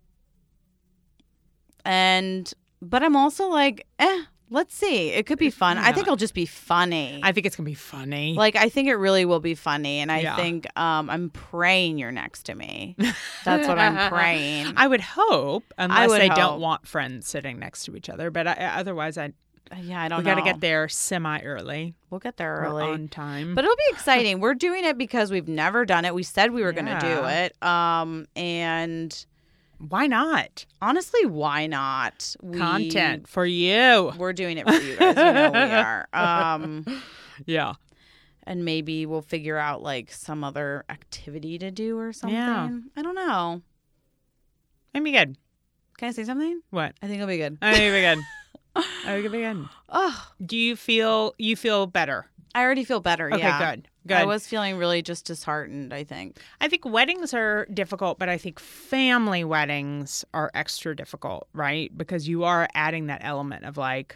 and, 1.86 2.52
but 2.82 3.04
I'm 3.04 3.16
also 3.16 3.48
like, 3.50 3.86
eh, 4.00 4.24
let's 4.50 4.74
see. 4.76 5.10
It 5.10 5.26
could 5.26 5.40
be 5.40 5.50
fun. 5.50 5.78
I 5.78 5.92
think 5.92 6.08
it'll 6.08 6.16
just 6.16 6.34
be 6.34 6.46
funny. 6.46 7.20
I 7.24 7.32
think 7.32 7.46
it's 7.46 7.56
going 7.56 7.66
to 7.66 7.70
be 7.72 7.76
funny. 7.76 8.34
like 8.34 8.56
I 8.56 8.70
think 8.70 8.88
it 8.88 8.96
really 8.96 9.26
will 9.26 9.40
be 9.40 9.56
funny, 9.56 10.00
and 10.00 10.12
I 10.12 10.20
Yeah. 10.20 10.36
think 10.36 10.68
um, 10.80 11.10
I'm 11.10 11.30
praying 11.30 11.98
you're 11.98 12.12
next 12.12 12.44
to 12.44 12.56
me. 12.56 12.96
That's 13.46 13.68
what 13.68 13.80
I'm 13.80 14.10
praying. 14.10 14.74
I 14.78 14.88
would 14.88 15.02
hope, 15.02 15.74
unless 15.78 16.10
would 16.10 16.22
they 16.22 16.28
hope. 16.28 16.38
don't 16.38 16.62
want 16.62 16.88
friends 16.88 17.28
sitting 17.28 17.60
next 17.60 17.84
to 17.86 17.96
each 17.96 18.10
other. 18.10 18.32
But 18.32 18.48
I, 18.48 18.54
otherwise, 18.78 19.18
I 19.18 19.34
yeah, 19.82 20.02
I 20.02 20.08
don't 20.08 20.20
we 20.20 20.24
know. 20.24 20.32
got 20.36 20.36
to 20.46 20.50
get 20.50 20.62
there 20.62 20.88
semi 20.88 21.42
early, 21.42 21.94
We'll 22.10 22.20
get 22.22 22.38
there 22.38 22.56
early. 22.56 22.86
on 22.86 23.10
time. 23.10 23.54
But 23.54 23.66
it'll 23.66 23.76
be 23.76 23.84
exciting. 23.92 24.40
We're 24.40 24.54
doing 24.54 24.86
it 24.86 24.98
because 24.98 25.30
we've 25.30 25.50
never 25.50 25.84
done 25.86 26.06
it. 26.06 26.16
We 26.16 26.24
said 26.24 26.52
we 26.54 26.64
were 26.64 26.72
going 26.72 26.86
to 26.86 27.00
do 27.00 27.26
it. 27.26 27.62
Um, 27.62 28.28
and 28.38 29.26
why 29.80 30.08
not? 30.08 30.66
honestly, 30.82 31.26
why 31.26 31.68
not? 31.68 32.36
We, 32.42 32.58
Content 32.58 33.28
for 33.28 33.46
you. 33.46 34.12
We're 34.18 34.34
doing 34.34 34.58
it 34.58 34.68
for 34.68 34.74
you 34.74 34.96
guys. 34.98 35.16
You 35.18 35.34
know 35.34 35.52
we 35.52 35.60
are. 35.60 36.08
Um, 36.14 36.86
Yeah. 37.46 37.74
and 38.44 38.64
maybe 38.66 39.06
we'll 39.06 39.22
figure 39.22 39.58
out 39.58 39.82
like 39.84 40.12
some 40.12 40.44
other 40.44 40.84
activity 40.90 41.58
to 41.60 41.70
do 41.72 41.98
or 42.00 42.14
something. 42.14 42.36
Yeah. 42.36 42.70
I 42.96 43.02
don't 43.02 43.16
know. 43.16 43.62
It'd 44.94 45.04
be 45.04 45.12
good. 45.12 45.38
Can 45.98 46.10
I 46.10 46.12
say 46.12 46.24
something? 46.24 46.62
What? 46.70 46.94
I 47.02 47.08
think 47.08 47.18
it'll 47.18 47.28
be 47.28 47.38
good. 47.38 47.58
I 47.62 47.74
think 47.74 47.84
it'll 47.84 47.98
be 47.98 48.02
good. 48.02 48.24
I 48.76 48.82
think 49.06 49.26
it'll 49.26 49.32
be 49.32 49.40
good. 49.42 49.70
Oh, 49.90 50.28
Do 50.46 50.56
you 50.58 50.76
feel 50.76 51.34
you 51.38 51.56
feel 51.56 51.88
better? 51.88 52.28
I 52.58 52.64
already 52.64 52.86
feel 52.86 53.02
better. 53.02 53.32
Okay, 53.32 53.38
yeah. 53.38 53.76
good. 53.76 53.88
Good. 54.08 54.18
I 54.18 54.26
was 54.26 54.48
feeling 54.48 54.78
really 54.78 55.04
just 55.04 55.26
disheartened. 55.26 55.94
I 55.94 56.04
think. 56.04 56.40
I 56.60 56.68
think 56.68 56.86
weddings 56.86 57.32
are 57.36 57.68
difficult, 57.72 58.18
but 58.18 58.30
I 58.30 58.40
think 58.40 58.60
family 58.60 59.44
weddings 59.44 60.26
are 60.34 60.50
extra 60.56 60.96
difficult, 60.96 61.48
right? 61.54 61.96
Because 61.96 62.28
you 62.28 62.46
are 62.46 62.68
adding 62.74 63.08
that 63.08 63.22
element 63.24 63.64
of 63.64 63.78
like, 63.78 64.16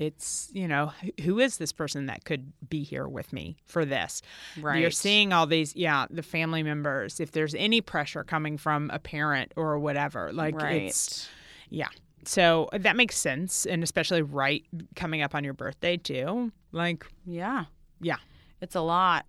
it's, 0.00 0.50
you 0.54 0.66
know, 0.66 0.92
who 1.22 1.38
is 1.38 1.58
this 1.58 1.72
person 1.72 2.06
that 2.06 2.24
could 2.24 2.52
be 2.68 2.82
here 2.82 3.06
with 3.06 3.32
me 3.32 3.56
for 3.64 3.84
this? 3.84 4.22
Right. 4.60 4.80
You're 4.80 4.90
seeing 4.90 5.32
all 5.32 5.46
these, 5.46 5.76
yeah, 5.76 6.06
the 6.10 6.24
family 6.24 6.64
members. 6.64 7.20
If 7.20 7.30
there's 7.30 7.54
any 7.54 7.80
pressure 7.80 8.24
coming 8.24 8.58
from 8.58 8.90
a 8.92 8.98
parent 8.98 9.52
or 9.54 9.78
whatever, 9.78 10.32
like 10.32 10.60
right. 10.60 10.82
it's, 10.82 11.28
yeah. 11.70 11.90
So 12.26 12.68
that 12.72 12.96
makes 12.96 13.16
sense. 13.16 13.64
And 13.66 13.82
especially 13.82 14.20
right 14.22 14.64
coming 14.94 15.22
up 15.22 15.34
on 15.34 15.44
your 15.44 15.54
birthday, 15.54 15.96
too. 15.96 16.52
Like, 16.72 17.06
yeah. 17.24 17.64
Yeah. 18.00 18.16
It's 18.60 18.74
a 18.74 18.80
lot. 18.80 19.24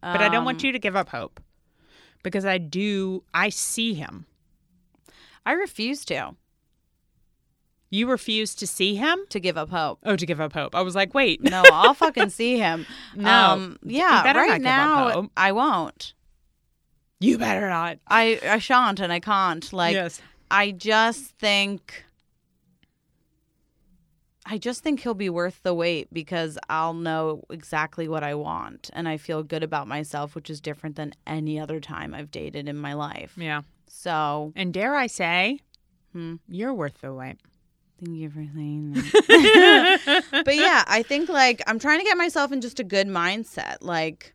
but 0.00 0.20
I 0.20 0.28
don't 0.28 0.44
want 0.44 0.62
Um, 0.62 0.66
you 0.66 0.72
to 0.72 0.78
give 0.78 0.96
up 0.96 1.10
hope 1.10 1.40
because 2.22 2.44
I 2.46 2.58
do, 2.58 3.22
I 3.34 3.50
see 3.50 3.94
him. 3.94 4.24
I 5.44 5.52
refuse 5.52 6.04
to 6.06 6.14
You 7.90 8.08
refuse 8.08 8.54
to 8.56 8.66
see 8.66 8.94
him? 8.94 9.18
to 9.30 9.40
give 9.40 9.56
up 9.58 9.68
hope. 9.70 9.98
Oh, 10.04 10.16
to 10.16 10.24
give 10.26 10.40
up 10.40 10.52
hope. 10.52 10.74
I 10.74 10.80
was 10.82 10.94
like, 10.94 11.12
wait. 11.12 11.42
No, 11.42 11.62
I'll 11.72 11.94
fucking 11.94 12.30
see 12.40 12.56
him. 12.58 12.86
No. 13.14 13.28
Um, 13.30 13.78
yeah, 13.82 14.22
better 14.22 14.40
not 14.40 14.48
right 14.48 14.60
now. 14.62 15.30
I 15.36 15.52
won't. 15.52 16.14
You 17.18 17.36
better 17.36 17.68
not. 17.68 17.98
I 18.08 18.40
I 18.44 18.58
shan't 18.60 18.98
and 19.00 19.12
I 19.12 19.20
can't. 19.20 19.70
Like 19.74 19.94
yes. 19.94 20.22
I 20.50 20.70
just 20.70 21.24
think 21.38 22.04
I 24.52 24.58
just 24.58 24.82
think 24.82 25.00
he'll 25.00 25.14
be 25.14 25.30
worth 25.30 25.62
the 25.62 25.72
wait 25.72 26.12
because 26.12 26.58
I'll 26.68 26.92
know 26.94 27.44
exactly 27.50 28.08
what 28.08 28.24
I 28.24 28.34
want 28.34 28.90
and 28.92 29.08
I 29.08 29.16
feel 29.16 29.44
good 29.44 29.62
about 29.62 29.86
myself, 29.86 30.34
which 30.34 30.50
is 30.50 30.60
different 30.60 30.96
than 30.96 31.12
any 31.24 31.60
other 31.60 31.78
time 31.78 32.12
I've 32.14 32.32
dated 32.32 32.68
in 32.68 32.76
my 32.76 32.94
life. 32.94 33.34
Yeah. 33.36 33.62
So, 33.86 34.52
And 34.56 34.74
dare 34.74 34.96
I 34.96 35.06
say, 35.06 35.60
Hmm. 36.12 36.36
you're 36.48 36.74
worth 36.74 37.00
the 37.00 37.14
wait. 37.14 37.36
Thank 38.04 38.16
you 38.16 38.30
for 38.30 38.44
saying 38.54 38.92
that. 39.28 40.24
but 40.44 40.56
yeah, 40.56 40.82
I 40.88 41.04
think 41.04 41.28
like 41.28 41.62
I'm 41.68 41.78
trying 41.78 41.98
to 42.00 42.04
get 42.04 42.16
myself 42.16 42.50
in 42.50 42.60
just 42.60 42.80
a 42.80 42.84
good 42.84 43.06
mindset. 43.06 43.76
Like, 43.82 44.34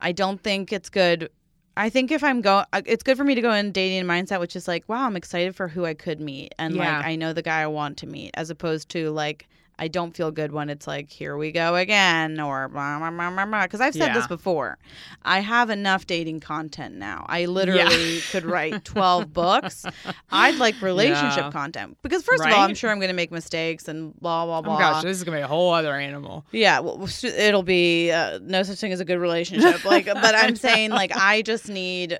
I 0.00 0.10
don't 0.12 0.42
think 0.42 0.72
it's 0.72 0.88
good. 0.88 1.30
I 1.78 1.90
think 1.90 2.10
if 2.10 2.24
I'm 2.24 2.40
going, 2.40 2.64
it's 2.86 3.04
good 3.04 3.16
for 3.16 3.22
me 3.24 3.36
to 3.36 3.40
go 3.40 3.52
in 3.52 3.70
dating 3.70 4.04
mindset, 4.04 4.40
which 4.40 4.56
is 4.56 4.66
like, 4.66 4.88
wow, 4.88 5.06
I'm 5.06 5.16
excited 5.16 5.54
for 5.54 5.68
who 5.68 5.84
I 5.84 5.94
could 5.94 6.20
meet, 6.20 6.52
and 6.58 6.74
Yeah. 6.74 6.96
like 6.98 7.06
I 7.06 7.14
know 7.16 7.32
the 7.32 7.40
guy 7.42 7.62
I 7.62 7.68
want 7.68 7.96
to 7.98 8.06
meet, 8.06 8.32
as 8.34 8.50
opposed 8.50 8.88
to 8.90 9.10
like 9.10 9.48
I 9.80 9.86
don't 9.88 10.16
feel 10.16 10.30
good 10.32 10.50
when 10.52 10.70
it's 10.70 10.86
like, 10.86 11.08
here 11.08 11.36
we 11.36 11.52
go 11.52 11.76
again, 11.76 12.40
or 12.40 12.68
because 12.68 13.80
I've 13.80 13.94
said 13.94 14.12
this 14.14 14.26
before. 14.26 14.76
I 15.22 15.40
have 15.40 15.70
enough 15.70 16.06
dating 16.06 16.40
content 16.40 16.96
now. 16.96 17.24
I 17.28 17.46
literally 17.46 18.20
could 18.32 18.44
write 18.44 18.84
12 18.84 19.32
books. 19.32 19.86
I'd 20.30 20.56
like 20.56 20.80
relationship 20.82 21.44
Yeah. 21.44 21.50
content 21.50 21.96
because 22.02 22.22
first 22.24 22.44
of 22.44 22.52
all, 22.52 22.62
I'm 22.64 22.74
sure 22.74 22.90
I'm 22.90 22.98
going 22.98 23.08
to 23.10 23.14
make 23.14 23.30
mistakes 23.30 23.86
and 23.88 24.18
blah 24.20 24.44
blah 24.46 24.58
Oh 24.58 24.62
blah. 24.62 24.74
my 24.74 24.80
gosh, 24.80 25.02
this 25.04 25.16
is 25.16 25.24
gonna 25.24 25.38
be 25.38 25.42
a 25.42 25.46
whole 25.48 25.72
other 25.72 25.94
animal. 25.94 26.44
Yeah, 26.50 26.80
well, 26.80 27.08
it'll 27.22 27.62
be 27.62 28.10
uh, 28.10 28.40
no 28.42 28.62
such 28.64 28.78
thing 28.80 28.92
as 28.92 29.00
a 29.00 29.04
good 29.04 29.18
relationship. 29.18 29.84
Like, 29.84 30.06
but 30.12 30.34
I'm 30.34 30.56
saying, 30.56 30.90
like, 30.90 31.16
I 31.16 31.42
just 31.42 31.68
need. 31.68 32.18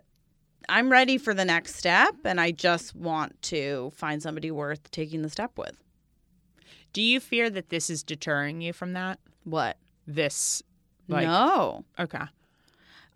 I'm 0.71 0.93
ready 0.93 1.17
for 1.17 1.33
the 1.33 1.47
next 1.47 1.77
step, 1.77 2.15
and 2.25 2.39
I 2.41 2.51
just 2.51 2.95
want 2.95 3.41
to 3.45 3.91
find 3.97 4.23
somebody 4.23 4.51
worth 4.51 4.91
taking 4.91 5.23
the 5.23 5.31
step 5.31 5.53
with. 5.57 5.75
Do 6.93 7.03
you 7.03 7.21
fear 7.21 7.51
that 7.51 7.69
this 7.69 7.91
is 7.91 8.03
deterring 8.03 8.61
you 8.61 8.73
from 8.73 8.93
that? 8.95 9.19
What? 9.45 9.77
This, 10.07 10.63
like, 11.07 11.27
no, 11.27 11.85
okay, 11.99 12.25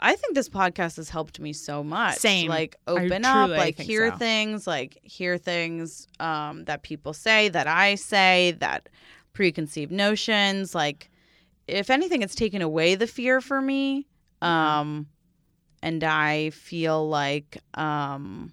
I 0.02 0.16
think 0.16 0.34
this 0.34 0.48
podcast 0.48 0.96
has 0.96 1.08
helped 1.08 1.38
me 1.38 1.52
so 1.52 1.84
much. 1.84 2.16
Same. 2.16 2.48
Like 2.48 2.76
I 2.88 2.90
open 2.90 3.24
up, 3.24 3.46
truly 3.46 3.58
like 3.58 3.78
hear 3.78 4.10
so. 4.10 4.16
things, 4.16 4.66
like 4.66 4.98
hear 5.04 5.38
things 5.38 6.08
um, 6.18 6.64
that 6.64 6.82
people 6.82 7.12
say, 7.12 7.48
that 7.50 7.68
I 7.68 7.94
say, 7.94 8.56
that 8.58 8.88
preconceived 9.32 9.92
notions. 9.92 10.74
Like, 10.74 11.08
if 11.68 11.88
anything, 11.88 12.22
it's 12.22 12.34
taken 12.34 12.62
away 12.62 12.96
the 12.96 13.06
fear 13.06 13.40
for 13.40 13.62
me. 13.62 14.08
Mm-hmm. 14.42 14.46
Um, 14.46 15.06
and 15.84 16.02
I 16.02 16.50
feel 16.50 17.08
like 17.08 17.58
um, 17.74 18.52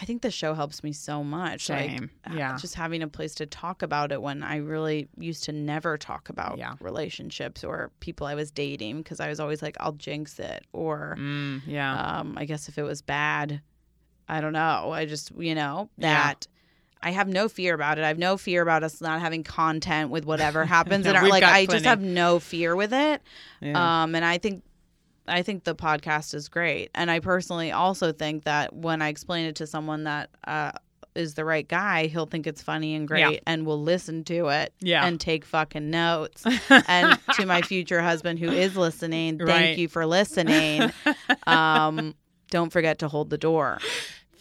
I 0.00 0.04
think 0.04 0.22
the 0.22 0.30
show 0.30 0.54
helps 0.54 0.84
me 0.84 0.92
so 0.92 1.24
much. 1.24 1.66
Same. 1.66 2.10
Like, 2.26 2.38
Yeah. 2.38 2.56
just 2.56 2.74
having 2.76 3.02
a 3.02 3.08
place 3.08 3.34
to 3.36 3.46
talk 3.46 3.82
about 3.82 4.12
it 4.12 4.22
when 4.22 4.42
I 4.42 4.56
really 4.58 5.08
used 5.18 5.44
to 5.44 5.52
never 5.52 5.98
talk 5.98 6.28
about 6.28 6.56
Yeah. 6.58 6.74
relationships 6.80 7.64
or 7.64 7.90
people 8.00 8.26
I 8.26 8.34
was 8.36 8.50
dating 8.52 8.98
because 9.02 9.18
I 9.18 9.28
was 9.28 9.40
always 9.40 9.60
like, 9.60 9.76
I'll 9.80 9.92
jinx 9.92 10.38
it. 10.38 10.64
Or 10.72 11.16
mm, 11.18 11.62
yeah, 11.66 12.18
um, 12.20 12.34
I 12.36 12.44
guess 12.44 12.68
if 12.68 12.78
it 12.78 12.84
was 12.84 13.02
bad, 13.02 13.60
I 14.28 14.40
don't 14.40 14.52
know. 14.52 14.92
I 14.92 15.04
just, 15.06 15.32
you 15.36 15.54
know, 15.54 15.88
Yeah. 15.98 16.12
that. 16.32 16.46
I 17.00 17.10
have 17.12 17.28
no 17.28 17.48
fear 17.48 17.74
about 17.74 17.98
it. 17.98 18.02
I 18.04 18.08
have 18.08 18.18
no 18.18 18.36
fear 18.36 18.60
about 18.60 18.82
us 18.82 19.00
not 19.00 19.20
having 19.20 19.44
content 19.44 20.10
with 20.10 20.24
whatever 20.24 20.64
happens. 20.76 21.06
In 21.06 21.14
our, 21.16 21.28
like 21.28 21.44
I 21.44 21.64
just 21.66 21.84
have 21.84 22.00
no 22.00 22.40
fear 22.40 22.74
with 22.74 22.92
it. 22.92 23.22
yeah. 23.60 24.02
Um, 24.02 24.14
and 24.16 24.24
I 24.24 24.38
think 24.38 24.64
I 25.28 25.42
think 25.42 25.64
the 25.64 25.74
podcast 25.74 26.34
is 26.34 26.48
great. 26.48 26.90
And 26.94 27.10
I 27.10 27.20
personally 27.20 27.70
also 27.72 28.12
think 28.12 28.44
that 28.44 28.74
when 28.74 29.02
I 29.02 29.08
explain 29.08 29.46
it 29.46 29.56
to 29.56 29.66
someone 29.66 30.04
that 30.04 30.30
uh, 30.46 30.72
is 31.14 31.34
the 31.34 31.44
right 31.44 31.66
guy, 31.66 32.06
he'll 32.06 32.26
think 32.26 32.46
it's 32.46 32.62
funny 32.62 32.94
and 32.94 33.06
great 33.08 33.20
Yeah. 33.32 33.38
and 33.46 33.66
will 33.66 33.82
listen 33.82 34.24
to 34.24 34.48
it 34.48 34.72
Yeah. 34.80 35.04
and 35.06 35.20
take 35.20 35.44
fucking 35.44 35.90
notes. 35.90 36.44
and 36.86 37.18
to 37.34 37.46
my 37.46 37.62
future 37.62 38.00
husband 38.02 38.38
who 38.38 38.50
is 38.50 38.76
listening, 38.76 39.38
thank 39.38 39.48
Right. 39.50 39.78
you 39.78 39.88
for 39.88 40.06
listening. 40.06 40.92
Um, 41.46 42.14
don't 42.50 42.70
forget 42.72 42.98
to 43.00 43.08
hold 43.08 43.30
the 43.30 43.38
door 43.38 43.78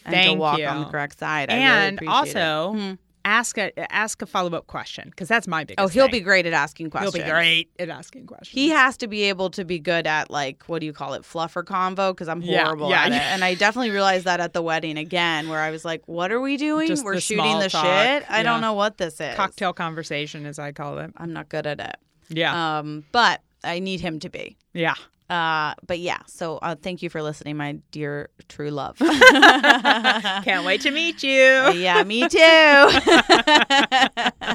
and 0.05 0.15
to 0.31 0.33
walk 0.35 0.59
you. 0.59 0.65
on 0.65 0.79
the 0.81 0.85
correct 0.85 1.19
side. 1.19 1.49
I 1.49 1.53
really 1.55 1.65
and 1.65 2.01
it. 2.01 2.07
also 2.07 2.73
Hmm. 2.73 2.93
Ask 3.27 3.57
a 3.57 3.93
ask 3.93 4.21
a 4.21 4.25
follow 4.25 4.55
up 4.57 4.67
question 4.67 5.09
because 5.09 5.27
that's 5.27 5.47
my 5.47 5.63
biggest. 5.65 5.83
oh, 5.83 5.87
he'll 5.87 6.05
thing. 6.05 6.13
be 6.13 6.19
great 6.21 6.45
at 6.45 6.53
asking 6.53 6.89
questions. 6.89 7.13
He'll 7.13 7.23
be 7.25 7.29
great 7.29 7.69
at 7.77 7.89
asking 7.89 8.25
questions. 8.25 8.53
He 8.53 8.69
has 8.69 8.95
to 8.97 9.07
be 9.07 9.23
able 9.23 9.49
to 9.51 9.65
be 9.65 9.79
good 9.79 10.07
at 10.07 10.31
like 10.31 10.63
what 10.67 10.79
do 10.79 10.85
you 10.85 10.93
call 10.93 11.13
it, 11.13 11.23
fluffer 11.23 11.63
convo? 11.63 12.11
Because 12.11 12.29
I'm 12.29 12.41
horrible 12.41 12.89
yeah, 12.89 13.03
at 13.03 13.11
it, 13.11 13.21
and 13.21 13.43
I 13.43 13.53
definitely 13.53 13.91
realized 13.91 14.25
that 14.25 14.39
at 14.39 14.53
the 14.53 14.61
wedding 14.61 14.97
again, 14.97 15.49
where 15.49 15.59
I 15.59 15.71
was 15.71 15.83
like, 15.83 16.01
"What 16.07 16.31
are 16.31 16.39
we 16.39 16.57
doing? 16.57 16.87
Just 16.87 17.03
We're 17.03 17.15
the 17.15 17.21
shooting 17.21 17.59
the 17.59 17.69
talk, 17.69 17.83
shit. 17.83 18.25
I 18.29 18.37
yeah. 18.37 18.43
don't 18.43 18.61
know 18.61 18.73
what 18.73 18.97
this 18.97 19.19
is. 19.19 19.35
cocktail 19.35 19.73
conversation, 19.73 20.45
as 20.45 20.57
I 20.57 20.71
call 20.71 20.97
it. 20.99 21.11
I'm 21.17 21.33
not 21.33 21.49
good 21.49 21.67
at 21.67 21.79
it. 21.79 21.95
Yeah, 22.29 22.77
Um, 22.79 23.03
but 23.11 23.41
I 23.63 23.79
need 23.79 23.99
him 24.01 24.19
to 24.19 24.29
be. 24.29 24.57
yeah. 24.73 24.95
Uh, 25.29 25.73
but 25.85 25.99
yeah. 25.99 26.19
So 26.27 26.57
uh, 26.59 26.75
thank 26.75 27.01
you 27.01 27.09
for 27.09 27.21
listening, 27.21 27.57
my 27.57 27.73
dear 27.91 28.29
true 28.47 28.69
love. 28.71 28.97
Can't 28.99 30.65
wait 30.65 30.81
to 30.81 30.91
meet 30.91 31.21
you. 31.21 31.71
yeah, 31.73 32.01
me 32.03 32.27
too. 32.29 32.39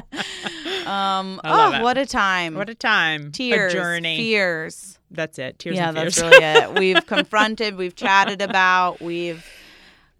um, 0.87 1.39
oh, 1.43 1.73
it. 1.75 1.81
what 1.83 1.97
a 1.97 2.05
time! 2.05 2.55
What 2.55 2.69
a 2.69 2.75
time. 2.75 3.31
tears, 3.31 3.73
A 3.73 3.77
journey. 3.77 4.17
fears. 4.17 4.99
That's 5.11 5.37
it. 5.37 5.59
Tears 5.59 5.75
yeah, 5.75 5.91
that's 5.91 6.19
really 6.19 6.43
it. 6.43 6.73
We've 6.79 7.05
confronted, 7.05 7.75
we've 7.75 7.95
chatted 7.95 8.41
about, 8.41 8.99
we've 8.99 9.45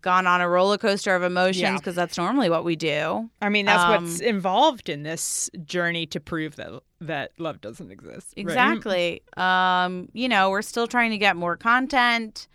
gone 0.01 0.27
on 0.27 0.39
a 0.41 0.47
roller 0.47 0.77
coaster 0.77 1.15
of 1.15 1.23
emotions 1.23 1.61
Yeah. 1.61 1.77
because 1.77 1.95
that's 1.95 2.17
normally 2.17 2.49
what 2.49 2.63
we 2.63 2.75
do. 2.75 3.29
I 3.41 3.49
mean, 3.49 3.65
that's 3.65 3.83
Um, 3.83 4.03
what's 4.05 4.19
involved 4.19 4.89
in 4.89 5.01
this 5.03 5.49
journey 5.65 6.05
to 6.07 6.19
prove 6.19 6.57
that 6.57 6.81
that 7.07 7.31
love 7.37 7.61
doesn't 7.61 7.91
exist. 7.91 8.33
right? 8.37 8.41
Exactly. 8.45 9.21
Um, 9.37 10.09
you 10.13 10.27
know, 10.29 10.49
we're 10.49 10.61
still 10.61 10.87
trying 10.87 11.11
to 11.11 11.17
get 11.17 11.35
more 11.35 11.55
content. 11.57 12.47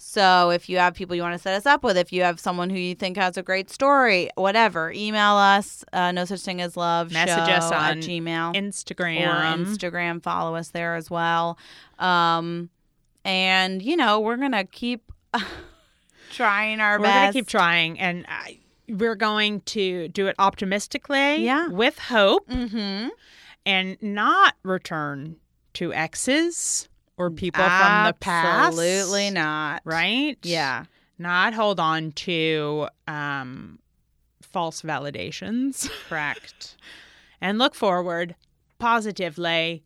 So 0.00 0.50
if 0.50 0.68
you 0.68 0.78
have 0.78 0.94
people 0.94 1.16
you 1.16 1.22
want 1.22 1.34
to 1.34 1.38
set 1.40 1.54
us 1.54 1.66
up 1.66 1.82
with, 1.82 1.96
if 1.96 2.12
you 2.12 2.22
have 2.22 2.38
someone 2.38 2.70
who 2.70 2.78
you 2.78 2.94
think 2.94 3.16
has 3.16 3.36
a 3.36 3.42
great 3.42 3.68
story, 3.68 4.30
whatever, 4.36 4.92
email 4.92 5.34
us. 5.34 5.84
Uh, 5.92 6.12
no 6.12 6.24
such 6.24 6.40
thing 6.42 6.60
as 6.60 6.76
love. 6.76 7.10
Message 7.12 7.34
show 7.34 7.42
us 7.52 7.72
at 7.72 7.90
on 7.90 7.98
Gmail 7.98 8.54
Instagram. 8.54 9.26
or 9.26 9.64
Instagram. 9.64 10.22
Follow 10.22 10.54
us 10.54 10.68
there 10.68 10.94
as 10.94 11.10
well. 11.10 11.58
Um, 11.98 12.70
and 13.24 13.82
you 13.82 13.96
know, 13.96 14.20
we're 14.20 14.36
gonna 14.36 14.64
keep 14.64 15.10
trying 16.30 16.80
our 16.80 16.98
best. 16.98 17.08
We're 17.08 17.20
gonna 17.22 17.32
keep 17.32 17.48
trying, 17.48 17.98
and 17.98 18.24
I, 18.28 18.58
we're 18.88 19.16
going 19.16 19.60
to 19.62 20.08
do 20.08 20.26
it 20.28 20.36
optimistically, 20.38 21.44
Yeah. 21.44 21.68
with 21.68 21.98
hope, 21.98 22.48
Mm-hmm. 22.48 23.08
And 23.68 23.96
not 24.02 24.54
return 24.64 25.36
to 25.74 25.92
exes 25.92 26.88
or 27.16 27.30
people 27.30 27.62
from 27.62 28.06
the 28.06 28.14
past. 28.18 28.68
Absolutely 28.78 29.30
not. 29.30 29.82
Right? 29.84 30.38
Yeah. 30.42 30.84
Not 31.18 31.52
hold 31.52 31.78
on 31.78 32.12
to 32.12 32.88
um, 33.06 33.78
false 34.40 34.82
validations 34.82 35.90
Correct. 36.08 36.76
and 37.40 37.58
look 37.58 37.74
forward 37.74 38.34
positively. 38.78 39.82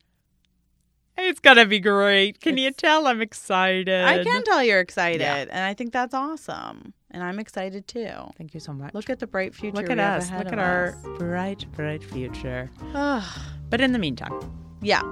It's 1.18 1.40
gonna 1.40 1.66
be 1.66 1.80
great. 1.80 2.40
Can 2.40 2.56
you 2.56 2.70
tell 2.70 3.06
I'm 3.06 3.20
excited? 3.20 3.88
I 4.04 4.22
can 4.24 4.44
tell 4.44 4.62
you're 4.62 4.80
excited, 4.80 5.20
Yeah. 5.20 5.36
and 5.50 5.64
I 5.64 5.74
think 5.74 5.92
that's 5.92 6.14
awesome. 6.14 6.94
And 7.12 7.22
I'm 7.22 7.38
excited 7.38 7.86
too. 7.86 8.10
Thank 8.38 8.54
you 8.54 8.60
so 8.60 8.72
much. 8.72 8.94
Look 8.94 9.10
at 9.10 9.18
the 9.20 9.26
bright 9.26 9.54
future. 9.54 9.76
Look 9.76 9.90
at 9.90 9.98
us. 9.98 10.30
Look 10.30 10.46
at 10.52 10.58
our 10.58 10.88
us. 10.88 11.18
bright, 11.18 11.66
bright 11.72 12.02
future. 12.02 12.70
But 12.92 13.80
in 13.80 13.92
the 13.92 13.98
meantime, 13.98 14.32
yeah, 14.80 15.02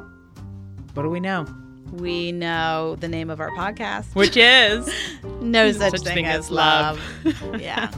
what 0.95 1.03
do 1.03 1.11
we 1.11 1.21
know? 1.21 1.47
we 1.93 2.31
know 2.31 2.97
the 3.01 3.09
name 3.09 3.31
of 3.31 3.41
our 3.41 3.51
podcast, 3.51 4.15
Which 4.15 4.37
is 4.37 4.89
No 5.41 5.73
Such, 5.73 6.01
thing, 6.03 6.25
as 6.27 6.51
love. 6.51 7.01
yeah. 7.59 7.91